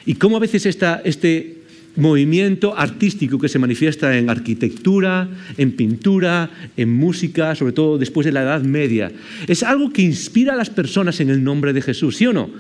Y 0.07 0.15
cómo 0.15 0.37
a 0.37 0.41
veces 0.41 0.67
esta, 0.67 1.03
este, 1.05 1.56
movimiento 1.97 2.77
artístico 2.77 3.39
que 3.39 3.49
se 3.49 3.59
manifiesta 3.59 4.17
en 4.17 4.31
arquitectura, 4.31 5.29
en 5.57 5.73
pintura, 5.73 6.51
en 6.77 6.93
música, 6.93 7.55
sobre 7.55 7.73
todo 7.73 7.99
después 7.99 8.25
de 8.25 8.33
la 8.33 8.43
Edad 8.43 8.63
Media. 8.63 9.11
Es 9.47 9.63
algo 9.63 9.93
que 9.93 10.03
inspira 10.03 10.53
a 10.53 10.57
las 10.57 10.71
personas 10.71 11.21
en 11.21 11.31
el 11.31 11.43
nombre 11.43 11.73
de 11.73 11.83
Jesús, 11.83 12.17
¿sí 12.17 12.27
o 12.27 12.33
no? 12.33 12.51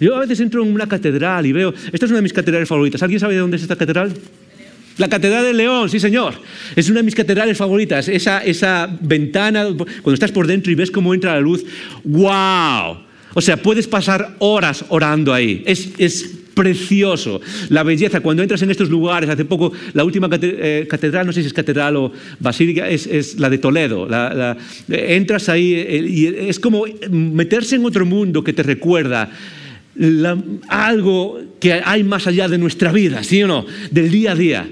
Yo 0.00 0.16
a 0.16 0.20
veces 0.20 0.40
entro 0.40 0.62
en 0.62 0.72
una 0.72 0.88
catedral 0.88 1.46
y 1.46 1.52
veo, 1.52 1.72
esta 1.92 2.06
es 2.06 2.10
una 2.10 2.16
de 2.18 2.22
mis 2.22 2.32
catedrales 2.32 2.68
favoritas. 2.68 3.02
¿Alguien 3.02 3.20
sabe 3.20 3.34
de 3.34 3.40
dónde 3.40 3.56
es 3.56 3.62
esta 3.62 3.76
catedral? 3.76 4.12
La 4.96 5.08
Catedral 5.08 5.44
de 5.44 5.54
León, 5.54 5.90
sí 5.90 5.98
señor. 5.98 6.34
Es 6.76 6.88
una 6.88 7.00
de 7.00 7.02
mis 7.02 7.16
catedrales 7.16 7.58
favoritas. 7.58 8.08
Esa, 8.08 8.44
esa 8.44 8.96
ventana, 9.00 9.64
cuando 9.64 10.14
estás 10.14 10.30
por 10.30 10.46
dentro 10.46 10.70
y 10.70 10.76
ves 10.76 10.90
cómo 10.90 11.12
entra 11.14 11.34
la 11.34 11.40
luz, 11.40 11.64
¡wow! 12.04 12.98
O 13.34 13.40
sea, 13.40 13.56
puedes 13.56 13.88
pasar 13.88 14.36
horas 14.38 14.84
orando 14.88 15.34
ahí. 15.34 15.64
Es, 15.66 15.90
es 15.98 16.43
precioso. 16.54 17.40
La 17.68 17.82
belleza, 17.82 18.20
cuando 18.20 18.42
entras 18.42 18.62
en 18.62 18.70
estos 18.70 18.88
lugares, 18.88 19.28
hace 19.28 19.44
poco 19.44 19.72
la 19.92 20.04
última 20.04 20.28
eh, 20.40 20.86
catedral, 20.88 21.26
no 21.26 21.32
sé 21.32 21.42
si 21.42 21.48
es 21.48 21.52
catedral 21.52 21.96
o 21.96 22.12
basílica, 22.40 22.88
es, 22.88 23.38
la 23.38 23.50
de 23.50 23.58
Toledo. 23.58 24.08
entras 24.88 25.48
ahí 25.48 25.74
eh, 25.74 26.06
y 26.08 26.26
es 26.26 26.58
como 26.58 26.84
meterse 27.10 27.76
en 27.76 27.84
otro 27.84 28.06
mundo 28.06 28.42
que 28.42 28.52
te 28.52 28.62
recuerda. 28.62 29.30
algo 30.68 31.40
que 31.60 31.74
hay 31.74 32.02
más 32.02 32.26
allá 32.26 32.48
de 32.48 32.58
nuestra 32.58 32.92
vida, 32.92 33.22
¿sí 33.22 33.42
o 33.42 33.46
no? 33.46 33.66
Del 33.90 34.10
día 34.10 34.32
a 34.32 34.34
día. 34.34 34.68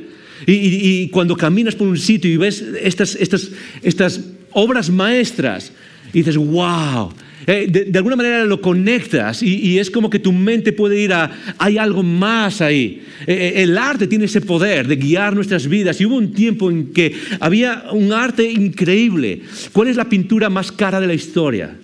Y, 0.47 1.09
cuando 1.11 1.37
caminas 1.37 1.77
por 1.77 1.87
un 1.87 1.99
sitio 1.99 2.29
y 2.31 2.37
ves 2.37 2.64
estas, 2.83 3.14
estas, 3.14 3.51
estas 3.83 4.21
obras 4.51 4.90
maestras, 4.90 5.73
y 6.12 6.18
dices, 6.18 6.37
wow, 6.37 7.12
eh, 7.46 7.66
de, 7.68 7.98
alguna 7.98 8.16
manera 8.16 8.44
lo 8.44 8.61
conectas 8.61 9.42
y, 9.42 9.78
es 9.78 9.90
como 9.90 10.09
que 10.09 10.18
tu 10.18 10.33
mente 10.33 10.72
puede 10.72 11.00
ir 11.00 11.12
a, 11.12 11.31
hay 11.59 11.78
algo 11.78 12.02
más 12.02 12.61
ahí. 12.61 13.02
Eh, 13.26 13.35
eh, 13.57 13.62
el 13.62 13.76
arte 13.76 14.07
tiene 14.07 14.26
ese 14.26 14.40
poder 14.40 14.87
de 14.87 14.96
guiar 14.96 15.35
nuestras 15.35 15.66
vidas 15.66 16.00
y 16.00 16.07
hubo 16.07 16.16
un 16.16 16.33
tiempo 16.33 16.70
en 16.70 16.92
que 16.92 17.14
había 17.40 17.87
un 17.92 18.12
arte 18.12 18.50
increíble. 18.50 19.42
¿Cuál 19.72 19.88
es 19.88 19.96
la 19.96 20.09
pintura 20.09 20.50
más 20.50 20.70
cara 20.70 21.00
de 21.00 21.07
la 21.07 21.14
historia? 21.14 21.76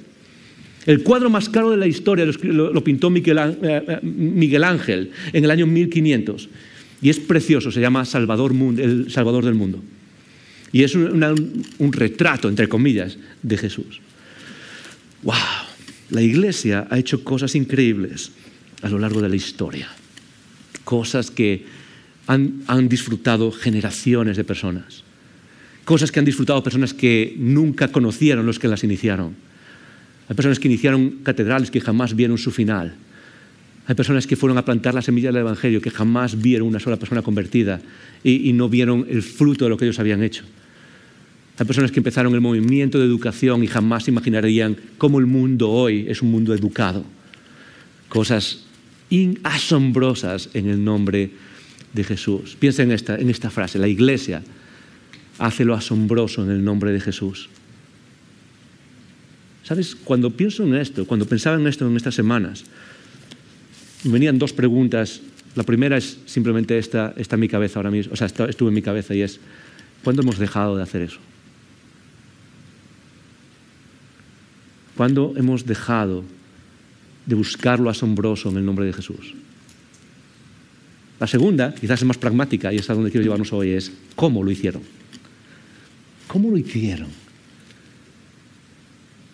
El 0.86 1.02
cuadro 1.02 1.28
más 1.28 1.48
caro 1.48 1.70
de 1.70 1.76
la 1.76 1.86
historia 1.86 2.24
lo, 2.24 2.84
pintó 2.84 3.10
Miguel, 3.10 3.38
Ángel 4.64 5.10
en 5.32 5.44
el 5.44 5.50
año 5.50 5.66
1500 5.66 6.48
y 7.02 7.10
es 7.10 7.18
precioso, 7.18 7.70
se 7.70 7.80
llama 7.80 8.04
Salvador, 8.04 8.52
el 8.78 9.10
Salvador 9.10 9.44
del 9.44 9.54
Mundo. 9.54 9.82
Y 10.72 10.82
es 10.82 10.94
un 10.94 11.92
retrato, 11.92 12.48
entre 12.48 12.68
comillas, 12.68 13.18
de 13.42 13.56
Jesús 13.56 14.00
wow, 15.22 15.34
la 16.10 16.22
iglesia 16.22 16.86
ha 16.90 16.98
hecho 16.98 17.24
cosas 17.24 17.54
increíbles 17.54 18.30
a 18.82 18.88
lo 18.88 18.98
largo 18.98 19.20
de 19.20 19.28
la 19.28 19.36
historia. 19.36 19.88
Cosas 20.84 21.30
que 21.30 21.66
han, 22.26 22.88
disfrutado 22.88 23.50
generaciones 23.50 24.36
de 24.36 24.44
personas. 24.44 25.02
Cosas 25.84 26.12
que 26.12 26.18
han 26.18 26.24
disfrutado 26.24 26.62
personas 26.62 26.92
que 26.92 27.34
nunca 27.38 27.88
conocieron 27.88 28.46
los 28.46 28.58
que 28.58 28.68
las 28.68 28.84
iniciaron. 28.84 29.34
Hay 30.28 30.36
personas 30.36 30.58
que 30.58 30.68
iniciaron 30.68 31.20
catedrales 31.22 31.70
que 31.70 31.80
jamás 31.80 32.14
vieron 32.14 32.36
su 32.36 32.50
final. 32.50 32.94
Hay 33.86 33.94
personas 33.94 34.26
que 34.26 34.36
fueron 34.36 34.58
a 34.58 34.64
plantar 34.64 34.92
la 34.92 35.00
semilla 35.00 35.28
del 35.28 35.40
Evangelio 35.40 35.80
que 35.80 35.90
jamás 35.90 36.40
vieron 36.40 36.68
una 36.68 36.80
sola 36.80 36.98
persona 36.98 37.22
convertida 37.22 37.80
y 38.22 38.52
no 38.52 38.68
vieron 38.68 39.06
el 39.08 39.22
fruto 39.22 39.64
de 39.64 39.70
lo 39.70 39.78
que 39.78 39.86
ellos 39.86 39.98
habían 39.98 40.22
hecho. 40.22 40.44
Hay 41.58 41.66
personas 41.66 41.90
que 41.90 41.98
empezaron 41.98 42.34
el 42.34 42.40
movimiento 42.40 42.98
de 42.98 43.04
educación 43.04 43.64
y 43.64 43.66
jamás 43.66 44.06
imaginarían 44.06 44.76
cómo 44.96 45.18
el 45.18 45.26
mundo 45.26 45.70
hoy 45.70 46.06
es 46.08 46.22
un 46.22 46.30
mundo 46.30 46.54
educado. 46.54 47.04
Cosas 48.08 48.64
asombrosas 49.42 50.50
en 50.54 50.68
el 50.68 50.84
nombre 50.84 51.30
de 51.92 52.04
Jesús. 52.04 52.56
Piensa 52.58 52.84
en 52.84 52.92
esta, 52.92 53.16
en 53.16 53.28
esta 53.28 53.50
frase, 53.50 53.78
la 53.78 53.88
iglesia 53.88 54.42
hace 55.38 55.64
lo 55.64 55.74
asombroso 55.74 56.44
en 56.44 56.50
el 56.50 56.64
nombre 56.64 56.92
de 56.92 57.00
Jesús. 57.00 57.48
¿Sabes? 59.64 59.96
Cuando 59.96 60.30
pienso 60.30 60.64
en 60.64 60.74
esto, 60.74 61.06
cuando 61.06 61.26
pensaba 61.26 61.56
en 61.56 61.66
esto 61.66 61.86
en 61.86 61.96
estas 61.96 62.14
semanas, 62.14 62.64
venían 64.04 64.38
dos 64.38 64.52
preguntas. 64.52 65.20
La 65.56 65.64
primera 65.64 65.96
es 65.96 66.18
simplemente 66.26 66.78
esta, 66.78 67.14
está 67.16 67.36
en 67.36 67.40
mi 67.40 67.48
cabeza 67.48 67.78
ahora 67.78 67.90
mismo, 67.90 68.12
o 68.12 68.16
sea, 68.16 68.28
estuvo 68.28 68.68
en 68.68 68.74
mi 68.74 68.82
cabeza 68.82 69.14
y 69.14 69.22
es, 69.22 69.40
¿cuándo 70.04 70.22
hemos 70.22 70.38
dejado 70.38 70.76
de 70.76 70.82
hacer 70.82 71.02
eso? 71.02 71.18
¿Cuándo 74.98 75.32
hemos 75.36 75.64
dejado 75.64 76.24
de 77.24 77.36
buscar 77.36 77.78
lo 77.78 77.88
asombroso 77.88 78.50
en 78.50 78.56
el 78.56 78.66
nombre 78.66 78.84
de 78.84 78.92
Jesús? 78.92 79.32
La 81.20 81.28
segunda, 81.28 81.72
quizás 81.72 82.00
es 82.00 82.04
más 82.04 82.18
pragmática 82.18 82.72
y 82.72 82.78
es 82.78 82.90
a 82.90 82.94
donde 82.94 83.12
quiero 83.12 83.22
llevarnos 83.22 83.52
hoy, 83.52 83.70
es 83.70 83.92
cómo 84.16 84.42
lo 84.42 84.50
hicieron. 84.50 84.82
¿Cómo 86.26 86.50
lo 86.50 86.58
hicieron? 86.58 87.06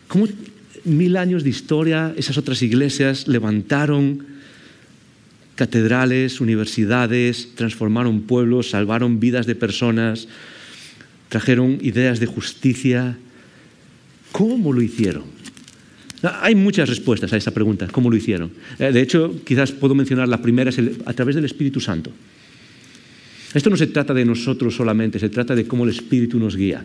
¿Cómo 0.06 0.28
mil 0.84 1.16
años 1.16 1.44
de 1.44 1.48
historia 1.48 2.12
esas 2.14 2.36
otras 2.36 2.60
iglesias 2.60 3.26
levantaron 3.26 4.26
catedrales, 5.54 6.42
universidades, 6.42 7.54
transformaron 7.54 8.24
pueblos, 8.24 8.68
salvaron 8.68 9.18
vidas 9.18 9.46
de 9.46 9.54
personas, 9.54 10.28
trajeron 11.30 11.78
ideas 11.80 12.20
de 12.20 12.26
justicia? 12.26 13.16
¿Cómo 14.30 14.70
lo 14.70 14.82
hicieron? 14.82 15.42
Hay 16.40 16.54
muchas 16.54 16.88
respuestas 16.88 17.32
a 17.32 17.36
esa 17.36 17.50
pregunta, 17.50 17.86
¿cómo 17.88 18.08
lo 18.08 18.16
hicieron? 18.16 18.50
Eh, 18.78 18.92
de 18.92 19.00
hecho, 19.00 19.34
quizás 19.44 19.72
puedo 19.72 19.94
mencionar 19.94 20.28
la 20.28 20.40
primera, 20.40 20.70
a 21.04 21.12
través 21.12 21.34
del 21.34 21.44
Espíritu 21.44 21.80
Santo. 21.80 22.10
Esto 23.52 23.70
no 23.70 23.76
se 23.76 23.88
trata 23.88 24.14
de 24.14 24.24
nosotros 24.24 24.74
solamente, 24.74 25.18
se 25.18 25.28
trata 25.28 25.54
de 25.54 25.66
cómo 25.66 25.84
el 25.84 25.90
Espíritu 25.90 26.38
nos 26.38 26.56
guía 26.56 26.84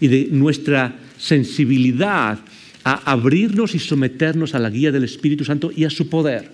y 0.00 0.08
de 0.08 0.28
nuestra 0.30 0.94
sensibilidad 1.18 2.38
a 2.84 3.10
abrirnos 3.10 3.74
y 3.74 3.78
someternos 3.78 4.54
a 4.54 4.58
la 4.58 4.70
guía 4.70 4.92
del 4.92 5.04
Espíritu 5.04 5.44
Santo 5.44 5.72
y 5.74 5.84
a 5.84 5.90
su 5.90 6.08
poder. 6.08 6.50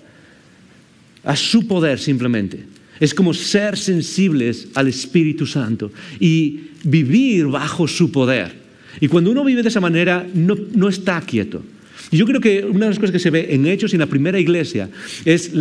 A 1.25 1.35
su 1.35 1.67
poder 1.67 1.99
simplemente. 1.99 2.65
Es 3.01 3.13
como 3.13 3.35
ser 3.35 3.77
sensibles 3.77 4.69
al 4.75 4.89
Espíritu 4.89 5.47
Santo 5.47 5.91
y 6.21 6.61
vivir 6.85 7.47
bajo 7.47 7.89
su 7.89 8.13
poder. 8.13 8.55
Y 9.01 9.09
cuando 9.09 9.31
uno 9.31 9.45
vive 9.45 9.63
de 9.63 9.69
esa 9.69 9.81
manera, 9.81 10.27
no 10.35 10.89
está 10.89 11.21
quieto. 11.23 11.63
Y 12.11 12.17
yo 12.17 12.27
creo 12.27 12.41
que 12.41 12.65
una 12.65 12.87
de 12.87 12.91
las 12.91 12.99
cosas 12.99 13.13
que 13.13 13.19
se 13.19 13.31
ve 13.31 13.49
en 13.51 13.67
Hechos 13.67 13.93
y 13.93 13.97
en 13.97 14.01
la 14.01 14.07
primera 14.07 14.39
iglesia 14.39 14.89
es 15.25 15.53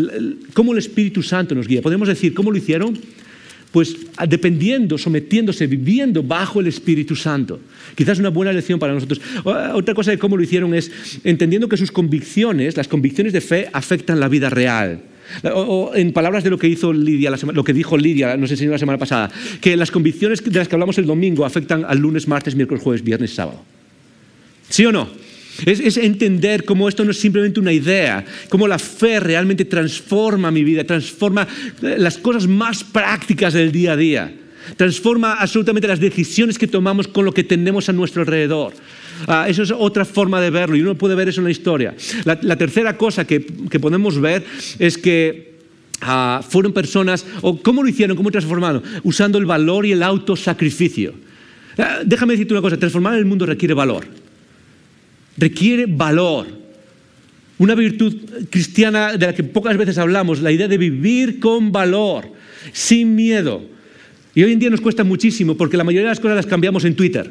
cómo 0.53 0.71
el 0.71 0.79
Espíritu 0.79 1.21
Santo 1.21 1.53
nos 1.53 1.67
guía. 1.67 1.81
Podemos 1.81 2.07
decir, 2.07 2.33
¿cómo 2.33 2.51
lo 2.51 2.57
hicieron? 2.57 2.97
Pues 3.71 3.95
dependiendo, 4.27 4.97
sometiéndose, 4.97 5.67
viviendo 5.67 6.23
bajo 6.23 6.59
el 6.59 6.67
Espíritu 6.67 7.15
Santo. 7.15 7.59
Quizás 7.93 8.17
una 8.17 8.29
buena 8.29 8.51
lección 8.51 8.79
para 8.79 8.93
nosotros. 8.93 9.21
Otra 9.43 9.93
cosa 9.93 10.09
de 10.09 10.17
cómo 10.17 10.37
lo 10.37 10.43
hicieron 10.43 10.73
es 10.73 10.91
entendiendo 11.23 11.69
que 11.69 11.77
sus 11.77 11.91
convicciones, 11.91 12.75
las 12.75 12.87
convicciones 12.87 13.31
de 13.31 13.41
fe, 13.41 13.69
afectan 13.71 14.19
la 14.19 14.27
vida 14.27 14.49
real. 14.49 15.03
O, 15.43 15.91
en 15.93 16.11
palabras 16.13 16.43
de 16.43 16.49
lo 16.49 16.57
que 16.57 16.67
hizo 16.67 16.91
Lidia, 16.91 17.31
lo 17.53 17.63
que 17.63 17.73
dijo 17.73 17.95
Lidia, 17.95 18.35
nos 18.37 18.49
enseñó 18.49 18.71
la 18.71 18.79
semana 18.79 18.97
pasada, 18.97 19.29
que 19.61 19.77
las 19.77 19.91
convicciones 19.91 20.43
de 20.43 20.57
las 20.57 20.67
que 20.67 20.73
hablamos 20.73 20.97
el 20.97 21.05
domingo 21.05 21.45
afectan 21.45 21.85
al 21.85 21.99
lunes, 21.99 22.27
martes, 22.27 22.55
miércoles, 22.55 22.83
jueves, 22.83 23.03
viernes, 23.03 23.35
sábado. 23.35 23.63
¿Sí 24.67 24.83
o 24.87 24.91
no? 24.91 25.28
Es, 25.65 25.97
entender 25.97 26.65
cómo 26.65 26.87
esto 26.87 27.03
no 27.03 27.11
es 27.11 27.19
simplemente 27.19 27.59
una 27.59 27.71
idea, 27.71 28.23
cómo 28.49 28.67
la 28.67 28.79
fe 28.79 29.19
realmente 29.19 29.65
transforma 29.65 30.51
mi 30.51 30.63
vida, 30.63 30.83
transforma 30.83 31.47
eh, 31.81 31.95
las 31.97 32.17
cosas 32.17 32.47
más 32.47 32.83
prácticas 32.83 33.53
del 33.53 33.71
día 33.71 33.93
a 33.93 33.97
día, 33.97 34.33
transforma 34.77 35.33
absolutamente 35.33 35.87
las 35.87 35.99
decisiones 35.99 36.57
que 36.57 36.67
tomamos 36.67 37.07
con 37.07 37.25
lo 37.25 37.33
que 37.33 37.43
tenemos 37.43 37.89
a 37.89 37.93
nuestro 37.93 38.21
alrededor. 38.21 38.73
Ah, 39.27 39.47
eso 39.49 39.63
es 39.63 39.71
otra 39.71 40.05
forma 40.05 40.39
de 40.39 40.49
verlo 40.49 40.77
y 40.77 40.81
uno 40.81 40.95
puede 40.95 41.15
ver 41.15 41.27
eso 41.27 41.41
en 41.41 41.45
la 41.45 41.51
historia. 41.51 41.93
La, 42.23 42.55
tercera 42.55 42.95
cosa 42.95 43.25
que, 43.25 43.41
podemos 43.41 44.19
ver 44.19 44.45
es 44.77 44.97
que 44.97 45.55
ah, 46.01 46.41
fueron 46.47 46.71
personas, 46.71 47.25
o 47.41 47.61
cómo 47.61 47.83
lo 47.83 47.89
hicieron, 47.89 48.15
cómo 48.15 48.31
transformaron, 48.31 48.81
usando 49.03 49.37
el 49.37 49.45
valor 49.45 49.85
y 49.85 49.91
el 49.91 50.03
autosacrificio. 50.03 51.13
Ah, 51.77 51.99
déjame 52.05 52.33
decirte 52.33 52.53
una 52.53 52.61
cosa, 52.61 52.77
transformar 52.77 53.15
el 53.15 53.25
mundo 53.25 53.45
requiere 53.45 53.73
valor 53.73 54.18
requiere 55.39 55.85
valor. 55.87 56.47
Una 57.57 57.75
virtud 57.75 58.15
cristiana 58.49 59.17
de 59.17 59.25
la 59.25 59.35
que 59.35 59.43
pocas 59.43 59.75
veces 59.77 59.97
hablamos, 59.97 60.41
la 60.41 60.51
idea 60.51 60.67
de 60.67 60.77
vivir 60.77 61.39
con 61.39 61.71
valor, 61.71 62.31
sin 62.71 63.15
miedo. 63.15 63.61
Y 64.33 64.43
hoy 64.43 64.53
en 64.53 64.59
día 64.59 64.69
nos 64.69 64.81
cuesta 64.81 65.03
muchísimo 65.03 65.57
porque 65.57 65.75
la 65.75 65.83
mayoría 65.83 66.07
de 66.07 66.11
las 66.11 66.19
cosas 66.19 66.37
las 66.37 66.45
cambiamos 66.45 66.85
en 66.85 66.95
Twitter. 66.95 67.29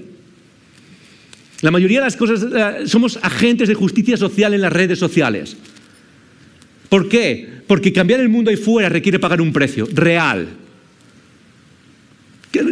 La 1.61 1.71
mayoría 1.71 2.01
de 2.01 2.05
las 2.05 2.17
cosas 2.17 2.43
eh, 2.43 2.87
somos 2.87 3.19
agentes 3.23 3.69
de 3.69 3.75
justicia 3.75 4.17
social 4.17 4.55
en 4.55 4.61
las 4.61 4.73
redes 4.73 4.99
sociales. 4.99 5.57
¿Por 6.89 7.09
qué? 7.09 7.49
Porque 7.67 7.93
cambiar 7.93 8.21
el 8.21 8.29
mundo 8.29 8.51
ahí 8.51 8.57
fuera 8.57 8.89
requiere 8.89 9.19
pagar 9.19 9.41
un 9.41 9.53
precio 9.53 9.89
real. 9.93 10.49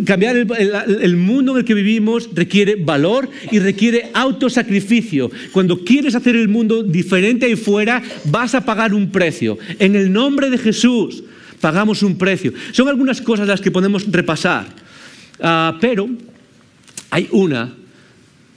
Cambiar 0.07 0.37
el, 0.37 1.17
mundo 1.17 1.53
en 1.53 1.59
el 1.59 1.65
que 1.65 1.75
vivimos 1.75 2.31
requiere 2.33 2.77
valor 2.77 3.29
y 3.51 3.59
requiere 3.59 4.11
autosacrificio. 4.15 5.31
Cuando 5.53 5.85
quieres 5.85 6.15
hacer 6.15 6.35
el 6.35 6.49
mundo 6.49 6.83
diferente 6.83 7.45
ahí 7.45 7.57
fuera, 7.57 8.03
vas 8.25 8.55
a 8.55 8.65
pagar 8.65 8.95
un 8.95 9.11
precio. 9.11 9.59
En 9.79 9.95
el 9.95 10.11
nombre 10.11 10.49
de 10.49 10.57
Jesús, 10.57 11.23
pagamos 11.61 12.03
un 12.03 12.17
precio. 12.17 12.55
Son 12.73 12.89
algunas 12.89 13.21
cosas 13.21 13.47
las 13.47 13.61
que 13.61 13.71
podemos 13.71 14.11
repasar. 14.11 14.67
Ah, 15.41 15.77
pero 15.79 16.09
hay 17.11 17.29
una, 17.33 17.75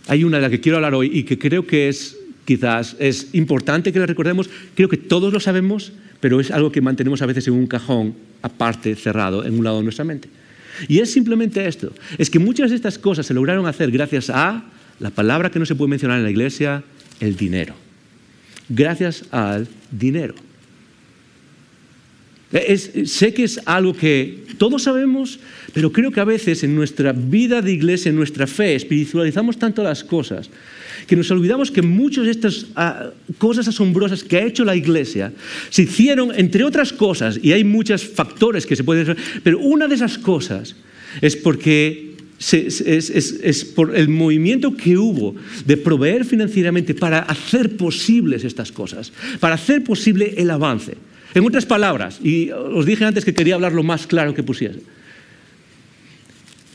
hay 0.07 0.24
una 0.24 0.38
de 0.38 0.43
la 0.43 0.49
que 0.49 0.61
quiero 0.61 0.78
hablar 0.78 0.93
hoy 0.93 1.11
y 1.13 1.24
que 1.24 1.38
creo 1.38 1.67
que 1.67 1.89
es 1.89 2.15
quizás 2.45 2.95
es 2.97 3.30
importante 3.34 3.91
que 3.91 3.99
la 3.99 4.05
recordemos. 4.05 4.49
Creo 4.74 4.89
que 4.89 4.97
todos 4.97 5.32
lo 5.34 5.39
sabemos, 5.39 5.91
pero 6.20 6.39
es 6.39 6.49
algo 6.49 6.72
que 6.72 6.82
mantenemos 6.82 7.22
a 7.22 7.26
veces 7.26 7.47
en 7.47 7.53
un 7.53 7.67
cajón 7.67 8.15
aparte, 8.41 8.95
cerrado, 8.95 9.45
en 9.45 9.57
un 9.57 9.63
lado 9.63 9.78
de 9.78 9.84
nuestra 9.84 10.05
mente. 10.05 10.30
Y 10.88 11.00
es 11.00 11.12
simplemente 11.12 11.68
esto, 11.68 11.94
es 12.18 12.30
que 12.30 12.40
muchas 12.40 12.70
de 12.70 12.76
estas 12.76 12.98
cosas 12.98 13.26
se 13.26 13.34
lograron 13.34 13.68
hacer 13.68 13.92
gracias 13.92 14.30
a 14.30 14.64
la 15.00 15.10
palabra 15.10 15.50
que 15.50 15.60
no 15.60 15.66
se 15.66 15.76
puede 15.76 15.90
mencionar 15.90 16.18
en 16.18 16.24
la 16.24 16.32
iglesia, 16.32 16.84
el 17.20 17.36
dinero. 17.36 17.76
Gracias 18.68 19.26
al 19.32 19.68
dinero. 19.92 20.36
sé 23.06 23.34
que 23.34 23.44
es 23.44 23.60
algo 23.66 23.96
que 23.96 24.46
todos 24.58 24.84
sabemos, 24.84 25.40
pero 25.74 25.92
creo 25.92 26.12
que 26.12 26.20
a 26.20 26.26
veces 26.26 26.64
en 26.64 26.76
nuestra 26.76 27.14
vida 27.14 27.62
de 27.62 27.72
iglesia, 27.72 28.10
en 28.10 28.16
nuestra 28.16 28.48
fe, 28.48 28.76
espiritualizamos 28.76 29.58
tanto 29.58 29.84
las 29.84 30.04
cosas 30.04 30.50
que 31.08 31.16
nos 31.16 31.30
olvidamos 31.32 31.72
que 31.72 31.82
muchas 31.82 32.26
de 32.26 32.32
estas 32.32 32.68
ah, 32.76 33.12
cosas 33.38 33.68
asombrosas 33.68 34.24
que 34.24 34.38
ha 34.38 34.45
hecho 34.45 34.64
la 34.64 34.76
iglesia 34.76 35.34
se 35.70 35.84
hicieron, 35.84 36.32
entre 36.36 36.64
otras 36.64 36.93
cosas, 36.93 37.39
y 37.41 37.52
hay 37.52 37.64
muchos 37.64 38.04
factores 38.04 38.66
que 38.66 38.76
se 38.76 38.84
pueden 38.84 39.16
pero 39.43 39.60
una 39.60 39.88
de 39.88 39.95
esas 39.95 40.18
cosas 40.18 40.76
es 41.22 41.36
porque 41.36 42.10
es, 42.39 43.66
por 43.76 43.95
el 43.95 44.08
movimiento 44.08 44.76
que 44.76 44.97
hubo 44.97 45.36
de 45.66 45.78
proveer 45.78 46.24
financieramente 46.26 46.93
para 46.93 47.20
hacer 47.20 47.76
posibles 47.76 48.43
estas 48.43 48.72
cosas, 48.72 49.12
para 49.39 49.56
hacer 49.56 49.84
posible 49.84 50.34
el 50.38 50.50
avance. 50.50 50.95
En 51.34 51.45
otras 51.45 51.66
palabras, 51.66 52.20
y 52.24 52.50
os 52.52 52.86
dije 52.86 53.06
antes 53.06 53.26
que 53.26 53.34
quería 53.34 53.56
hablar 53.56 53.74
lo 53.74 53.84
más 53.84 54.08
claro 54.08 54.34
que 54.34 54.43
pusiese, 54.43 54.82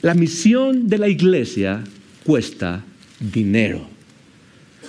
la 0.02 0.14
misión 0.14 0.86
de 0.88 0.98
la 0.98 1.08
iglesia 1.08 1.82
cuesta 2.24 2.84
dinero 3.18 3.93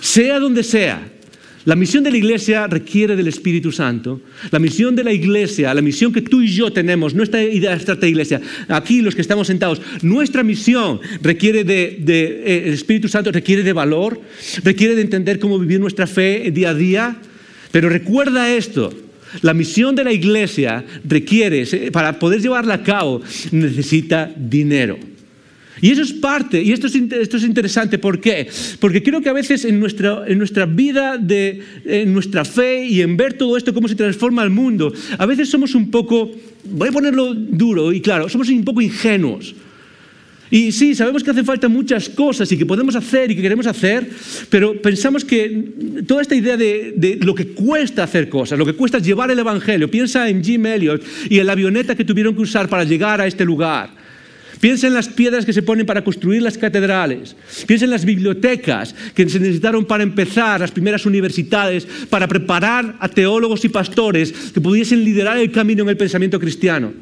sea 0.00 0.38
donde 0.38 0.62
sea. 0.62 1.12
La 1.66 1.74
misión 1.74 2.04
de 2.04 2.12
la 2.12 2.16
iglesia 2.16 2.68
requiere 2.68 3.16
del 3.16 3.26
Espíritu 3.26 3.72
Santo. 3.72 4.20
La 4.52 4.60
misión 4.60 4.94
de 4.94 5.02
la 5.02 5.12
iglesia, 5.12 5.74
la 5.74 5.82
misión 5.82 6.12
que 6.12 6.22
tú 6.22 6.40
y 6.40 6.46
yo 6.46 6.72
tenemos, 6.72 7.12
nuestra 7.12 7.42
idea 7.42 7.72
de 7.72 7.76
esta 7.76 8.06
iglesia, 8.06 8.40
aquí 8.68 9.02
los 9.02 9.16
que 9.16 9.20
estamos 9.20 9.48
sentados, 9.48 9.82
nuestra 10.02 10.44
misión 10.44 11.00
requiere 11.22 11.64
de, 11.64 12.04
eh, 12.06 12.62
el 12.66 12.72
Espíritu 12.72 13.08
Santo 13.08 13.32
requiere 13.32 13.64
de 13.64 13.72
valor, 13.72 14.20
requiere 14.62 14.94
de 14.94 15.02
entender 15.02 15.40
cómo 15.40 15.58
vivir 15.58 15.80
nuestra 15.80 16.06
fe 16.06 16.52
día 16.52 16.70
a 16.70 16.74
día. 16.74 17.16
Pero 17.72 17.88
recuerda 17.88 18.54
esto, 18.54 18.94
la 19.42 19.52
misión 19.52 19.96
de 19.96 20.04
la 20.04 20.12
iglesia 20.12 20.84
requiere, 21.04 21.90
para 21.90 22.16
poder 22.20 22.40
llevarla 22.40 22.74
a 22.74 22.82
cabo, 22.84 23.22
necesita 23.50 24.32
dinero. 24.36 25.15
Y 25.80 25.90
eso 25.90 26.02
es 26.02 26.12
parte, 26.12 26.62
y 26.62 26.72
esto 26.72 26.86
es, 26.86 26.94
esto 26.94 27.36
es 27.36 27.44
interesante, 27.44 27.98
¿por 27.98 28.18
qué? 28.18 28.48
Porque 28.80 29.02
creo 29.02 29.20
que 29.20 29.28
a 29.28 29.34
veces 29.34 29.64
en 29.66 29.78
nuestra, 29.78 30.24
en 30.26 30.38
nuestra 30.38 30.64
vida, 30.64 31.18
de, 31.18 31.62
en 31.84 32.14
nuestra 32.14 32.44
fe 32.44 32.86
y 32.86 33.02
en 33.02 33.16
ver 33.16 33.34
todo 33.34 33.56
esto, 33.56 33.74
cómo 33.74 33.86
se 33.86 33.94
transforma 33.94 34.42
el 34.42 34.50
mundo, 34.50 34.92
a 35.18 35.26
veces 35.26 35.50
somos 35.50 35.74
un 35.74 35.90
poco, 35.90 36.30
voy 36.64 36.88
a 36.88 36.92
ponerlo 36.92 37.34
duro 37.34 37.92
y 37.92 38.00
claro, 38.00 38.28
somos 38.28 38.48
un 38.48 38.64
poco 38.64 38.80
ingenuos. 38.80 39.54
Y 40.50 40.70
sí, 40.70 40.94
sabemos 40.94 41.24
que 41.24 41.32
hace 41.32 41.42
falta 41.42 41.68
muchas 41.68 42.08
cosas 42.08 42.50
y 42.52 42.56
que 42.56 42.64
podemos 42.64 42.94
hacer 42.94 43.30
y 43.30 43.36
que 43.36 43.42
queremos 43.42 43.66
hacer, 43.66 44.08
pero 44.48 44.80
pensamos 44.80 45.24
que 45.24 45.72
toda 46.06 46.22
esta 46.22 46.36
idea 46.36 46.56
de, 46.56 46.94
de, 46.96 47.16
lo 47.16 47.34
que 47.34 47.48
cuesta 47.48 48.04
hacer 48.04 48.28
cosas, 48.28 48.56
lo 48.56 48.64
que 48.64 48.74
cuesta 48.74 49.00
llevar 49.00 49.30
el 49.30 49.40
Evangelio, 49.40 49.90
piensa 49.90 50.28
en 50.28 50.44
Jim 50.44 50.64
Elliot 50.64 51.02
y 51.28 51.40
en 51.40 51.46
la 51.46 51.52
avioneta 51.52 51.96
que 51.96 52.04
tuvieron 52.04 52.34
que 52.34 52.42
usar 52.42 52.68
para 52.68 52.84
llegar 52.84 53.20
a 53.20 53.26
este 53.26 53.44
lugar. 53.44 53.90
Piensa 54.60 54.86
en 54.86 54.94
las 54.94 55.08
piedras 55.08 55.44
que 55.44 55.52
se 55.52 55.62
ponen 55.62 55.86
para 55.86 56.02
construir 56.02 56.42
las 56.42 56.56
catedrales. 56.56 57.36
Piensa 57.66 57.84
en 57.84 57.90
las 57.90 58.04
bibliotecas 58.04 58.94
que 59.14 59.28
se 59.28 59.38
necesitaron 59.38 59.84
para 59.84 60.02
empezar, 60.02 60.60
las 60.60 60.70
primeras 60.70 61.04
universidades, 61.04 61.86
para 62.08 62.26
preparar 62.26 62.96
a 63.00 63.08
teólogos 63.08 63.64
y 63.64 63.68
pastores 63.68 64.32
que 64.54 64.60
pudiesen 64.60 65.04
liderar 65.04 65.38
el 65.38 65.52
camino 65.52 65.82
en 65.82 65.90
el 65.90 65.96
pensamiento 65.96 66.40
cristiano. 66.40 66.92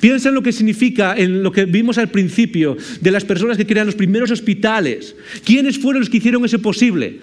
Piensa 0.00 0.28
en 0.28 0.34
lo 0.34 0.42
que 0.42 0.52
significa, 0.52 1.14
en 1.16 1.42
lo 1.42 1.52
que 1.52 1.64
vimos 1.64 1.98
al 1.98 2.10
principio, 2.10 2.76
de 3.00 3.10
las 3.10 3.24
personas 3.24 3.56
que 3.56 3.66
crean 3.66 3.86
los 3.86 3.94
primeros 3.94 4.30
hospitales. 4.30 5.14
¿Quiénes 5.44 5.78
fueron 5.78 6.00
los 6.00 6.10
que 6.10 6.18
hicieron 6.18 6.44
eso 6.44 6.58
posible? 6.60 7.20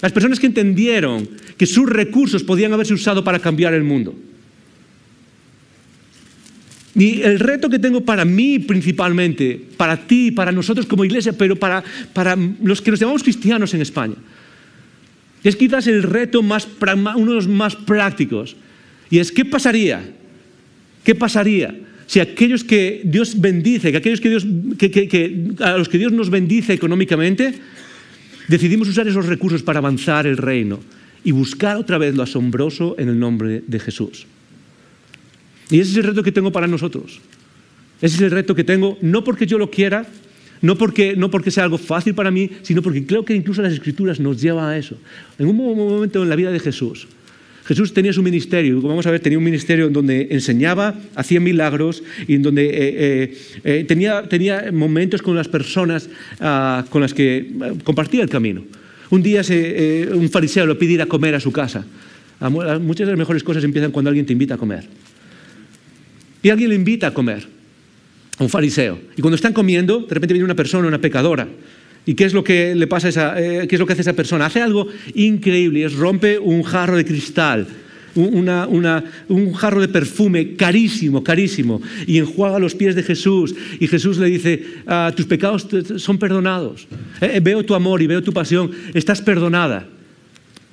Las 0.00 0.12
personas 0.12 0.38
que 0.38 0.46
entendieron 0.46 1.28
que 1.56 1.66
sus 1.66 1.88
recursos 1.88 2.44
podían 2.44 2.72
haberse 2.72 2.94
usado 2.94 3.24
para 3.24 3.40
cambiar 3.40 3.74
el 3.74 3.82
mundo. 3.82 4.14
Y 6.98 7.22
el 7.22 7.38
reto 7.38 7.70
que 7.70 7.78
tengo 7.78 8.00
para 8.00 8.24
mí 8.24 8.58
principalmente, 8.58 9.60
para 9.76 9.96
ti, 9.96 10.32
para 10.32 10.50
nosotros 10.50 10.84
como 10.84 11.04
iglesia, 11.04 11.32
pero 11.32 11.54
para, 11.54 11.84
para 12.12 12.36
los 12.60 12.82
que 12.82 12.90
nos 12.90 12.98
llamamos 12.98 13.22
cristianos 13.22 13.72
en 13.72 13.82
España, 13.82 14.16
es 15.44 15.54
quizás 15.54 15.86
el 15.86 16.02
reto 16.02 16.42
más, 16.42 16.66
uno 17.16 17.30
de 17.30 17.36
los 17.36 17.46
más 17.46 17.76
prácticos. 17.76 18.56
Y 19.10 19.20
es, 19.20 19.30
¿qué 19.30 19.44
pasaría? 19.44 20.02
¿Qué 21.04 21.14
pasaría 21.14 21.74
si 22.08 22.20
aquellos 22.20 22.64
que 22.64 23.02
Dios 23.04 23.40
bendice, 23.40 23.92
que 23.92 23.98
aquellos 23.98 24.20
que 24.20 24.30
Dios, 24.30 24.46
que, 24.78 25.54
a 25.60 25.76
los 25.76 25.88
que 25.88 25.98
Dios 25.98 26.10
nos 26.10 26.30
bendice 26.30 26.72
económicamente, 26.72 27.54
decidimos 28.48 28.88
usar 28.88 29.06
esos 29.06 29.26
recursos 29.26 29.62
para 29.62 29.78
avanzar 29.78 30.26
el 30.26 30.36
reino 30.36 30.80
y 31.22 31.30
buscar 31.30 31.76
otra 31.76 31.98
vez 31.98 32.16
lo 32.16 32.24
asombroso 32.24 32.96
en 32.98 33.08
el 33.08 33.18
nombre 33.20 33.62
de 33.66 33.78
Jesús? 33.78 34.26
Y 35.70 35.80
ese 35.80 35.92
es 35.92 35.96
el 35.98 36.04
reto 36.04 36.22
que 36.22 36.32
tengo 36.32 36.52
para 36.52 36.66
nosotros. 36.66 37.20
Ese 38.00 38.16
es 38.16 38.20
el 38.22 38.30
reto 38.30 38.54
que 38.54 38.64
tengo, 38.64 38.96
no 39.00 39.24
porque 39.24 39.46
yo 39.46 39.58
lo 39.58 39.70
quiera, 39.70 40.06
no 40.62 40.76
porque, 40.76 41.16
no 41.16 41.30
porque 41.30 41.50
sea 41.50 41.64
algo 41.64 41.78
fácil 41.78 42.14
para 42.14 42.30
mí, 42.30 42.50
sino 42.62 42.82
porque 42.82 43.04
creo 43.04 43.24
que 43.24 43.34
incluso 43.34 43.62
las 43.62 43.72
escrituras 43.72 44.20
nos 44.20 44.40
llevan 44.40 44.68
a 44.68 44.78
eso. 44.78 44.96
En 45.38 45.46
un 45.46 45.56
momento 45.56 46.22
en 46.22 46.28
la 46.28 46.36
vida 46.36 46.50
de 46.50 46.60
Jesús, 46.60 47.08
Jesús 47.68 47.92
tenía 47.92 48.14
su 48.14 48.22
ministerio, 48.22 48.76
como 48.76 48.88
vamos 48.88 49.06
a 49.06 49.10
ver, 49.10 49.20
tenía 49.20 49.36
un 49.36 49.44
ministerio 49.44 49.88
en 49.88 49.92
donde 49.92 50.28
enseñaba, 50.30 50.94
hacía 51.14 51.38
milagros 51.38 52.02
y 52.26 52.34
en 52.36 52.42
donde 52.42 52.64
eh, 52.64 52.72
eh, 52.74 53.38
eh, 53.62 53.84
tenía, 53.86 54.72
momentos 54.72 55.20
con 55.20 55.36
las 55.36 55.48
personas 55.48 56.08
ah, 56.40 56.86
con 56.88 57.02
las 57.02 57.12
que 57.12 57.52
compartía 57.84 58.22
el 58.22 58.30
camino. 58.30 58.64
Un 59.10 59.22
día 59.22 59.42
un 60.14 60.30
fariseo 60.30 60.66
le 60.66 60.76
pide 60.76 60.94
ir 60.94 61.02
a 61.02 61.06
comer 61.06 61.34
a 61.34 61.40
su 61.40 61.52
casa. 61.52 61.84
Muchas 62.40 63.06
de 63.06 63.12
las 63.12 63.18
mejores 63.18 63.42
cosas 63.42 63.64
empiezan 63.64 63.90
cuando 63.90 64.08
alguien 64.08 64.24
te 64.24 64.32
invita 64.32 64.54
a 64.54 64.58
comer. 64.58 64.84
Y 66.42 66.50
alguien 66.50 66.70
le 66.70 66.76
invita 66.76 67.08
a 67.08 67.14
comer, 67.14 67.46
a 68.38 68.42
un 68.42 68.50
fariseo. 68.50 68.98
Y 69.16 69.20
cuando 69.20 69.36
están 69.36 69.52
comiendo, 69.52 70.00
de 70.00 70.14
repente 70.14 70.34
viene 70.34 70.44
una 70.44 70.54
persona, 70.54 70.88
una 70.88 71.00
pecadora. 71.00 71.48
¿Y 72.06 72.14
qué 72.14 72.24
es 72.24 72.32
lo 72.32 72.42
que 72.42 72.74
le 72.74 72.86
pasa 72.86 73.08
a 73.08 73.10
esa, 73.10 73.40
eh, 73.40 73.68
qué 73.68 73.76
es 73.76 73.78
lo 73.78 73.86
que 73.86 73.92
hace 73.92 74.02
esa 74.02 74.14
persona? 74.14 74.46
Hace 74.46 74.62
algo 74.62 74.86
increíble, 75.14 75.84
es 75.84 75.94
rompe 75.94 76.38
un 76.38 76.62
jarro 76.62 76.96
de 76.96 77.04
cristal, 77.04 77.66
un 78.14 79.52
jarro 79.52 79.80
de 79.80 79.88
perfume 79.88 80.56
carísimo, 80.56 81.22
carísimo, 81.22 81.82
y 82.06 82.18
enjuaga 82.18 82.58
los 82.58 82.74
pies 82.74 82.94
de 82.94 83.02
Jesús. 83.02 83.54
Y 83.78 83.86
Jesús 83.88 84.18
le 84.18 84.26
dice, 84.26 84.64
ah, 84.86 85.12
tus 85.14 85.26
pecados 85.26 85.68
son 85.96 86.18
perdonados. 86.18 86.88
Eh, 87.20 87.32
eh, 87.34 87.40
veo 87.40 87.64
tu 87.64 87.74
amor 87.74 88.00
y 88.00 88.06
veo 88.06 88.22
tu 88.22 88.32
pasión, 88.32 88.70
estás 88.94 89.20
perdonada. 89.20 89.86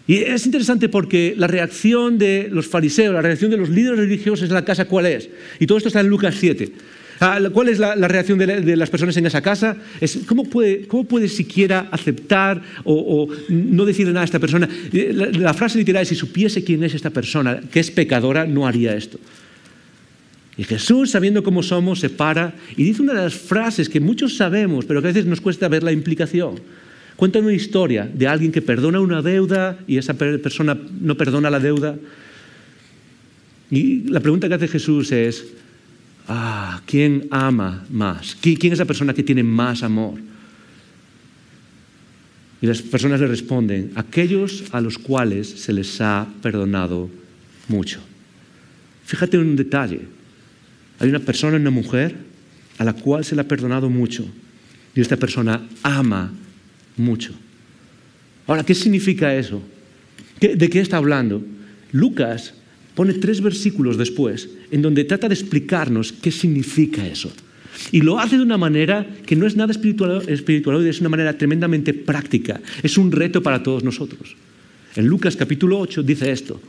Y 0.08 0.18
es 0.18 0.46
interesante 0.46 0.88
porque 0.88 1.34
la 1.38 1.48
reacción 1.48 2.18
de 2.18 2.48
los 2.52 2.68
fariseos, 2.68 3.14
la 3.14 3.22
reacción 3.22 3.50
de 3.50 3.58
los 3.58 3.70
líderes 3.70 4.00
religiosos 4.00 4.48
en 4.48 4.54
la 4.54 4.64
casa, 4.64 4.86
¿cuál 4.86 5.08
es? 5.08 5.30
Y 5.60 5.66
todo 5.66 5.78
esto 5.78 5.88
está 5.88 6.02
en 6.02 6.08
Lucas 6.08 6.36
7. 6.40 6.72
Ah, 7.20 7.40
¿Cuál 7.52 7.70
es 7.70 7.80
la, 7.80 7.96
reacción 7.96 8.38
de, 8.38 8.76
las 8.76 8.90
personas 8.90 9.16
en 9.18 9.26
esa 9.26 9.42
casa? 9.42 9.78
Es, 10.02 10.20
¿cómo, 10.28 10.44
puede, 10.44 10.86
¿Cómo 10.86 11.06
puede 11.06 11.30
siquiera 11.30 11.88
aceptar 11.92 12.62
o, 12.84 13.28
no 13.50 13.86
decirle 13.86 14.12
nada 14.12 14.24
a 14.24 14.26
esta 14.26 14.40
persona? 14.40 14.68
La, 14.92 15.28
la, 15.28 15.54
frase 15.54 15.78
literal 15.78 16.04
es, 16.04 16.10
si 16.10 16.16
supiese 16.16 16.64
quién 16.64 16.84
es 16.84 16.94
esta 16.94 17.10
persona, 17.10 17.62
que 17.72 17.80
es 17.80 17.90
pecadora, 17.90 18.46
no 18.46 18.68
haría 18.68 18.96
esto. 18.96 19.18
Y 20.58 20.64
Jesús, 20.64 21.12
sabiendo 21.12 21.44
cómo 21.44 21.64
somos, 21.64 22.00
se 22.00 22.10
para 22.10 22.54
y 22.78 22.84
dice 22.84 23.02
una 23.02 23.14
de 23.14 23.22
las 23.22 23.34
frases 23.34 23.90
que 23.90 24.00
muchos 24.00 24.36
sabemos, 24.36 24.86
pero 24.86 25.02
que 25.02 25.08
a 25.08 25.12
veces 25.12 25.26
nos 25.26 25.42
cuesta 25.42 25.68
ver 25.68 25.84
la 25.84 25.92
implicación. 25.92 26.56
Cuenta 27.16 27.40
una 27.40 27.54
historia 27.54 28.10
de 28.14 28.28
alguien 28.28 28.52
que 28.52 28.62
perdona 28.62 29.00
una 29.00 29.22
deuda 29.22 29.80
y 29.88 29.98
esa 29.98 30.16
persona 30.16 30.78
no 31.00 31.16
perdona 31.16 31.50
la 31.50 31.60
deuda. 31.60 31.96
Y 33.72 34.10
la 34.10 34.20
pregunta 34.20 34.48
que 34.48 34.56
hace 34.56 34.68
Jesús 34.68 35.12
es, 35.12 35.46
ah, 36.28 36.82
¿quién 36.86 37.28
ama 37.32 37.86
más? 37.90 38.36
¿Quién 38.42 38.74
es 38.74 38.80
la 38.80 38.86
persona 38.86 39.14
que 39.14 39.24
tiene 39.24 39.44
más 39.44 39.82
amor? 39.82 40.20
Y 42.62 42.68
las 42.68 42.82
personas 42.82 43.20
le 43.22 43.28
responden, 43.28 43.92
aquellos 43.96 44.66
a 44.72 44.82
los 44.82 44.98
cuales 44.98 45.48
se 45.48 45.72
les 45.72 46.02
ha 46.02 46.28
perdonado 46.42 47.10
mucho. 47.68 48.02
Fíjate 49.06 49.38
en 49.38 49.44
un 49.44 49.56
detalle. 49.56 50.02
Hay 51.00 51.10
una 51.10 51.20
persona, 51.20 51.58
una 51.58 51.70
mujer, 51.70 52.16
a 52.78 52.84
la 52.84 52.94
cual 52.94 53.24
se 53.24 53.36
le 53.36 53.42
ha 53.42 53.48
perdonado 53.48 53.90
mucho. 53.90 54.26
Y 54.96 55.02
esta 55.02 55.18
persona 55.18 55.62
ama 55.84 56.32
mucho. 56.98 57.34
Ahora, 58.48 58.64
¿qué 58.64 58.76
significa 58.76 59.36
eso? 59.36 59.62
¿De 60.40 60.70
qué 60.70 60.80
está 60.80 60.98
hablando? 60.98 61.44
Lucas 61.92 62.54
pone 62.94 63.14
tres 63.14 63.42
versículos 63.42 63.98
después 63.98 64.50
en 64.72 64.82
donde 64.82 65.04
trata 65.04 65.28
de 65.28 65.36
explicarnos 65.36 66.12
qué 66.12 66.32
significa 66.32 67.06
eso. 67.06 67.32
Y 67.92 68.02
lo 68.02 68.20
hace 68.20 68.38
de 68.38 68.44
una 68.44 68.58
manera 68.58 69.06
que 69.26 69.36
no 69.36 69.46
es 69.46 69.56
nada 69.56 69.72
espiritual, 69.72 70.24
espiritual, 70.28 70.86
es 70.86 71.02
una 71.02 71.10
manera 71.10 71.38
tremendamente 71.38 71.94
práctica. 71.94 72.62
Es 72.84 72.98
un 72.98 73.12
reto 73.12 73.44
para 73.44 73.64
todos 73.64 73.84
nosotros. 73.84 74.36
En 74.96 75.08
Lucas 75.08 75.36
capítulo 75.36 75.80
8 75.80 76.04
dice 76.04 76.32
esto. 76.32 76.62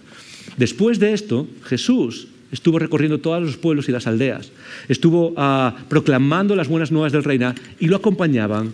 Después 0.57 0.99
de 0.99 1.13
esto, 1.13 1.49
Jesús 1.65 2.29
estuvo 2.51 2.79
recorriendo 2.79 3.19
todos 3.19 3.43
los 3.43 3.57
pueblos 3.57 3.89
y 3.89 3.93
las 3.93 4.07
aldeas, 4.07 4.53
estuvo 4.89 5.35
ah, 5.37 5.77
proclamando 5.89 6.55
las 6.55 6.69
buenas 6.69 6.93
nuevas 6.93 7.13
del 7.13 7.25
reino 7.25 7.53
y 7.81 7.87
lo 7.87 7.97
acompañaban 7.97 8.73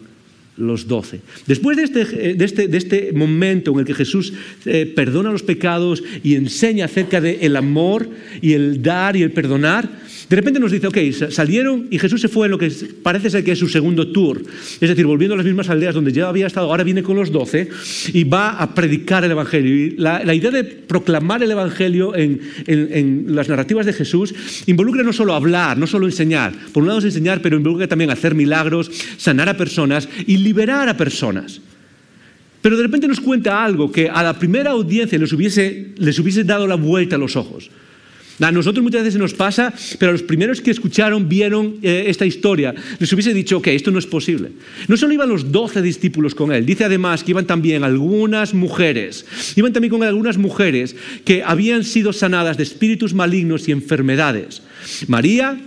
los 0.57 0.86
doce. 0.86 1.20
Después 1.46 1.76
de 1.76 1.84
este, 1.84 2.03
eh, 2.03 2.36
este, 2.38 2.68
de 2.68 2.78
este, 2.78 3.12
momento 3.12 3.72
en 3.72 3.80
el 3.80 3.84
que 3.84 3.94
Jesús 3.94 4.32
eh, 4.66 4.92
perdona 4.94 5.30
los 5.30 5.42
pecados 5.42 6.03
y 6.22 6.34
enseña 6.34 6.84
acerca 6.84 7.20
del 7.20 7.57
amor 7.57 8.09
y 8.40 8.53
el 8.53 8.82
dar 8.82 9.16
y 9.16 9.22
el 9.22 9.32
perdonar, 9.32 9.88
de 10.33 10.37
repente 10.37 10.59
nos 10.59 10.72
dice, 10.72 10.87
ok, 10.87 10.97
salieron 11.28 11.89
y 11.91 11.99
Jesús 11.99 12.18
se 12.18 12.26
fue 12.26 12.47
en 12.47 12.53
lo 12.53 12.59
que 12.59 12.72
parece 13.03 13.28
ser 13.28 13.45
que 13.45 13.53
es 13.53 13.59
su 13.59 13.68
segundo 13.68 14.12
tour, 14.12 14.41
es 14.80 14.89
decir, 14.89 15.05
volviendo 15.05 15.35
a 15.35 15.37
las 15.37 15.45
mismas 15.45 15.68
aldeas 15.68 15.95
donde 15.95 16.11
ya 16.11 16.26
había 16.26 16.47
estado, 16.47 16.70
ahora 16.70 16.85
viene 16.85 17.03
con 17.03 17.16
los 17.16 17.30
doce 17.30 17.68
y 18.14 18.24
va 18.24 18.53
a 18.53 18.74
predicar 18.74 19.24
el 19.24 19.33
Evangelio. 19.33 19.74
Y 19.76 19.91
la, 19.99 20.35
idea 20.35 20.51
de 20.51 20.64
proclamar 20.64 21.43
el 21.43 21.51
Evangelio 21.51 22.14
en, 22.16 23.26
las 23.28 23.51
narrativas 23.51 23.85
de 23.85 23.93
Jesús 23.93 24.35
involucra 24.64 25.03
no 25.03 25.12
solo 25.12 25.35
hablar, 25.35 25.76
no 25.76 25.87
solo 25.87 26.07
enseñar, 26.07 26.55
por 26.72 26.83
un 26.83 26.87
lado 26.87 27.01
es 27.01 27.05
enseñar, 27.05 27.43
pero 27.43 27.59
involucra 27.59 27.87
también 27.87 28.09
hacer 28.09 28.35
milagros, 28.35 28.91
sanar 29.18 29.51
a 29.51 29.59
personas 29.59 30.09
y 30.26 30.39
liberar 30.39 30.89
a 30.89 30.97
personas. 30.97 31.61
Pero 32.62 32.78
de 32.78 32.85
repente 32.85 33.07
nos 33.07 33.20
cuenta 33.20 33.62
algo 33.62 33.93
que 33.93 34.09
a 34.09 34.22
la 34.22 34.39
primera 34.39 34.70
audiencia 34.70 35.18
les 35.18 35.30
hubiese, 35.35 35.89
les 35.99 36.18
hubiese 36.18 36.43
dado 36.43 36.66
la 36.66 36.76
vuelta 36.76 37.16
a 37.16 37.18
los 37.18 37.37
ojos. 37.37 37.70
A 38.43 38.51
nosotros 38.51 38.82
muchas 38.82 39.05
veces 39.05 39.20
nos 39.20 39.34
pasa, 39.34 39.72
pero 39.99 40.11
a 40.11 40.12
los 40.12 40.22
primeros 40.22 40.61
que 40.61 40.70
escucharon, 40.70 41.28
vieron 41.28 41.76
eh, 41.82 42.05
esta 42.09 42.26
historia, 42.26 42.74
les 42.99 43.12
hubiese 43.12 43.32
dicho, 43.32 43.59
ok, 43.59 43.68
esto 43.68 43.90
no 43.90 43.99
es 43.99 44.07
posible. 44.07 44.51
No 44.88 44.97
solo 44.97 45.14
iban 45.14 45.28
los 45.28 45.53
doce 45.53 45.80
discípulos 45.80 46.34
con 46.34 46.53
él, 46.53 46.66
dice 46.66 46.84
además 46.84 47.22
que 47.22 47.30
iban 47.30 47.47
también 47.47 47.84
algunas 47.84 48.53
mujeres, 48.53 49.26
iban 49.57 49.72
también 49.72 49.90
con 49.90 50.03
algunas 50.03 50.38
mujeres 50.38 50.97
que 51.24 51.43
habían 51.43 51.84
sido 51.84 52.12
sanadas 52.12 52.57
de 52.57 52.64
espíritus 52.64 53.14
malignos 53.14 53.68
y 53.68 53.72
enfermedades. 53.72 54.62
María, 55.07 55.59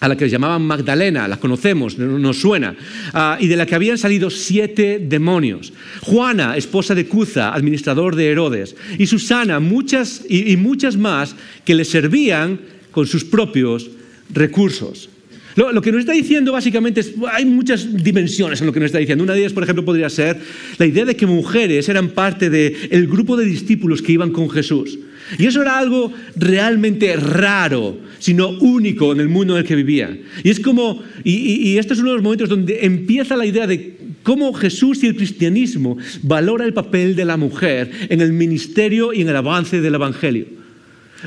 a 0.00 0.08
la 0.08 0.16
que 0.16 0.28
llamaban 0.28 0.62
Magdalena, 0.62 1.26
la 1.26 1.38
conocemos, 1.38 1.98
nos 1.98 2.40
suena, 2.40 2.76
ah, 3.12 3.36
y 3.40 3.48
de 3.48 3.56
la 3.56 3.66
que 3.66 3.74
habían 3.74 3.98
salido 3.98 4.30
siete 4.30 5.00
demonios. 5.02 5.72
Juana, 6.02 6.56
esposa 6.56 6.94
de 6.94 7.06
Cuza, 7.06 7.52
administrador 7.52 8.14
de 8.14 8.28
Herodes, 8.28 8.76
y 8.98 9.06
Susana, 9.06 9.60
muchas 9.60 10.22
y, 10.28 10.56
muchas 10.56 10.96
más 10.96 11.34
que 11.64 11.74
le 11.74 11.84
servían 11.84 12.60
con 12.90 13.06
sus 13.06 13.24
propios 13.24 13.90
recursos. 14.32 15.08
Lo, 15.56 15.82
que 15.82 15.90
nos 15.90 16.00
está 16.00 16.12
diciendo 16.12 16.52
básicamente 16.52 17.00
es, 17.00 17.14
hay 17.32 17.44
muchas 17.44 18.04
dimensiones 18.04 18.60
en 18.60 18.68
lo 18.68 18.72
que 18.72 18.78
nos 18.78 18.86
está 18.86 18.98
diciendo. 18.98 19.24
Una 19.24 19.32
de 19.32 19.40
ellas, 19.40 19.52
por 19.52 19.64
ejemplo, 19.64 19.84
podría 19.84 20.08
ser 20.08 20.38
la 20.78 20.86
idea 20.86 21.04
de 21.04 21.16
que 21.16 21.26
mujeres 21.26 21.88
eran 21.88 22.10
parte 22.10 22.48
del 22.48 23.08
grupo 23.08 23.36
de 23.36 23.44
discípulos 23.44 24.00
que 24.00 24.12
iban 24.12 24.30
con 24.30 24.48
Jesús. 24.48 25.00
Y 25.36 25.46
eso 25.46 25.60
era 25.60 25.78
algo 25.78 26.12
realmente 26.36 27.14
raro, 27.16 27.98
sino 28.18 28.48
único 28.48 29.12
en 29.12 29.20
el 29.20 29.28
mundo 29.28 29.54
en 29.54 29.60
el 29.60 29.66
que 29.66 29.76
vivían. 29.76 30.20
Y 30.42 30.50
es 30.50 30.60
como, 30.60 31.02
y, 31.24 31.76
este 31.76 31.94
es 31.94 32.00
uno 32.00 32.10
de 32.10 32.16
los 32.16 32.22
momentos 32.22 32.48
donde 32.48 32.84
empieza 32.84 33.36
la 33.36 33.44
idea 33.44 33.66
de 33.66 33.96
cómo 34.22 34.52
Jesús 34.54 35.02
y 35.02 35.08
el 35.08 35.16
cristianismo 35.16 35.98
valora 36.22 36.64
el 36.64 36.72
papel 36.72 37.14
de 37.14 37.24
la 37.24 37.36
mujer 37.36 37.90
en 38.08 38.20
el 38.20 38.32
ministerio 38.32 39.12
y 39.12 39.22
en 39.22 39.28
el 39.28 39.36
avance 39.36 39.80
del 39.80 39.94
Evangelio. 39.94 40.46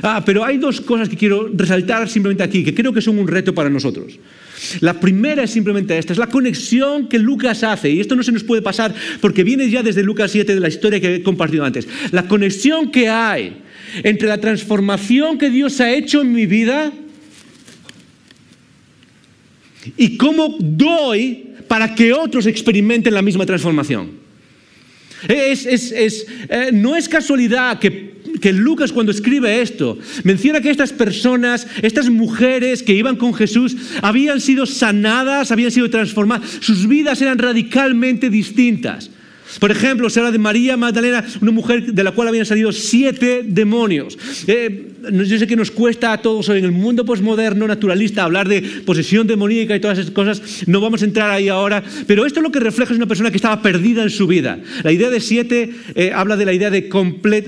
Ah, 0.02 0.22
pero 0.24 0.44
hay 0.44 0.56
dos 0.56 0.80
cosas 0.80 1.08
que 1.08 1.16
quiero 1.16 1.50
resaltar 1.52 2.08
simplemente 2.08 2.42
aquí, 2.42 2.64
que 2.64 2.74
creo 2.74 2.92
que 2.92 3.02
son 3.02 3.18
un 3.18 3.28
reto 3.28 3.54
para 3.54 3.68
nosotros. 3.68 4.18
La 4.80 4.98
primera 4.98 5.42
es 5.42 5.50
simplemente 5.50 5.98
esta, 5.98 6.12
es 6.12 6.18
la 6.18 6.28
conexión 6.28 7.08
que 7.08 7.18
Lucas 7.18 7.62
hace, 7.62 7.90
y 7.90 8.00
esto 8.00 8.14
no 8.14 8.22
se 8.22 8.32
nos 8.32 8.44
puede 8.44 8.62
pasar 8.62 8.94
porque 9.20 9.44
viene 9.44 9.68
ya 9.68 9.82
desde 9.82 10.02
Lucas 10.02 10.30
7 10.30 10.54
de 10.54 10.60
la 10.60 10.68
historia 10.68 11.00
que 11.00 11.16
he 11.16 11.22
compartido 11.22 11.64
antes. 11.64 11.86
La 12.10 12.26
conexión 12.26 12.90
que 12.90 13.08
hay 13.08 13.62
entre 14.02 14.28
la 14.28 14.38
transformación 14.38 15.38
que 15.38 15.50
Dios 15.50 15.80
ha 15.80 15.92
hecho 15.92 16.22
en 16.22 16.32
mi 16.32 16.46
vida 16.46 16.92
y 19.96 20.16
cómo 20.16 20.56
doy 20.58 21.48
para 21.68 21.94
que 21.94 22.12
otros 22.12 22.46
experimenten 22.46 23.14
la 23.14 23.22
misma 23.22 23.46
transformación. 23.46 24.22
Eh, 25.28 26.70
no 26.72 26.96
es 26.96 27.08
casualidad 27.08 27.78
que, 27.78 28.20
que 28.40 28.52
Lucas 28.52 28.90
cuando 28.90 29.12
escribe 29.12 29.62
esto 29.62 29.98
menciona 30.24 30.60
que 30.60 30.70
estas 30.70 30.92
personas, 30.92 31.66
estas 31.80 32.10
mujeres 32.10 32.82
que 32.82 32.92
iban 32.92 33.16
con 33.16 33.32
Jesús, 33.32 33.76
habían 34.02 34.40
sido 34.40 34.66
sanadas, 34.66 35.52
habían 35.52 35.70
sido 35.70 35.88
transformadas, 35.90 36.48
sus 36.60 36.88
vidas 36.88 37.22
eran 37.22 37.38
radicalmente 37.38 38.30
distintas. 38.30 39.10
Por 39.58 39.70
ejemplo, 39.70 40.08
se 40.10 40.20
habla 40.20 40.32
de 40.32 40.38
María 40.38 40.76
Magdalena, 40.76 41.24
una 41.40 41.52
mujer 41.52 41.92
de 41.92 42.04
la 42.04 42.12
cual 42.12 42.28
habían 42.28 42.46
salido 42.46 42.72
siete 42.72 43.42
demonios. 43.44 44.18
Eh, 44.46 44.88
yo 45.10 45.38
sé 45.38 45.46
que 45.46 45.56
nos 45.56 45.70
cuesta 45.70 46.12
a 46.12 46.18
todos 46.18 46.48
en 46.48 46.64
el 46.64 46.72
mundo 46.72 47.04
posmoderno, 47.04 47.66
naturalista, 47.66 48.24
hablar 48.24 48.48
de 48.48 48.62
posesión 48.84 49.26
demoníaca 49.26 49.74
y 49.74 49.80
todas 49.80 49.98
esas 49.98 50.12
cosas. 50.12 50.42
No 50.66 50.80
vamos 50.80 51.02
a 51.02 51.04
entrar 51.04 51.30
ahí 51.30 51.48
ahora, 51.48 51.82
pero 52.06 52.26
esto 52.26 52.40
lo 52.40 52.52
que 52.52 52.60
refleja 52.60 52.92
es 52.92 52.96
una 52.96 53.06
persona 53.06 53.30
que 53.30 53.36
estaba 53.36 53.62
perdida 53.62 54.02
en 54.02 54.10
su 54.10 54.26
vida. 54.26 54.58
La 54.82 54.92
idea 54.92 55.10
de 55.10 55.20
siete 55.20 55.70
eh, 55.94 56.12
habla 56.14 56.36
de 56.36 56.44
la 56.44 56.52
idea 56.52 56.70
de, 56.70 56.88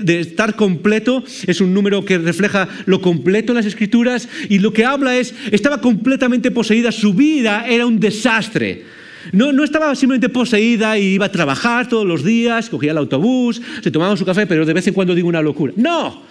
de 0.01 0.19
estar 0.19 0.55
completo, 0.55 1.23
es 1.47 1.61
un 1.61 1.73
número 1.73 2.03
que 2.03 2.17
refleja 2.17 2.67
lo 2.85 3.01
completo 3.01 3.51
en 3.51 3.57
las 3.57 3.65
escrituras 3.65 4.27
y 4.49 4.59
lo 4.59 4.73
que 4.73 4.85
habla 4.85 5.17
es, 5.17 5.33
estaba 5.51 5.81
completamente 5.81 6.51
poseída, 6.51 6.91
su 6.91 7.13
vida 7.13 7.65
era 7.67 7.85
un 7.85 7.99
desastre. 7.99 8.83
No, 9.31 9.51
no 9.51 9.63
estaba 9.63 9.95
simplemente 9.95 10.29
poseída 10.29 10.97
y 10.97 11.15
iba 11.15 11.25
a 11.25 11.31
trabajar 11.31 11.87
todos 11.87 12.05
los 12.05 12.23
días, 12.23 12.69
cogía 12.69 12.91
el 12.91 12.97
autobús, 12.97 13.61
se 13.81 13.91
tomaba 13.91 14.15
su 14.17 14.25
café, 14.25 14.45
pero 14.45 14.65
de 14.65 14.73
vez 14.73 14.87
en 14.87 14.93
cuando 14.93 15.15
digo 15.15 15.27
una 15.27 15.41
locura. 15.41 15.73
No, 15.75 16.23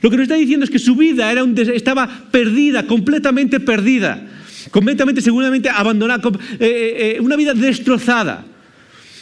lo 0.00 0.10
que 0.10 0.16
nos 0.16 0.24
está 0.24 0.36
diciendo 0.36 0.64
es 0.64 0.70
que 0.70 0.78
su 0.78 0.94
vida 0.94 1.30
era 1.30 1.42
un 1.42 1.58
estaba 1.58 2.08
perdida, 2.30 2.86
completamente 2.86 3.60
perdida, 3.60 4.26
completamente, 4.70 5.20
seguramente 5.20 5.68
abandonada, 5.68 6.28
eh, 6.28 6.36
eh, 6.60 7.16
eh, 7.16 7.20
una 7.20 7.36
vida 7.36 7.54
destrozada. 7.54 8.44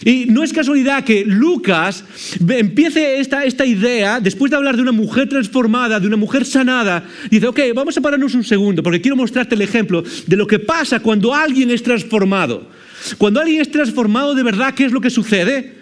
Y 0.05 0.27
no 0.27 0.43
es 0.43 0.53
casualidad 0.53 1.05
que 1.05 1.25
Lucas 1.25 2.05
empiece 2.47 3.19
esta, 3.19 3.45
esta 3.45 3.65
idea, 3.65 4.21
después 4.21 4.51
de 4.51 4.57
hablar 4.59 4.77
de 4.77 4.83
una 4.83 4.93
mujer 4.93 5.27
transformada, 5.27 5.99
de 5.99 6.07
una 6.07 6.19
mujer 6.19 6.45
sanada, 6.45 7.03
dice, 7.31 7.47
ok, 7.47 7.61
vamos 7.75 7.97
a 7.97 8.03
pararnos 8.03 8.35
un 8.35 8.45
segundo, 8.45 8.83
porque 8.83 9.01
quiero 9.01 9.17
mostrarte 9.17 9.55
el 9.55 9.63
ejemplo 9.63 10.05
de 10.27 10.37
lo 10.37 10.47
que 10.47 10.59
pasa 10.59 11.01
cuando 11.01 11.35
alguien 11.35 11.71
es 11.71 11.83
transformado. 11.83 12.76
Cuando 13.19 13.41
alguien 13.41 13.61
es 13.61 13.71
transformado 13.71 14.35
de 14.35 14.43
verdad, 14.43 14.75
¿qué 14.75 14.85
es 14.85 14.93
lo 14.93 15.01
que 15.01 15.11
sucede? 15.11 15.77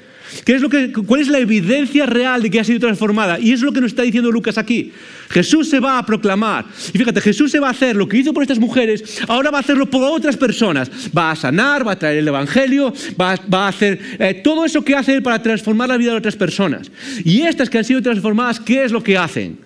¿Qué 0.45 0.55
es 0.55 0.63
lo 0.63 0.69
que, 0.69 0.93
¿Cuál 0.93 1.21
es 1.21 1.29
la 1.29 1.39
evidencia 1.39 2.07
real 2.07 2.43
de 2.43 2.51
que 2.51 2.59
ha 2.59 2.65
sido 2.65 2.81
transformada? 2.81 3.39
Y 3.39 3.53
es 3.53 3.61
lo 3.61 3.73
que 3.73 3.81
nos 3.81 3.93
está 3.93 4.03
diciendo 4.03 4.33
Lucas 4.33 4.59
aquí. 4.59 4.93
Jesús 5.31 5.69
se 5.69 5.81
va 5.81 5.99
a 5.99 6.07
proclamar. 6.07 6.65
Y 6.93 6.99
fíjate, 6.99 7.21
Jesús 7.21 7.51
se 7.51 7.61
va 7.61 7.69
a 7.69 7.71
hacer 7.71 7.95
lo 7.95 8.09
que 8.09 8.19
hizo 8.19 8.33
por 8.33 8.43
estas 8.43 8.59
mujeres, 8.59 9.21
ahora 9.29 9.51
va 9.51 9.59
a 9.59 9.61
hacerlo 9.61 9.87
por 9.87 10.03
otras 10.03 10.37
personas. 10.37 10.91
Va 11.17 11.31
a 11.31 11.37
sanar, 11.37 11.87
va 11.87 11.93
a 11.93 11.99
traer 11.99 12.19
el 12.19 12.29
Evangelio, 12.29 12.93
va, 13.21 13.39
a 13.53 13.69
hacer 13.69 14.01
eh, 14.19 14.41
todo 14.43 14.65
eso 14.65 14.83
que 14.83 14.97
hace 14.97 15.21
para 15.23 15.43
transformar 15.43 15.89
la 15.89 15.97
vida 15.97 16.13
de 16.13 16.19
otras 16.19 16.37
personas. 16.37 16.91
Y 17.25 17.43
estas 17.43 17.71
que 17.71 17.79
han 17.79 17.85
sido 17.85 18.03
transformadas, 18.03 18.59
¿qué 18.59 18.85
es 18.85 18.93
lo 18.93 19.03
que 19.03 19.17
hacen? 19.17 19.59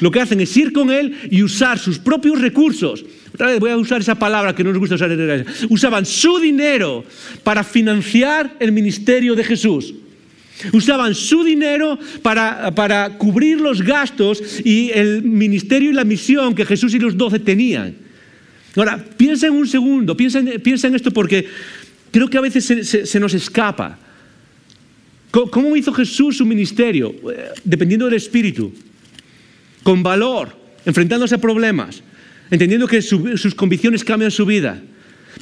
Lo 0.00 0.10
que 0.10 0.20
hacen 0.20 0.40
es 0.40 0.56
ir 0.56 0.72
con 0.72 0.90
Él 0.90 1.16
y 1.30 1.42
usar 1.42 1.78
sus 1.78 1.98
propios 1.98 2.40
recursos. 2.40 3.04
Voy 3.60 3.70
a 3.70 3.76
usar 3.76 4.00
esa 4.00 4.16
palabra 4.16 4.54
que 4.54 4.64
no 4.64 4.70
nos 4.70 4.80
gusta 4.80 4.96
usar. 4.96 5.10
Usaban 5.68 6.04
su 6.04 6.38
dinero 6.38 7.04
para 7.44 7.62
financiar 7.62 8.56
el 8.58 8.72
ministerio 8.72 9.34
de 9.34 9.44
Jesús. 9.44 9.94
Usaban 10.72 11.14
su 11.14 11.44
dinero 11.44 11.98
para, 12.20 12.74
para 12.74 13.16
cubrir 13.16 13.60
los 13.60 13.82
gastos 13.82 14.42
y 14.64 14.90
el 14.92 15.22
ministerio 15.22 15.90
y 15.90 15.92
la 15.92 16.04
misión 16.04 16.54
que 16.54 16.66
Jesús 16.66 16.94
y 16.94 16.98
los 16.98 17.16
doce 17.16 17.38
tenían. 17.38 17.94
Ahora, 18.74 19.04
piensa 19.16 19.46
en 19.46 19.54
un 19.54 19.68
segundo, 19.68 20.16
piensa 20.16 20.40
en, 20.40 20.94
esto 20.94 21.12
porque 21.12 21.46
creo 22.10 22.28
que 22.28 22.38
a 22.38 22.42
veces 22.42 22.64
se, 22.64 23.06
se 23.06 23.20
nos 23.20 23.34
escapa. 23.34 23.98
¿Cómo 25.30 25.76
hizo 25.76 25.92
Jesús 25.92 26.38
su 26.38 26.46
ministerio? 26.46 27.14
Eh, 27.30 27.50
dependiendo 27.62 28.06
del 28.06 28.14
Espíritu 28.14 28.72
con 29.82 30.02
valor, 30.02 30.56
enfrentándose 30.84 31.34
a 31.34 31.38
problemas, 31.38 32.02
entendiendo 32.50 32.86
que 32.86 33.02
sus 33.02 33.54
convicciones 33.54 34.04
cambian 34.04 34.30
su 34.30 34.46
vida. 34.46 34.80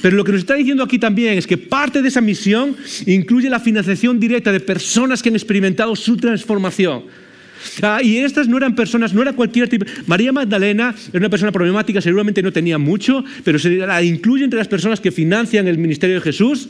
Pero 0.01 0.15
lo 0.15 0.23
que 0.23 0.31
nos 0.31 0.41
está 0.41 0.55
diciendo 0.55 0.83
aquí 0.83 0.99
también 0.99 1.37
es 1.37 1.47
que 1.47 1.57
parte 1.57 2.01
de 2.01 2.09
esa 2.09 2.21
misión 2.21 2.75
incluye 3.05 3.49
la 3.49 3.59
financiación 3.59 4.19
directa 4.19 4.51
de 4.51 4.59
personas 4.59 5.23
que 5.23 5.29
han 5.29 5.35
experimentado 5.35 5.95
su 5.95 6.17
transformación. 6.17 7.03
Ah, 7.81 7.99
y 8.03 8.17
estas 8.17 8.47
no 8.47 8.57
eran 8.57 8.75
personas, 8.75 9.13
no 9.13 9.21
era 9.21 9.33
cualquier 9.33 9.67
tipo. 9.67 9.85
María 10.05 10.31
Magdalena 10.31 10.93
era 11.09 11.19
una 11.19 11.29
persona 11.29 11.51
problemática, 11.51 12.01
seguramente 12.01 12.43
no 12.43 12.53
tenía 12.53 12.77
mucho, 12.77 13.23
pero 13.43 13.57
se 13.57 13.69
la 13.77 14.03
incluye 14.03 14.43
entre 14.43 14.59
las 14.59 14.67
personas 14.67 14.99
que 14.99 15.11
financian 15.11 15.67
el 15.67 15.77
ministerio 15.77 16.15
de 16.15 16.21
Jesús. 16.21 16.69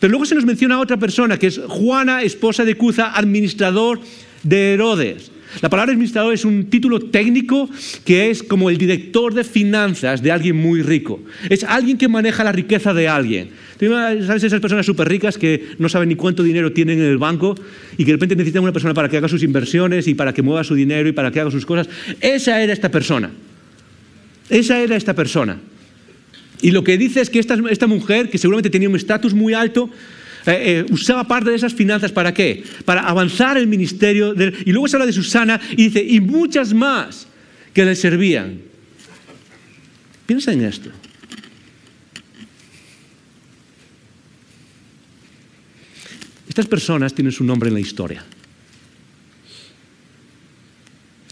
Pero 0.00 0.10
luego 0.10 0.26
se 0.26 0.34
nos 0.34 0.44
menciona 0.44 0.80
otra 0.80 0.96
persona, 0.96 1.38
que 1.38 1.46
es 1.46 1.60
Juana, 1.68 2.22
esposa 2.22 2.64
de 2.64 2.74
Cuza, 2.74 3.12
administrador 3.16 4.00
de 4.42 4.74
Herodes. 4.74 5.30
La 5.62 5.70
palabra 5.70 5.92
administrador 5.92 6.34
es 6.34 6.44
un 6.44 6.66
título 6.66 7.00
técnico 7.00 7.68
que 8.04 8.30
es 8.30 8.42
como 8.42 8.68
el 8.68 8.76
director 8.76 9.32
de 9.32 9.44
finanzas 9.44 10.22
de 10.22 10.30
alguien 10.30 10.56
muy 10.56 10.82
rico. 10.82 11.22
Es 11.48 11.64
alguien 11.64 11.96
que 11.96 12.08
maneja 12.08 12.44
la 12.44 12.52
riqueza 12.52 12.92
de 12.92 13.08
alguien. 13.08 13.50
¿Sabes 13.78 14.44
esas 14.44 14.60
personas 14.60 14.84
súper 14.84 15.08
ricas 15.08 15.38
que 15.38 15.70
no 15.78 15.88
saben 15.88 16.08
ni 16.08 16.16
cuánto 16.16 16.42
dinero 16.42 16.72
tienen 16.72 16.98
en 16.98 17.06
el 17.06 17.18
banco 17.18 17.54
y 17.96 18.04
que 18.04 18.12
de 18.12 18.12
repente 18.12 18.36
necesitan 18.36 18.62
una 18.62 18.72
persona 18.72 18.94
para 18.94 19.08
que 19.08 19.16
haga 19.16 19.28
sus 19.28 19.42
inversiones 19.42 20.06
y 20.08 20.14
para 20.14 20.32
que 20.32 20.42
mueva 20.42 20.64
su 20.64 20.74
dinero 20.74 21.08
y 21.08 21.12
para 21.12 21.30
que 21.30 21.40
haga 21.40 21.50
sus 21.50 21.64
cosas? 21.64 21.88
Esa 22.20 22.62
era 22.62 22.72
esta 22.72 22.90
persona. 22.90 23.30
Esa 24.48 24.80
era 24.80 24.96
esta 24.96 25.14
persona. 25.14 25.58
Y 26.62 26.70
lo 26.70 26.84
que 26.84 26.96
dice 26.96 27.20
es 27.20 27.30
que 27.30 27.38
esta, 27.38 27.58
esta 27.70 27.86
mujer, 27.86 28.30
que 28.30 28.38
seguramente 28.38 28.70
tenía 28.70 28.88
un 28.88 28.96
estatus 28.96 29.34
muy 29.34 29.54
alto, 29.54 29.90
eh, 30.46 30.80
eh, 30.80 30.86
usaba 30.90 31.24
parte 31.24 31.50
de 31.50 31.56
esas 31.56 31.74
finanzas 31.74 32.12
para 32.12 32.32
qué? 32.32 32.62
Para 32.84 33.02
avanzar 33.02 33.56
el 33.56 33.66
ministerio. 33.66 34.34
y 34.64 34.72
luego 34.72 34.86
se 34.86 34.96
habla 34.96 35.06
de 35.06 35.12
Susana 35.12 35.60
y 35.72 35.88
dice, 35.88 36.04
y 36.04 36.20
muchas 36.20 36.72
más 36.72 37.26
que 37.74 37.84
le 37.84 37.96
servían. 37.96 38.60
Piensa 40.24 40.52
en 40.52 40.64
esto. 40.64 40.90
Estas 46.48 46.66
personas 46.66 47.12
tienen 47.12 47.32
su 47.32 47.44
nombre 47.44 47.68
en 47.68 47.74
la 47.74 47.80
historia. 47.80 48.24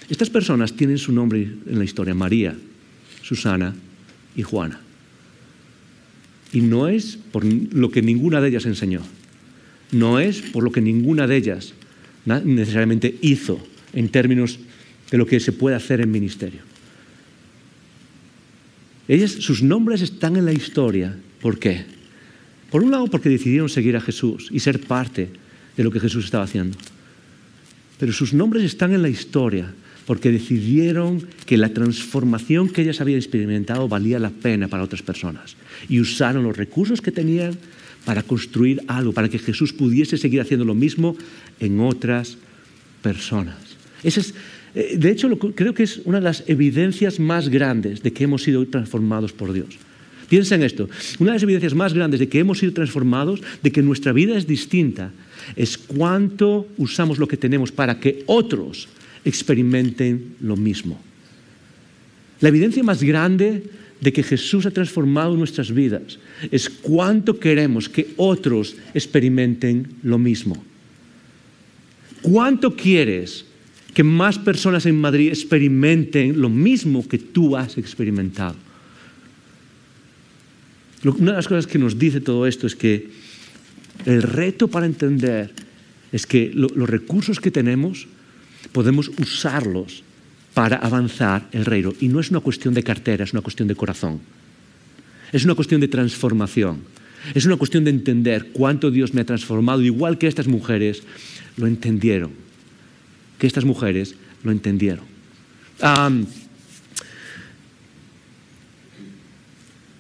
Estas 0.08 0.28
personas 0.28 0.74
tienen 0.76 0.98
su 0.98 1.12
nombre 1.12 1.40
en 1.42 1.78
la 1.78 1.84
historia, 1.84 2.14
María, 2.14 2.54
Susana 3.22 3.74
y 4.36 4.42
Juana. 4.42 4.83
Y 6.54 6.60
no 6.60 6.86
es 6.86 7.18
por 7.32 7.44
lo 7.44 7.90
que 7.90 8.00
ninguna 8.00 8.40
de 8.40 8.48
ellas 8.48 8.64
enseñó. 8.64 9.00
No 9.90 10.20
es 10.20 10.40
por 10.40 10.62
lo 10.62 10.70
que 10.70 10.80
ninguna 10.80 11.26
de 11.26 11.36
ellas 11.36 11.74
necesariamente 12.24 13.18
hizo 13.22 13.58
en 13.92 14.08
términos 14.08 14.60
de 15.10 15.18
lo 15.18 15.26
que 15.26 15.40
se 15.40 15.50
puede 15.50 15.74
hacer 15.74 16.00
en 16.00 16.12
ministerio. 16.12 16.60
Ellas, 19.08 19.32
sus 19.32 19.64
nombres 19.64 20.00
están 20.00 20.36
en 20.36 20.44
la 20.44 20.52
historia. 20.52 21.18
¿Por 21.42 21.58
qué? 21.58 21.84
Por 22.70 22.84
un 22.84 22.92
lado, 22.92 23.08
porque 23.08 23.28
decidieron 23.28 23.68
seguir 23.68 23.96
a 23.96 24.00
Jesús 24.00 24.48
y 24.52 24.60
ser 24.60 24.78
parte 24.78 25.30
de 25.76 25.82
lo 25.82 25.90
que 25.90 25.98
Jesús 25.98 26.24
estaba 26.24 26.44
haciendo. 26.44 26.78
Pero 27.98 28.12
sus 28.12 28.32
nombres 28.32 28.62
están 28.62 28.94
en 28.94 29.02
la 29.02 29.08
historia 29.08 29.74
porque 30.06 30.30
decidieron 30.30 31.26
que 31.46 31.56
la 31.56 31.70
transformación 31.70 32.68
que 32.68 32.82
ellas 32.82 33.00
habían 33.00 33.18
experimentado 33.18 33.88
valía 33.88 34.18
la 34.18 34.30
pena 34.30 34.68
para 34.68 34.82
otras 34.82 35.02
personas 35.02 35.56
y 35.88 36.00
usaron 36.00 36.44
los 36.44 36.56
recursos 36.56 37.00
que 37.00 37.12
tenían 37.12 37.56
para 38.04 38.22
construir 38.22 38.82
algo, 38.86 39.12
para 39.12 39.28
que 39.28 39.38
Jesús 39.38 39.72
pudiese 39.72 40.18
seguir 40.18 40.40
haciendo 40.40 40.64
lo 40.64 40.74
mismo 40.74 41.16
en 41.58 41.80
otras 41.80 42.36
personas. 43.02 43.56
es, 44.02 44.34
eh, 44.74 44.96
de 44.98 45.10
hecho, 45.10 45.30
creo 45.38 45.74
que 45.74 45.84
es 45.84 46.00
una 46.04 46.18
de 46.18 46.24
las 46.24 46.44
evidencias 46.46 47.18
más 47.18 47.48
grandes 47.48 48.02
de 48.02 48.12
que 48.12 48.24
hemos 48.24 48.42
sido 48.42 48.66
transformados 48.66 49.32
por 49.32 49.52
Dios. 49.52 49.78
Piensa 50.28 50.54
en 50.54 50.62
esto. 50.62 50.88
Una 51.18 51.30
de 51.30 51.36
las 51.36 51.42
evidencias 51.42 51.74
más 51.74 51.94
grandes 51.94 52.20
de 52.20 52.28
que 52.28 52.38
hemos 52.38 52.58
sido 52.58 52.72
transformados, 52.72 53.40
de 53.62 53.70
que 53.70 53.82
nuestra 53.82 54.12
vida 54.12 54.36
es 54.36 54.46
distinta, 54.46 55.12
es 55.56 55.78
cuánto 55.78 56.66
usamos 56.76 57.18
lo 57.18 57.28
que 57.28 57.36
tenemos 57.36 57.72
para 57.72 58.00
que 58.00 58.24
otros 58.26 58.88
experimenten 59.24 60.36
lo 60.40 60.56
mismo. 60.56 61.00
La 62.40 62.48
evidencia 62.48 62.82
más 62.82 63.02
grande 63.02 63.64
de 64.00 64.12
que 64.12 64.22
Jesús 64.22 64.66
ha 64.66 64.70
transformado 64.70 65.36
nuestras 65.36 65.72
vidas 65.72 66.18
es 66.50 66.68
cuánto 66.68 67.38
queremos 67.38 67.88
que 67.88 68.12
otros 68.16 68.76
experimenten 68.92 69.88
lo 70.02 70.18
mismo. 70.18 70.62
¿Cuánto 72.20 72.74
quieres 72.74 73.44
que 73.94 74.02
más 74.02 74.38
personas 74.38 74.86
en 74.86 75.00
Madrid 75.00 75.28
experimenten 75.28 76.40
lo 76.40 76.48
mismo 76.48 77.06
que 77.06 77.18
tú 77.18 77.56
has 77.56 77.78
experimentado? 77.78 78.56
Una 81.04 81.32
de 81.32 81.36
las 81.36 81.48
cosas 81.48 81.66
que 81.66 81.78
nos 81.78 81.98
dice 81.98 82.20
todo 82.20 82.46
esto 82.46 82.66
es 82.66 82.76
que 82.76 83.08
el 84.06 84.22
reto 84.22 84.68
para 84.68 84.86
entender 84.86 85.52
es 86.12 86.26
que 86.26 86.50
los 86.54 86.88
recursos 86.88 87.40
que 87.40 87.50
tenemos 87.50 88.06
podemos 88.74 89.08
usarlos 89.20 90.02
para 90.52 90.76
avanzar 90.76 91.48
el 91.52 91.64
reino. 91.64 91.94
Y 92.00 92.08
no 92.08 92.18
es 92.18 92.30
una 92.30 92.40
cuestión 92.40 92.74
de 92.74 92.82
cartera, 92.82 93.22
es 93.22 93.32
una 93.32 93.40
cuestión 93.40 93.68
de 93.68 93.76
corazón. 93.76 94.20
Es 95.32 95.44
una 95.44 95.54
cuestión 95.54 95.80
de 95.80 95.86
transformación. 95.86 96.80
Es 97.34 97.46
una 97.46 97.56
cuestión 97.56 97.84
de 97.84 97.90
entender 97.90 98.50
cuánto 98.52 98.90
Dios 98.90 99.14
me 99.14 99.20
ha 99.20 99.24
transformado, 99.24 99.80
igual 99.80 100.18
que 100.18 100.26
estas 100.26 100.48
mujeres 100.48 101.04
lo 101.56 101.68
entendieron. 101.68 102.32
Que 103.38 103.46
estas 103.46 103.64
mujeres 103.64 104.16
lo 104.42 104.50
entendieron. 104.50 105.04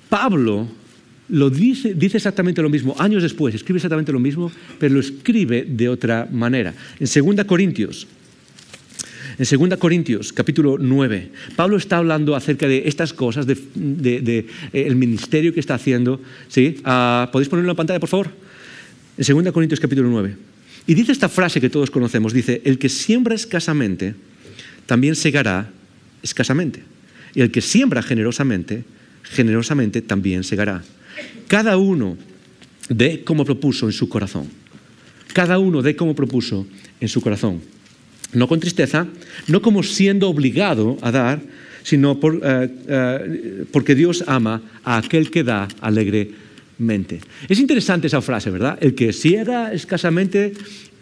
Pablo 0.08 0.68
lo 1.28 1.48
dice, 1.48 1.94
dice 1.94 2.18
exactamente 2.18 2.60
lo 2.60 2.68
mismo, 2.68 2.94
años 2.98 3.22
después, 3.22 3.54
escribe 3.54 3.78
exactamente 3.78 4.12
lo 4.12 4.20
mismo, 4.20 4.50
pero 4.78 4.94
lo 4.94 5.00
escribe 5.00 5.64
de 5.64 5.88
otra 5.88 6.28
manera. 6.30 6.74
En 7.00 7.34
2 7.34 7.44
Corintios, 7.46 8.06
en 9.38 9.68
2 9.68 9.78
Corintios, 9.78 10.32
capítulo 10.32 10.76
9, 10.78 11.30
Pablo 11.56 11.76
está 11.76 11.98
hablando 11.98 12.36
acerca 12.36 12.68
de 12.68 12.84
estas 12.86 13.12
cosas, 13.12 13.46
del 13.46 13.58
de, 13.74 14.46
eh, 14.72 14.94
ministerio 14.94 15.52
que 15.52 15.60
está 15.60 15.74
haciendo. 15.74 16.20
¿sí? 16.48 16.80
Ah, 16.84 17.28
¿Podéis 17.32 17.48
ponerlo 17.48 17.70
en 17.70 17.74
la 17.74 17.76
pantalla, 17.76 18.00
por 18.00 18.08
favor? 18.08 18.30
En 19.18 19.44
2 19.44 19.52
Corintios, 19.52 19.80
capítulo 19.80 20.08
9. 20.08 20.36
Y 20.86 20.94
dice 20.94 21.12
esta 21.12 21.28
frase 21.28 21.60
que 21.60 21.70
todos 21.70 21.90
conocemos, 21.90 22.32
dice, 22.32 22.60
el 22.64 22.78
que 22.78 22.88
siembra 22.88 23.34
escasamente, 23.34 24.14
también 24.86 25.16
segará 25.16 25.70
escasamente. 26.22 26.82
Y 27.34 27.40
el 27.40 27.50
que 27.50 27.60
siembra 27.60 28.02
generosamente, 28.02 28.84
generosamente 29.22 30.02
también 30.02 30.44
segará. 30.44 30.82
Cada 31.48 31.76
uno 31.76 32.16
de 32.88 33.24
como 33.24 33.44
propuso 33.44 33.86
en 33.86 33.92
su 33.92 34.08
corazón. 34.08 34.48
Cada 35.32 35.58
uno 35.58 35.82
de 35.82 35.96
como 35.96 36.14
propuso 36.14 36.66
en 37.00 37.08
su 37.08 37.20
corazón. 37.20 37.60
No 38.34 38.48
con 38.48 38.60
tristeza, 38.60 39.06
no 39.48 39.62
como 39.62 39.82
siendo 39.82 40.28
obligado 40.28 40.98
a 41.02 41.10
dar, 41.10 41.40
sino 41.82 42.18
eh, 42.22 42.68
eh, 42.88 43.64
porque 43.70 43.94
Dios 43.94 44.24
ama 44.26 44.62
a 44.82 44.98
aquel 44.98 45.30
que 45.30 45.44
da 45.44 45.68
alegremente. 45.80 47.20
Es 47.48 47.60
interesante 47.60 48.08
esa 48.08 48.22
frase, 48.22 48.50
¿verdad? 48.50 48.78
El 48.80 48.94
que 48.94 49.12
siega 49.12 49.72
escasamente 49.72 50.52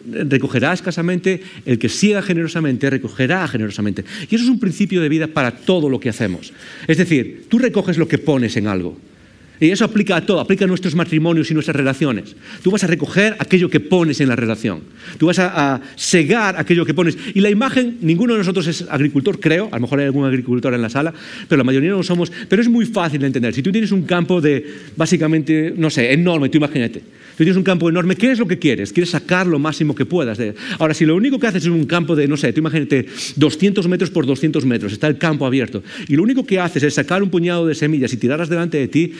recogerá 0.05 0.73
escasamente, 0.73 1.41
el 1.65 1.79
que 1.79 1.89
siega 1.89 2.21
generosamente 2.21 2.89
recogerá 2.89 3.47
generosamente. 3.47 4.03
Y 4.29 4.35
eso 4.35 4.43
es 4.43 4.49
un 4.49 4.59
principio 4.59 5.01
de 5.01 5.09
vida 5.09 5.27
para 5.27 5.51
todo 5.51 5.89
lo 5.89 5.99
que 5.99 6.09
hacemos. 6.09 6.53
Es 6.87 6.97
decir, 6.97 7.45
tú 7.49 7.59
recoges 7.59 7.97
lo 7.97 8.07
que 8.07 8.17
pones 8.17 8.57
en 8.57 8.67
algo. 8.67 8.97
Y 9.59 9.69
eso 9.69 9.85
aplica 9.85 10.17
a 10.17 10.25
todo, 10.25 10.39
aplica 10.39 10.65
a 10.65 10.67
nuestros 10.67 10.95
matrimonios 10.95 11.49
y 11.51 11.53
nuestras 11.53 11.75
relaciones. 11.75 12.35
Tú 12.61 12.71
vas 12.71 12.83
a 12.83 12.87
recoger 12.87 13.35
aquello 13.39 13.69
que 13.69 13.79
pones 13.79 14.19
en 14.19 14.27
la 14.27 14.35
relación. 14.35 14.81
Tú 15.17 15.27
vas 15.27 15.39
a, 15.39 15.79
segar 15.95 16.55
aquello 16.57 16.85
que 16.85 16.93
pones. 16.93 17.17
Y 17.33 17.39
la 17.39 17.49
imagen, 17.49 17.97
ninguno 18.01 18.33
de 18.33 18.39
nosotros 18.39 18.67
es 18.67 18.85
agricultor, 18.89 19.39
creo, 19.39 19.69
a 19.71 19.75
lo 19.75 19.81
mejor 19.81 19.99
hay 19.99 20.05
algún 20.05 20.25
agricultor 20.25 20.73
en 20.73 20.81
la 20.81 20.89
sala, 20.89 21.13
pero 21.47 21.57
la 21.57 21.63
mayoría 21.63 21.91
no 21.91 22.03
somos. 22.03 22.31
Pero 22.49 22.61
es 22.61 22.69
muy 22.69 22.85
fácil 22.85 23.21
de 23.21 23.27
entender. 23.27 23.53
Si 23.53 23.61
tú 23.61 23.71
tienes 23.71 23.91
un 23.91 24.03
campo 24.03 24.41
de, 24.41 24.65
básicamente, 24.95 25.73
no 25.75 25.89
sé, 25.89 26.11
enorme, 26.11 26.49
tú 26.49 26.57
imagínate. 26.57 27.01
Tú 27.33 27.37
tienes 27.37 27.57
un 27.57 27.63
campo 27.63 27.89
enorme, 27.89 28.15
¿qué 28.15 28.31
es 28.31 28.37
lo 28.37 28.47
que 28.47 28.59
quieres? 28.59 28.93
Quieres 28.93 29.09
sacar 29.09 29.47
lo 29.47 29.57
máximo 29.57 29.95
que 29.95 30.05
puedas. 30.05 30.37
De... 30.37 30.53
Ahora, 30.77 30.93
si 30.93 31.03
lo 31.03 31.15
único 31.15 31.39
que 31.39 31.47
haces 31.47 31.63
es 31.63 31.69
un 31.69 31.85
campo 31.85 32.15
de, 32.15 32.27
no 32.27 32.37
sé, 32.37 32.53
tú 32.53 32.59
imagínate 32.59 33.07
200 33.35 33.87
metros 33.87 34.11
por 34.11 34.27
200 34.27 34.65
metros, 34.65 34.93
está 34.93 35.07
el 35.07 35.17
campo 35.17 35.45
abierto, 35.45 35.81
y 36.07 36.15
lo 36.15 36.23
único 36.23 36.45
que 36.45 36.59
haces 36.59 36.83
es 36.83 36.93
sacar 36.93 37.23
un 37.23 37.29
puñado 37.29 37.65
de 37.65 37.73
semillas 37.73 38.13
y 38.13 38.17
tirarlas 38.17 38.49
delante 38.49 38.77
de 38.77 38.87
ti, 38.87 39.13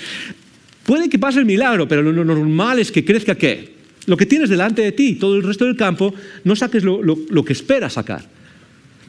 Puede 0.86 1.10
que 1.10 1.20
pase 1.20 1.40
el 1.40 1.46
milagro, 1.46 1.88
pero 1.88 2.02
lo 2.02 2.26
normal 2.26 2.80
es 2.80 2.92
que 2.92 3.06
crezca 3.06 3.36
qué? 3.36 3.74
Lo 4.06 4.18
que 4.18 4.26
tienes 4.26 4.50
delante 4.50 4.82
de 4.82 4.92
ti, 4.92 5.16
todo 5.16 5.36
el 5.36 5.44
resto 5.44 5.66
del 5.66 5.78
campo, 5.78 6.14
no 6.44 6.56
saques 6.56 6.84
lo, 6.84 7.46
que 7.46 7.54
esperas 7.54 7.94
sacar. 7.94 8.26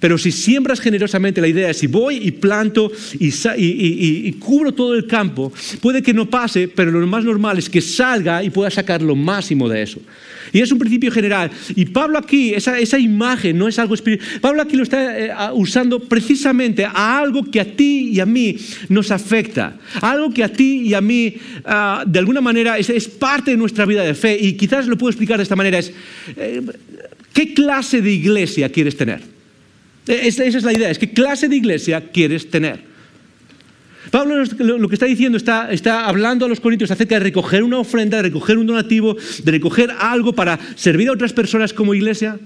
Pero 0.04 0.18
si 0.18 0.32
siembras 0.32 0.80
generosamente, 0.80 1.40
la 1.40 1.48
idea 1.48 1.72
si 1.72 1.86
voy 1.86 2.16
y 2.16 2.30
planto 2.32 2.92
y, 3.18 3.32
y, 3.56 4.32
cubro 4.32 4.70
todo 4.70 4.94
el 4.94 5.06
campo, 5.06 5.50
puede 5.80 6.02
que 6.02 6.12
no 6.12 6.28
pase, 6.28 6.68
pero 6.68 6.90
lo 6.90 7.06
más 7.06 7.24
normal 7.24 7.56
es 7.56 7.70
que 7.70 7.80
salga 7.80 8.44
y 8.44 8.50
pueda 8.50 8.70
sacar 8.70 9.00
lo 9.00 9.16
máximo 9.16 9.66
de 9.66 9.80
eso. 9.80 10.02
Y 10.52 10.60
es 10.60 10.70
un 10.70 10.78
principio 10.78 11.10
general. 11.10 11.50
Y 11.74 11.86
Pablo 11.86 12.18
aquí, 12.18 12.52
esa, 12.52 12.78
esa 12.78 12.98
imagen 12.98 13.56
no 13.56 13.66
es 13.66 13.78
algo 13.78 13.94
espiritual. 13.94 14.40
Pablo 14.42 14.60
aquí 14.60 14.76
lo 14.76 14.82
está 14.82 15.18
eh, 15.18 15.32
usando 15.54 15.98
precisamente 15.98 16.84
a 16.84 17.18
algo 17.18 17.50
que 17.50 17.60
a 17.60 17.64
ti 17.64 18.10
y 18.12 18.20
a 18.20 18.26
mí 18.26 18.58
nos 18.90 19.10
afecta. 19.10 19.78
Algo 20.02 20.34
que 20.34 20.44
a 20.44 20.52
ti 20.52 20.82
y 20.84 20.92
a 20.92 21.00
mí, 21.00 21.34
ah, 21.64 22.04
de 22.06 22.18
alguna 22.18 22.42
manera, 22.42 22.76
es, 22.76 22.90
es, 22.90 23.08
parte 23.08 23.52
de 23.52 23.56
nuestra 23.56 23.86
vida 23.86 24.02
de 24.02 24.12
fe. 24.12 24.36
Y 24.38 24.52
quizás 24.52 24.86
lo 24.86 24.98
puedo 24.98 25.08
explicar 25.08 25.38
de 25.38 25.44
esta 25.44 25.56
manera. 25.56 25.78
Es, 25.78 25.94
eh, 26.36 26.60
¿qué 27.32 27.54
clase 27.54 28.02
de 28.02 28.12
iglesia 28.12 28.68
quieres 28.68 28.98
tener? 28.98 29.32
Esa 30.06 30.44
es 30.44 30.62
la 30.62 30.72
idea, 30.72 30.90
es 30.90 30.98
qué 30.98 31.10
clase 31.10 31.48
de 31.48 31.56
iglesia 31.56 32.10
quieres 32.10 32.50
tener. 32.50 32.94
Pablo 34.10 34.44
lo 34.58 34.88
que 34.88 34.94
está 34.94 35.06
diciendo, 35.06 35.38
está, 35.38 35.72
está 35.72 36.06
hablando 36.06 36.46
a 36.46 36.48
los 36.48 36.60
corintios 36.60 36.90
acerca 36.90 37.16
de 37.16 37.20
recoger 37.20 37.62
una 37.62 37.78
ofrenda, 37.78 38.18
de 38.18 38.24
recoger 38.24 38.58
un 38.58 38.66
donativo, 38.66 39.16
de 39.42 39.50
recoger 39.50 39.90
algo 39.98 40.32
para 40.32 40.58
servir 40.76 41.08
a 41.08 41.12
otras 41.12 41.32
personas 41.32 41.72
como 41.72 41.94
iglesia. 41.94 42.38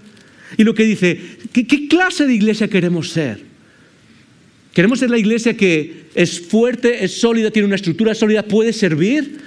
Y 0.57 0.65
lo 0.65 0.75
que 0.75 0.85
dice, 0.85 1.21
¿qué, 1.53 1.89
clase 1.89 2.27
de 2.27 2.35
iglesia 2.35 2.69
queremos 2.69 3.11
ser? 3.11 3.41
¿Queremos 4.73 5.01
ser 5.01 5.11
la 5.11 5.19
iglesia 5.19 5.57
que 5.57 6.05
es 6.15 6.41
fuerte, 6.41 7.05
es 7.05 7.21
sólida, 7.21 7.51
tiene 7.51 7.67
una 7.67 7.77
estructura 7.77 8.15
sólida, 8.15 8.45
puede 8.45 8.73
servir? 8.73 9.39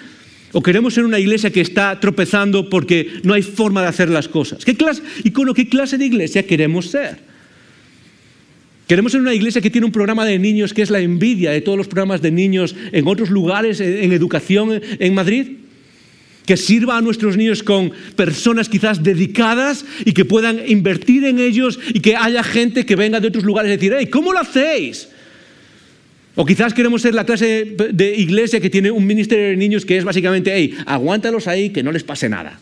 ¿O 0.52 0.62
queremos 0.62 0.94
ser 0.94 1.06
una 1.06 1.18
iglesia 1.18 1.50
que 1.50 1.62
está 1.62 1.98
tropezando 2.00 2.70
porque 2.70 3.10
no 3.24 3.34
hay 3.34 3.42
forma 3.42 3.82
de 3.82 3.88
hacer 3.88 4.10
las 4.10 4.28
cosas? 4.28 4.66
¿Qué 4.66 4.76
clase, 4.76 5.02
icono, 5.24 5.54
qué 5.54 5.70
clase 5.70 5.98
de 5.98 6.06
iglesia 6.06 6.46
queremos 6.46 6.88
ser? 6.92 7.31
Queremos 8.92 9.14
ser 9.14 9.22
una 9.22 9.34
iglesia 9.34 9.62
que 9.62 9.70
tiene 9.70 9.86
un 9.86 9.94
programa 9.94 10.26
de 10.26 10.38
niños 10.38 10.74
que 10.74 10.82
es 10.82 10.90
la 10.90 11.00
envidia 11.00 11.52
de 11.52 11.62
todos 11.62 11.78
los 11.78 11.88
programas 11.88 12.22
de 12.22 12.30
niños 12.30 12.76
en 12.92 13.08
otros 13.08 13.30
lugares, 13.30 13.80
en 13.80 14.12
educación 14.12 14.82
en 15.00 15.14
Madrid. 15.14 15.48
Que 16.46 16.58
sirva 16.58 16.98
a 16.98 17.02
nuestros 17.02 17.38
niños 17.38 17.64
con 17.64 17.94
personas 18.18 18.68
quizás 18.68 19.02
dedicadas 19.02 19.86
y 20.04 20.12
que 20.12 20.26
puedan 20.26 20.60
invertir 20.68 21.24
en 21.24 21.40
ellos 21.40 21.80
y 21.94 22.02
que 22.02 22.18
haya 22.18 22.44
gente 22.44 22.86
que 22.86 22.98
venga 22.98 23.22
de 23.22 23.30
otros 23.30 23.46
lugares 23.46 23.70
y 23.70 23.78
decir, 23.78 23.96
hey, 23.98 24.08
¿cómo 24.08 24.34
lo 24.34 24.40
hacéis? 24.40 25.08
O 26.36 26.46
quizás 26.46 26.74
queremos 26.74 27.02
ser 27.02 27.16
la 27.16 27.26
clase 27.26 27.78
de 27.94 28.16
iglesia 28.18 28.60
que 28.60 28.70
tiene 28.70 28.92
un 28.92 29.08
ministerio 29.08 29.46
de 29.46 29.56
niños 29.56 29.86
que 29.86 29.96
es 29.96 30.04
básicamente, 30.04 30.52
hey, 30.54 30.76
aguántalos 30.86 31.48
ahí, 31.48 31.70
que 31.70 31.82
no 31.82 31.94
les 31.94 32.04
pase 32.04 32.28
nada. 32.28 32.60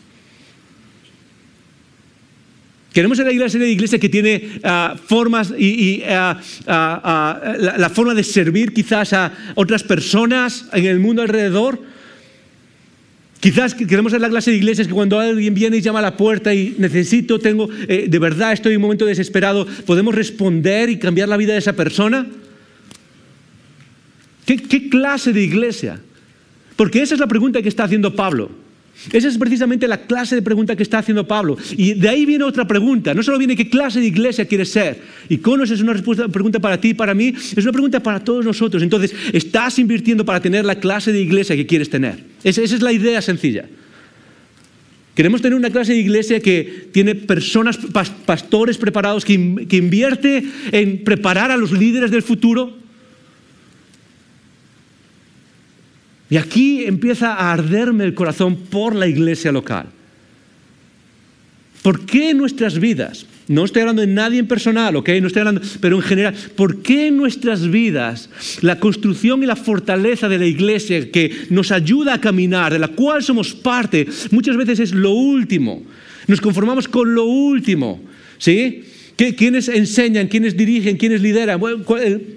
Queremos 2.92 3.18
ser 3.18 3.26
la 3.26 3.32
iglesia, 3.32 3.64
iglesia 3.64 3.98
que 4.00 4.08
tiene 4.08 4.60
ah, 4.64 4.96
formas 5.06 5.52
y, 5.56 6.02
ah, 6.08 6.40
ah, 6.66 7.54
la, 7.56 7.90
forma 7.90 8.14
de 8.14 8.24
servir 8.24 8.72
quizás 8.72 9.12
a 9.12 9.32
otras 9.54 9.84
personas 9.84 10.66
en 10.72 10.86
el 10.86 10.98
mundo 10.98 11.22
alrededor. 11.22 11.80
Quizás 13.38 13.74
queremos 13.74 14.10
ser 14.12 14.20
la 14.20 14.28
clase 14.28 14.50
de 14.50 14.56
iglesias 14.56 14.88
que 14.88 14.92
cuando 14.92 15.18
alguien 15.20 15.54
viene 15.54 15.76
y 15.76 15.80
llama 15.80 16.00
a 16.00 16.02
la 16.02 16.16
puerta 16.16 16.52
y 16.52 16.74
necesito, 16.78 17.38
tengo, 17.38 17.68
eh, 17.88 18.06
de 18.08 18.18
verdad 18.18 18.52
estoy 18.52 18.72
en 18.72 18.78
un 18.78 18.82
momento 18.82 19.06
desesperado, 19.06 19.66
podemos 19.86 20.14
responder 20.14 20.90
y 20.90 20.98
cambiar 20.98 21.28
la 21.28 21.36
vida 21.36 21.52
de 21.52 21.60
esa 21.60 21.74
persona. 21.74 22.26
qué 24.44 24.90
clase 24.90 25.32
de 25.32 25.42
iglesia? 25.42 26.00
Porque 26.74 27.02
esa 27.02 27.14
es 27.14 27.20
la 27.20 27.28
pregunta 27.28 27.62
que 27.62 27.68
está 27.68 27.84
haciendo 27.84 28.16
Pablo. 28.16 28.50
Esa 29.12 29.28
es 29.28 29.38
precisamente 29.38 29.88
la 29.88 30.02
clase 30.02 30.34
de 30.34 30.42
pregunta 30.42 30.76
que 30.76 30.82
está 30.82 30.98
haciendo 30.98 31.26
Pablo. 31.26 31.56
Y 31.76 31.94
de 31.94 32.08
ahí 32.08 32.26
viene 32.26 32.44
otra 32.44 32.66
pregunta. 32.66 33.14
No 33.14 33.22
solo 33.22 33.38
viene 33.38 33.56
qué 33.56 33.70
clase 33.70 33.98
de 33.98 34.06
iglesia 34.06 34.44
quieres 34.44 34.70
ser. 34.70 35.00
Y 35.28 35.38
Conos 35.38 35.70
es 35.70 35.80
una 35.80 35.94
respuesta, 35.94 36.28
pregunta 36.28 36.60
para 36.60 36.78
ti 36.80 36.92
para 36.92 37.14
mí. 37.14 37.28
Es 37.28 37.64
una 37.64 37.72
pregunta 37.72 38.00
para 38.02 38.22
todos 38.22 38.44
nosotros. 38.44 38.82
Entonces, 38.82 39.14
¿estás 39.32 39.78
invirtiendo 39.78 40.24
para 40.24 40.40
tener 40.40 40.64
la 40.64 40.74
clase 40.78 41.12
de 41.12 41.20
iglesia 41.20 41.56
que 41.56 41.66
quieres 41.66 41.88
tener? 41.88 42.22
Esa, 42.44 42.62
es 42.62 42.82
la 42.82 42.92
idea 42.92 43.22
sencilla. 43.22 43.64
Queremos 45.14 45.40
tener 45.40 45.56
una 45.56 45.70
clase 45.70 45.92
de 45.92 45.98
iglesia 45.98 46.40
que 46.40 46.88
tiene 46.92 47.14
personas, 47.14 47.78
pastores 48.26 48.76
preparados, 48.76 49.24
que 49.24 49.34
invierte 49.34 50.44
en 50.72 51.04
preparar 51.04 51.50
a 51.50 51.56
los 51.56 51.72
líderes 51.72 52.10
del 52.10 52.22
futuro 52.22 52.79
Y 56.30 56.36
aquí 56.36 56.84
empieza 56.84 57.34
a 57.34 57.52
arderme 57.52 58.04
el 58.04 58.14
corazón 58.14 58.56
por 58.56 58.94
la 58.94 59.08
iglesia 59.08 59.50
local. 59.50 59.86
¿Por 61.82 62.06
qué 62.06 62.34
nuestras 62.34 62.78
vidas, 62.78 63.26
no 63.48 63.64
estoy 63.64 63.80
hablando 63.80 64.02
de 64.02 64.08
nadie 64.08 64.38
en 64.38 64.46
personal, 64.46 64.94
¿ok? 64.96 65.08
No 65.20 65.26
estoy 65.26 65.40
hablando, 65.40 65.62
pero 65.80 65.96
en 65.96 66.02
general, 66.02 66.34
¿por 66.54 66.82
qué 66.82 67.08
en 67.08 67.16
nuestras 67.16 67.68
vidas 67.68 68.28
la 68.60 68.78
construcción 68.78 69.42
y 69.42 69.46
la 69.46 69.56
fortaleza 69.56 70.28
de 70.28 70.38
la 70.38 70.46
iglesia 70.46 71.10
que 71.10 71.46
nos 71.48 71.72
ayuda 71.72 72.14
a 72.14 72.20
caminar, 72.20 72.72
de 72.72 72.78
la 72.78 72.88
cual 72.88 73.24
somos 73.24 73.54
parte, 73.54 74.06
muchas 74.30 74.56
veces 74.56 74.78
es 74.78 74.92
lo 74.92 75.12
último? 75.12 75.82
Nos 76.28 76.40
conformamos 76.40 76.86
con 76.86 77.12
lo 77.12 77.24
último, 77.24 78.00
¿sí? 78.38 78.84
¿Quiénes 79.16 79.68
enseñan? 79.68 80.28
¿Quiénes 80.28 80.56
dirigen? 80.56 80.96
¿Quiénes 80.96 81.20
lideran? 81.20 81.60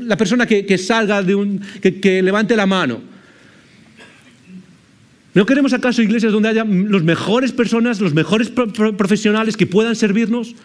la 0.01 0.17
persona 0.17 0.45
que, 0.45 0.77
salga 0.77 1.21
de 1.21 1.35
un, 1.35 1.61
que 1.81 2.21
levante 2.21 2.55
la 2.55 2.65
mano. 2.65 3.12
¿No 5.33 5.45
queremos 5.45 5.73
acaso 5.73 6.01
iglesias 6.01 6.31
donde 6.31 6.49
haya 6.49 6.63
los 6.63 7.03
mejores 7.03 7.51
personas, 7.51 7.99
los 7.99 8.13
mejores 8.13 8.49
profesionales 8.49 9.57
que 9.57 9.67
puedan 9.67 9.95
servirnos? 9.95 10.55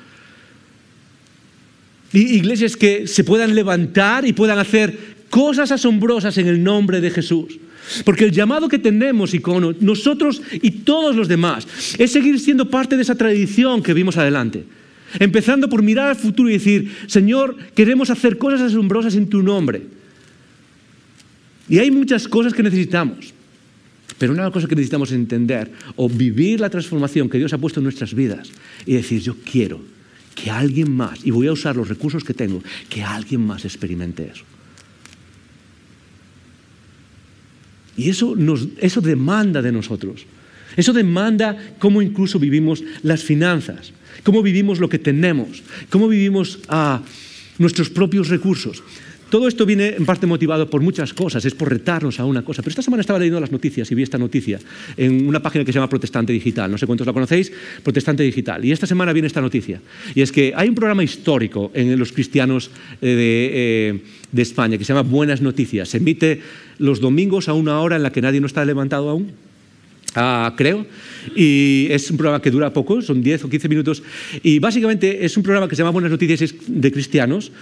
iglesias 2.13 2.77
que 2.77 3.07
se 3.07 3.23
puedan 3.23 3.55
levantar 3.55 4.27
y 4.27 4.33
puedan 4.33 4.59
hacer 4.59 4.99
cosas 5.31 5.73
asombrosas 5.73 6.39
en 6.39 6.47
el 6.47 6.63
nombre 6.63 7.01
de 7.01 7.11
Jesús. 7.11 7.59
Porque 8.05 8.25
el 8.25 8.33
llamado 8.33 8.69
que 8.69 8.79
tenemos, 8.79 9.35
icono, 9.35 9.75
nosotros 9.81 10.43
y 10.53 10.71
todos 10.71 11.17
los 11.17 11.29
demás, 11.29 11.67
es 11.99 12.13
seguir 12.13 12.39
siendo 12.39 12.71
parte 12.71 12.97
de 12.97 13.03
esa 13.03 13.15
tradición 13.15 13.83
que 13.83 13.95
vimos 13.95 14.17
adelante. 14.17 14.65
Empezando 15.19 15.69
por 15.69 15.83
mirar 15.83 16.09
al 16.09 16.17
futuro 16.17 16.51
y 16.51 16.55
decir, 16.55 16.95
Señor, 17.07 17.57
queremos 17.75 18.11
hacer 18.11 18.37
cosas 18.37 18.61
asombrosas 18.61 19.15
en 19.15 19.29
tu 19.29 19.43
nombre. 19.43 19.83
Y 21.69 21.79
hay 21.79 21.91
muchas 21.91 22.29
cosas 22.29 22.53
que 22.53 22.63
necesitamos. 22.63 23.33
Pero 24.17 24.33
una 24.33 24.51
cosa 24.51 24.67
que 24.67 24.75
necesitamos 24.75 25.13
entender 25.13 25.71
o 25.97 26.09
vivir 26.09 26.61
la 26.61 26.71
transformación 26.71 27.29
que 27.29 27.39
Dios 27.39 27.53
ha 27.53 27.59
puesto 27.59 27.81
en 27.81 27.85
nuestras 27.85 28.15
vidas 28.15 28.51
y 28.87 28.95
decir, 28.95 29.21
yo 29.21 29.37
quiero 29.45 29.81
que 30.35 30.51
alguien 30.51 30.95
más, 30.95 31.25
y 31.25 31.31
voy 31.31 31.49
a 31.49 31.53
usar 31.53 31.77
los 31.77 31.89
recursos 31.89 32.25
que 32.25 32.35
tengo, 32.35 32.63
que 32.89 33.03
alguien 33.03 33.45
más 33.45 33.65
experimente 33.65 34.31
eso. 34.33 34.45
Y 37.97 38.09
eso, 38.09 38.37
nos, 38.37 38.69
eso 38.79 39.01
demanda 39.01 39.61
de 39.61 39.73
nosotros. 39.73 40.25
Eso 40.77 40.93
demanda 40.93 41.75
cómo 41.81 42.01
incluso 42.01 42.39
vivimos 42.39 42.85
las 43.03 43.25
finanzas, 43.25 43.93
cómo 44.23 44.43
vivimos 44.43 44.79
lo 44.79 44.89
que 44.89 45.01
tenemos, 45.01 45.65
cómo 45.91 46.07
vivimos 46.07 46.61
a 46.69 47.03
nuestros 47.59 47.91
propios 47.91 48.29
recursos. 48.29 48.85
Todo 49.31 49.47
esto 49.47 49.67
viene 49.67 49.95
en 49.97 50.07
parte 50.07 50.27
motivado 50.27 50.71
por 50.71 50.81
muchas 50.81 51.13
cosas, 51.13 51.45
es 51.45 51.55
por 51.55 51.69
retarnos 51.69 52.19
a 52.19 52.25
una 52.25 52.43
cosa. 52.43 52.63
Pero 52.63 52.71
esta 52.71 52.83
semana 52.83 53.03
estaba 53.03 53.19
leyendo 53.19 53.41
las 53.41 53.53
noticias 53.53 53.91
y 53.91 53.95
vi 53.95 54.03
esta 54.03 54.17
noticia 54.17 54.59
en 54.97 55.27
una 55.29 55.43
página 55.43 55.65
que 55.65 55.73
se 55.73 55.77
llama 55.77 55.89
Protestante 55.91 56.33
Digital. 56.33 56.71
No 56.71 56.79
sé 56.79 56.87
cuántos 56.87 57.07
la 57.07 57.13
conocéis, 57.13 57.53
Protestante 57.83 58.23
Digital. 58.23 58.65
Y 58.65 58.73
esta 58.73 58.87
semana 58.87 59.13
viene 59.13 59.27
esta 59.27 59.41
noticia. 59.41 59.81
Y 60.15 60.23
es 60.23 60.33
que 60.33 60.53
hay 60.57 60.69
un 60.69 60.75
programa 60.75 61.05
histórico 61.05 61.71
en 61.75 61.99
los 61.99 62.13
cristianos 62.13 62.71
eh, 63.03 64.01
eh, 64.01 64.01
de, 64.33 64.43
España 64.43 64.79
que 64.79 64.85
se 64.85 64.95
llama 64.95 65.09
Buenas 65.09 65.43
Noticias. 65.43 65.91
Se 65.91 65.99
emite 65.99 66.41
los 66.79 67.01
domingos 67.01 67.49
a 67.49 67.53
una 67.53 67.81
hora 67.81 67.97
en 67.97 68.03
la 68.03 68.13
que 68.13 68.23
nadie 68.23 68.41
no 68.41 68.47
está 68.47 68.65
levantado 68.65 69.11
aún. 69.11 69.48
Ah, 70.15 70.55
creo. 70.57 70.87
Y 71.37 71.87
es 71.91 72.11
un 72.11 72.17
programa 72.17 72.41
que 72.41 72.51
dura 72.51 72.73
poco, 72.73 73.03
son 73.03 73.23
10 73.23 73.45
o 73.45 73.49
15 73.51 73.69
minutos. 73.69 74.03
Y 74.43 74.59
básicamente 74.59 75.25
es 75.25 75.37
un 75.37 75.43
programa 75.43 75.69
que 75.69 75.77
se 75.77 75.81
llama 75.81 75.91
Buenas 75.91 76.11
Noticias 76.11 76.55
de 76.67 76.93
Cristianos. 76.93 77.53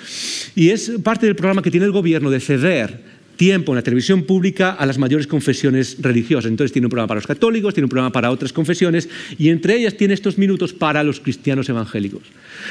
Y 0.55 0.71
es 0.71 0.93
parte 1.03 1.27
del 1.27 1.37
programa 1.37 1.63
que 1.63 1.71
tiene 1.71 1.87
el 1.87 1.93
gobierno 1.93 2.31
de 2.31 2.41
ceder 2.41 3.17
tiempo 3.37 3.73
en 3.73 3.77
la 3.77 3.83
televisión 3.83 4.23
pública 4.23 4.71
a 4.71 4.87
las 4.87 4.97
mayores 4.99 5.27
confesiones 5.27 5.99
religiosas. 6.01 6.51
Entonces 6.51 6.73
tiene 6.73 6.87
un 6.87 6.91
programa 6.91 7.09
para 7.09 7.19
los 7.19 7.27
católicos, 7.27 7.75
tiene 7.75 7.85
un 7.85 7.91
programa 7.91 8.13
para 8.13 8.31
otras 8.31 8.53
confesiones 8.53 9.09
y 9.39 9.51
entre 9.51 9.77
ellas 9.77 9.97
tiene 9.97 10.15
estos 10.15 10.39
minutos 10.39 10.73
para 10.73 11.05
los 11.05 11.21
cristianos 11.21 11.69
evangélicos. 11.69 12.23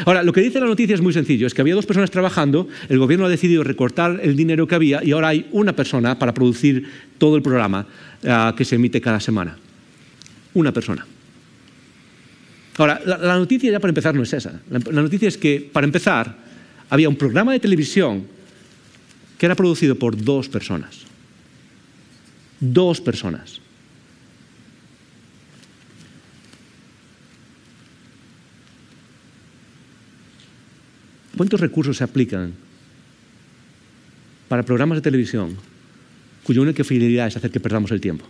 Ahora, 0.05 0.23
lo 0.23 0.33
que 0.33 0.41
dice 0.41 0.59
la 0.59 0.65
noticia 0.65 0.95
es 0.95 1.01
muy 1.01 1.13
sencillo, 1.13 1.45
es 1.45 1.53
que 1.53 1.61
había 1.61 1.75
dos 1.75 1.85
personas 1.85 2.09
trabajando, 2.09 2.67
el 2.89 2.97
gobierno 2.97 3.25
ha 3.25 3.29
decidido 3.29 3.63
recortar 3.63 4.19
el 4.23 4.35
dinero 4.35 4.67
que 4.67 4.75
había 4.75 5.03
y 5.03 5.11
ahora 5.11 5.29
hay 5.29 5.45
una 5.51 5.75
persona 5.75 6.17
para 6.17 6.33
producir 6.33 6.85
todo 7.19 7.35
el 7.35 7.43
programa 7.43 7.85
uh, 8.23 8.55
que 8.55 8.65
se 8.65 8.75
emite 8.75 8.99
cada 8.99 9.19
semana 9.19 9.57
una 10.55 10.71
persona. 10.73 11.05
Ahora, 12.77 12.99
la, 13.05 13.37
noticia 13.37 13.71
ya 13.71 13.79
para 13.79 13.91
empezar 13.91 14.15
no 14.15 14.23
es 14.23 14.33
esa. 14.33 14.59
La, 14.69 14.79
la 14.79 15.01
noticia 15.01 15.27
es 15.27 15.37
que, 15.37 15.69
para 15.71 15.85
empezar, 15.85 16.35
había 16.89 17.07
un 17.07 17.15
programa 17.15 17.53
de 17.53 17.59
televisión 17.59 18.27
que 19.37 19.45
era 19.45 19.55
producido 19.55 19.95
por 19.95 20.21
dos 20.21 20.49
personas. 20.49 21.01
Dos 22.59 22.99
personas. 22.99 23.61
¿Cuántos 31.37 31.59
recursos 31.59 31.97
se 31.97 32.03
aplican 32.03 32.53
para 34.47 34.63
programas 34.63 34.97
de 34.97 35.01
televisión 35.01 35.55
cuya 36.43 36.61
única 36.61 36.83
finalidad 36.83 37.27
es 37.27 37.35
hacer 37.35 37.51
que 37.51 37.59
perdamos 37.59 37.91
el 37.91 37.99
tiempo? 37.99 38.25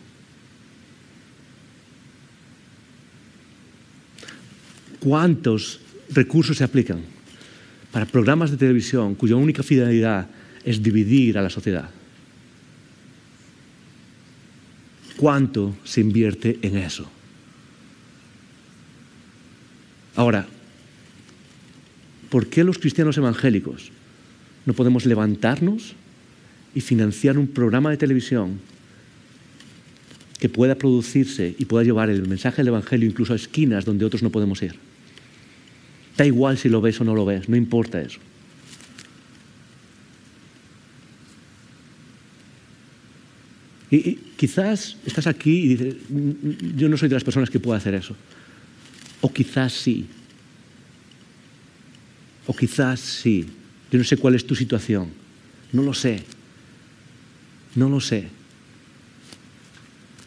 Cuántos 5.06 5.80
recursos 6.10 6.58
se 6.58 6.64
aplican 6.64 7.00
para 7.92 8.08
programas 8.08 8.50
de 8.50 8.58
televisión 8.58 9.14
cuya 9.14 9.36
única 9.36 9.62
finalidad 9.62 10.26
es 10.66 10.82
dividir 10.82 11.38
a 11.38 11.44
la 11.44 11.52
sociedad. 11.52 11.92
¿Cuánto 15.16 15.78
se 15.84 16.02
invierte 16.02 16.58
en 16.64 16.78
eso? 16.78 17.08
Ahora, 20.16 20.48
¿por 22.32 22.48
qué 22.48 22.64
los 22.64 22.80
cristianos 22.80 23.16
evangélicos 23.18 23.92
no 24.66 24.74
podemos 24.74 25.06
levantarnos 25.06 25.94
y 26.74 26.82
financiar 26.82 27.38
un 27.38 27.46
programa 27.46 27.92
de 27.92 27.98
televisión 27.98 28.60
que 30.40 30.50
pueda 30.50 30.74
producirse 30.74 31.56
y 31.60 31.66
pueda 31.66 31.86
llevar 31.86 32.10
el 32.10 32.28
mensaje 32.28 32.58
del 32.58 32.70
Evangelio 32.70 33.08
incluso 33.08 33.34
a 33.34 33.36
esquinas 33.36 33.86
donde 33.86 34.04
otros 34.04 34.24
no 34.24 34.32
podemos 34.32 34.64
ir? 34.64 34.95
Da 36.18 36.26
igual 36.26 36.58
si 36.58 36.70
lo 36.70 36.82
ves 36.82 37.00
o 37.02 37.04
no 37.04 37.14
lo 37.14 37.26
ves, 37.26 37.50
no 37.50 37.56
importa 37.56 38.02
eso. 38.02 38.20
Y, 43.92 44.16
quizás 44.36 44.98
estás 45.06 45.28
aquí 45.28 45.52
y 45.52 45.68
dices, 45.70 45.96
mm, 46.10 46.18
mm, 46.18 46.78
yo 46.78 46.90
no 46.90 46.98
soy 46.98 47.10
de 47.10 47.16
las 47.16 47.24
personas 47.24 47.50
que 47.50 47.60
pueda 47.60 47.78
hacer 47.78 47.94
eso. 47.94 48.16
O 49.22 49.32
quizás 49.32 49.74
sí. 49.74 50.06
O 52.48 52.56
quizás 52.56 53.00
sí. 53.00 53.46
Yo 53.92 53.98
no 53.98 54.04
sé 54.04 54.18
cuál 54.18 54.36
es 54.36 54.46
tu 54.46 54.56
situación. 54.56 55.10
No 55.72 55.82
lo 55.82 55.94
sé. 55.94 56.24
No 57.76 57.90
lo 57.90 58.00
sé. 58.00 58.28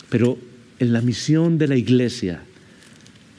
Pero 0.08 0.38
en 0.78 0.92
la 0.92 1.00
misión 1.00 1.58
de 1.58 1.68
la 1.68 1.76
iglesia 1.76 2.42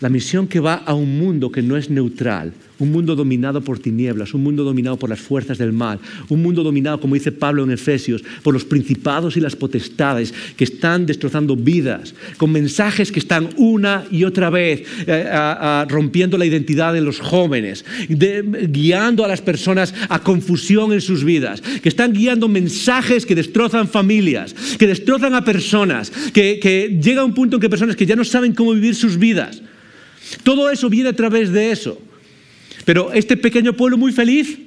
la 0.02 0.10
misión 0.10 0.48
que 0.48 0.60
va 0.60 0.76
a 0.76 0.94
un 0.94 1.20
mundo 1.20 1.52
que 1.52 1.62
no 1.62 1.76
es 1.78 1.90
neutral, 1.90 2.54
un 2.80 2.92
mundo 2.92 3.16
dominado 3.16 3.62
por 3.62 3.80
tinieblas, 3.80 4.34
un 4.34 4.44
mundo 4.44 4.64
dominado 4.64 4.98
por 4.98 5.10
las 5.10 5.20
fuerzas 5.20 5.58
del 5.58 5.74
mal, 5.74 6.00
un 6.30 6.42
mundo 6.42 6.64
dominado, 6.64 7.00
como 7.02 7.16
dice 7.16 7.32
Pablo 7.32 7.64
en 7.64 7.72
Efesios, 7.72 8.24
por 8.42 8.54
los 8.54 8.64
principados 8.64 9.36
y 9.36 9.42
las 9.42 9.56
potestades 9.56 10.34
que 10.56 10.64
están 10.64 11.06
destrozando 11.06 11.56
vidas, 11.56 12.16
con 12.38 12.52
mensajes 12.52 13.12
que 13.12 13.20
están 13.20 13.50
una 13.58 14.06
y 14.10 14.24
otra 14.24 14.50
vez 14.50 14.84
eh, 15.06 15.86
rompiendo 15.90 16.38
la 16.38 16.46
identidad 16.46 16.94
de 16.94 17.02
los 17.02 17.20
jóvenes, 17.20 17.84
guiando 18.08 19.26
a 19.26 19.28
las 19.28 19.42
personas 19.42 19.94
a 20.08 20.20
confusión 20.20 20.94
en 20.94 21.02
sus 21.02 21.24
vidas, 21.26 21.62
que 21.62 21.90
están 21.90 22.14
guiando 22.14 22.48
mensajes 22.48 23.26
que 23.26 23.36
destrozan 23.36 23.90
familias, 23.90 24.56
que 24.78 24.88
destrozan 24.88 25.34
a 25.34 25.44
personas, 25.44 26.12
que, 26.34 26.60
que 26.62 26.98
llega 27.02 27.22
a 27.22 27.26
un 27.26 27.34
punto 27.34 27.58
en 27.58 27.62
que 27.62 27.70
personas 27.70 27.98
que 27.98 28.06
ya 28.06 28.16
no 28.16 28.24
saben 28.24 28.54
cómo 28.54 28.74
vivir 28.74 28.96
sus 28.96 29.18
vidas, 29.18 29.62
todo 30.44 30.70
eso 30.70 30.90
viene 30.90 31.10
a 31.10 31.16
través 31.16 31.52
de 31.52 31.72
eso. 31.72 32.00
Pero 32.86 33.12
este 33.14 33.38
pequeño 33.38 33.74
pueblo 33.74 33.98
muy 33.98 34.12
feliz 34.12 34.58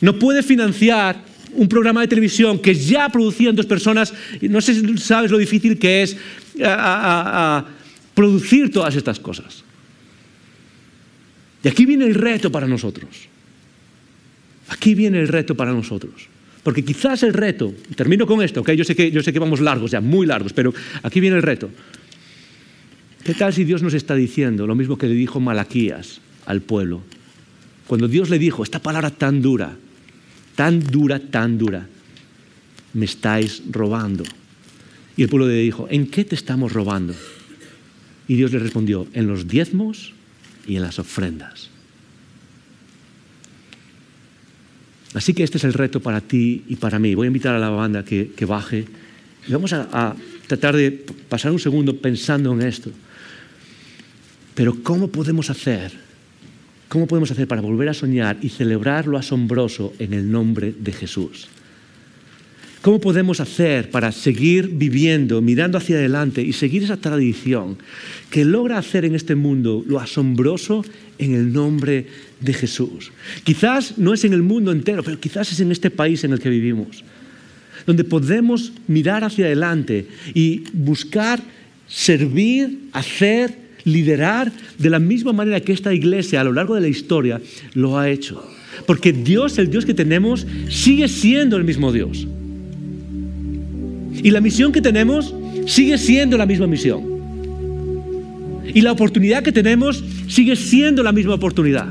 no 0.00 0.18
puede 0.18 0.42
financiar 0.42 1.22
un 1.52 1.68
programa 1.68 2.00
de 2.02 2.08
televisión 2.08 2.58
que 2.58 2.74
ya 2.74 3.08
producían 3.08 3.56
dos 3.56 3.66
personas. 3.66 4.12
No 4.42 4.60
sé 4.60 4.74
si 4.74 4.98
sabes 4.98 5.30
lo 5.30 5.38
difícil 5.38 5.78
que 5.78 6.02
es 6.02 6.16
producir 8.14 8.70
todas 8.70 8.96
estas 8.96 9.18
cosas. 9.18 9.64
Y 11.62 11.68
aquí 11.68 11.86
viene 11.86 12.04
el 12.04 12.14
reto 12.14 12.50
para 12.52 12.66
nosotros. 12.66 13.08
Aquí 14.68 14.94
viene 14.94 15.18
el 15.20 15.28
reto 15.28 15.54
para 15.56 15.72
nosotros. 15.72 16.28
Porque 16.62 16.84
quizás 16.84 17.22
el 17.22 17.32
reto, 17.32 17.72
termino 17.96 18.26
con 18.26 18.42
esto, 18.42 18.62
sé 18.84 18.94
que, 18.94 19.10
yo 19.10 19.22
sé 19.22 19.32
que 19.32 19.38
vamos 19.38 19.60
largos 19.60 19.90
ya, 19.90 20.00
muy 20.00 20.26
largos, 20.26 20.52
pero 20.52 20.74
aquí 21.02 21.20
viene 21.20 21.36
el 21.36 21.42
reto. 21.42 21.70
¿Qué 23.28 23.34
tal 23.34 23.52
si 23.52 23.64
Dios 23.64 23.82
nos 23.82 23.92
está 23.92 24.14
diciendo 24.14 24.66
lo 24.66 24.74
mismo 24.74 24.96
que 24.96 25.06
le 25.06 25.12
dijo 25.12 25.38
Malaquías 25.38 26.22
al 26.46 26.62
pueblo? 26.62 27.02
Cuando 27.86 28.08
Dios 28.08 28.30
le 28.30 28.38
dijo 28.38 28.62
esta 28.62 28.78
palabra 28.80 29.10
tan 29.10 29.42
dura, 29.42 29.76
tan 30.56 30.80
dura, 30.80 31.18
tan 31.18 31.58
dura, 31.58 31.86
me 32.94 33.04
estáis 33.04 33.64
robando. 33.70 34.24
Y 35.14 35.24
el 35.24 35.28
pueblo 35.28 35.46
le 35.46 35.56
dijo, 35.56 35.86
¿en 35.90 36.06
qué 36.06 36.24
te 36.24 36.36
estamos 36.36 36.72
robando? 36.72 37.14
Y 38.28 38.36
Dios 38.36 38.50
le 38.50 38.60
respondió, 38.60 39.06
en 39.12 39.26
los 39.26 39.46
diezmos 39.46 40.14
y 40.66 40.76
en 40.76 40.82
las 40.84 40.98
ofrendas. 40.98 41.68
Así 45.12 45.34
que 45.34 45.42
este 45.42 45.58
es 45.58 45.64
el 45.64 45.74
reto 45.74 46.00
para 46.00 46.22
ti 46.22 46.64
y 46.66 46.76
para 46.76 46.98
mí. 46.98 47.14
Voy 47.14 47.26
a 47.26 47.28
invitar 47.28 47.54
a 47.54 47.58
la 47.58 47.68
banda 47.68 48.06
que, 48.06 48.32
baje 48.46 48.86
y 49.46 49.52
vamos 49.52 49.74
a 49.74 50.16
tratar 50.46 50.74
de 50.74 50.92
pasar 51.28 51.52
un 51.52 51.58
segundo 51.58 51.94
pensando 51.94 52.54
en 52.54 52.62
esto. 52.62 52.90
Pero 54.58 54.74
¿cómo 54.82 55.06
podemos 55.06 55.50
hacer? 55.50 55.92
¿Cómo 56.88 57.06
podemos 57.06 57.30
hacer 57.30 57.46
para 57.46 57.60
volver 57.60 57.90
a 57.90 57.94
soñar 57.94 58.38
y 58.42 58.48
celebrar 58.48 59.06
lo 59.06 59.16
asombroso 59.16 59.92
en 60.00 60.12
el 60.12 60.32
nombre 60.32 60.74
de 60.76 60.90
Jesús? 60.90 61.46
¿Cómo 62.82 62.98
podemos 62.98 63.38
hacer 63.38 63.88
para 63.92 64.10
seguir 64.10 64.66
viviendo, 64.66 65.40
mirando 65.40 65.78
hacia 65.78 65.94
adelante 65.94 66.42
y 66.42 66.52
seguir 66.54 66.82
esa 66.82 66.96
tradición 66.96 67.78
que 68.32 68.44
logra 68.44 68.78
hacer 68.78 69.04
en 69.04 69.14
este 69.14 69.36
mundo 69.36 69.84
lo 69.86 70.00
asombroso 70.00 70.84
en 71.18 71.36
el 71.36 71.52
nombre 71.52 72.08
de 72.40 72.52
Jesús? 72.52 73.12
Quizás 73.44 73.96
no 73.96 74.12
es 74.12 74.24
en 74.24 74.32
el 74.32 74.42
mundo 74.42 74.72
entero, 74.72 75.04
pero 75.04 75.20
quizás 75.20 75.52
es 75.52 75.60
en 75.60 75.70
este 75.70 75.92
país 75.92 76.24
en 76.24 76.32
el 76.32 76.40
que 76.40 76.50
vivimos, 76.50 77.04
donde 77.86 78.02
podemos 78.02 78.72
mirar 78.88 79.22
hacia 79.22 79.46
adelante 79.46 80.08
y 80.34 80.64
buscar 80.72 81.40
servir, 81.86 82.88
hacer 82.92 83.67
liderar 83.92 84.52
de 84.78 84.90
la 84.90 84.98
misma 84.98 85.32
manera 85.32 85.60
que 85.60 85.72
esta 85.72 85.92
iglesia 85.92 86.40
a 86.40 86.44
lo 86.44 86.52
largo 86.52 86.74
de 86.74 86.80
la 86.80 86.88
historia 86.88 87.40
lo 87.74 87.98
ha 87.98 88.08
hecho. 88.08 88.42
Porque 88.86 89.12
Dios, 89.12 89.58
el 89.58 89.70
Dios 89.70 89.84
que 89.84 89.94
tenemos, 89.94 90.46
sigue 90.68 91.08
siendo 91.08 91.56
el 91.56 91.64
mismo 91.64 91.92
Dios. 91.92 92.26
Y 94.22 94.30
la 94.30 94.40
misión 94.40 94.72
que 94.72 94.80
tenemos 94.80 95.34
sigue 95.66 95.98
siendo 95.98 96.36
la 96.36 96.46
misma 96.46 96.66
misión. 96.66 97.02
Y 98.72 98.80
la 98.80 98.92
oportunidad 98.92 99.42
que 99.42 99.52
tenemos 99.52 100.04
sigue 100.28 100.56
siendo 100.56 101.02
la 101.02 101.12
misma 101.12 101.34
oportunidad. 101.34 101.88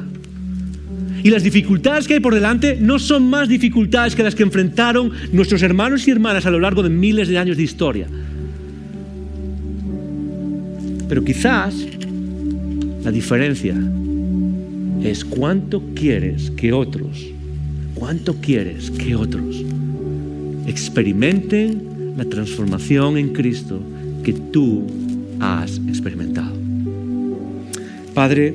Y 1.24 1.30
las 1.30 1.44
dificultades 1.44 2.08
que 2.08 2.16
hay 2.16 2.20
por 2.20 2.34
delante 2.34 2.78
no 2.80 3.00
son 3.00 3.30
más 3.30 3.50
dificultades 3.50 4.16
que 4.16 4.24
las 4.24 4.36
que 4.36 4.44
enfrentaron 4.44 5.12
nuestros 5.32 5.62
hermanos 5.64 6.08
y 6.08 6.12
hermanas 6.12 6.46
a 6.46 6.52
lo 6.52 6.60
largo 6.60 6.84
de 6.84 6.90
miles 6.90 7.28
de 7.28 7.38
años 7.38 7.58
de 7.58 7.64
historia. 7.64 8.08
Pero 11.08 11.24
quizás 11.24 11.76
la 13.04 13.12
diferencia 13.12 13.76
es 15.02 15.24
cuánto 15.24 15.82
quieres 15.96 16.52
que 16.52 16.74
otros, 16.74 17.26
cuánto 17.96 18.36
quieres 18.36 18.92
que 18.92 19.16
otros 19.16 19.64
experimenten 20.68 22.14
la 22.18 22.26
transformación 22.26 23.18
en 23.18 23.30
Cristo 23.34 23.80
que 24.24 24.34
tú 24.34 24.86
has 25.40 25.78
experimentado. 25.88 26.54
Padre, 28.14 28.54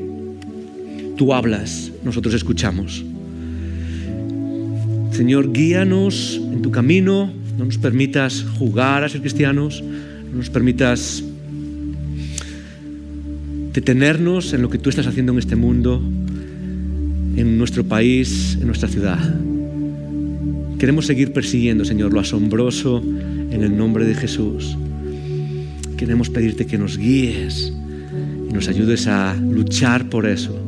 tú 1.17 1.33
hablas, 1.33 1.91
nosotros 2.05 2.35
escuchamos. 2.35 3.05
Señor, 5.13 5.53
guíanos 5.53 6.41
en 6.53 6.63
tu 6.63 6.71
camino, 6.71 7.33
no 7.57 7.65
nos 7.65 7.79
permitas 7.79 8.45
jugar 8.59 9.05
a 9.05 9.09
ser 9.09 9.21
cristianos, 9.21 9.83
no 10.31 10.39
nos 10.39 10.51
permitas 10.51 11.25
detenernos 13.73 14.53
en 14.53 14.63
lo 14.63 14.71
que 14.71 14.79
tú 14.79 14.91
estás 14.91 15.07
haciendo 15.07 15.33
en 15.33 15.39
este 15.39 15.57
mundo, 15.57 16.01
en 17.37 17.59
nuestro 17.59 17.85
país, 17.85 18.59
en 18.61 18.67
nuestra 18.67 18.89
ciudad. 18.89 19.19
Queremos 20.79 21.07
seguir 21.07 21.33
persiguiendo, 21.33 21.85
Señor, 21.85 22.13
lo 22.13 22.21
asombroso 22.21 23.03
en 23.51 23.63
el 23.63 23.77
nombre 23.77 24.05
de 24.05 24.15
Jesús. 24.15 24.77
Queremos 25.97 26.29
pedirte 26.29 26.67
que 26.67 26.77
nos 26.77 26.99
guíes 26.99 27.73
y 28.49 28.53
nos 28.53 28.69
ayudes 28.69 29.07
a 29.07 29.35
luchar 29.35 30.09
por 30.11 30.27
eso. 30.27 30.59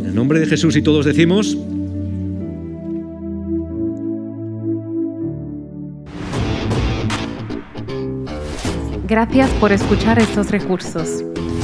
En 0.00 0.06
el 0.06 0.14
nombre 0.14 0.40
de 0.40 0.46
Jesús 0.46 0.76
y 0.76 0.82
todos 0.82 1.06
decimos... 1.06 1.56
Gracias 9.08 9.50
por 9.54 9.72
escuchar 9.72 10.20
estos 10.20 10.52
recursos. 10.52 11.24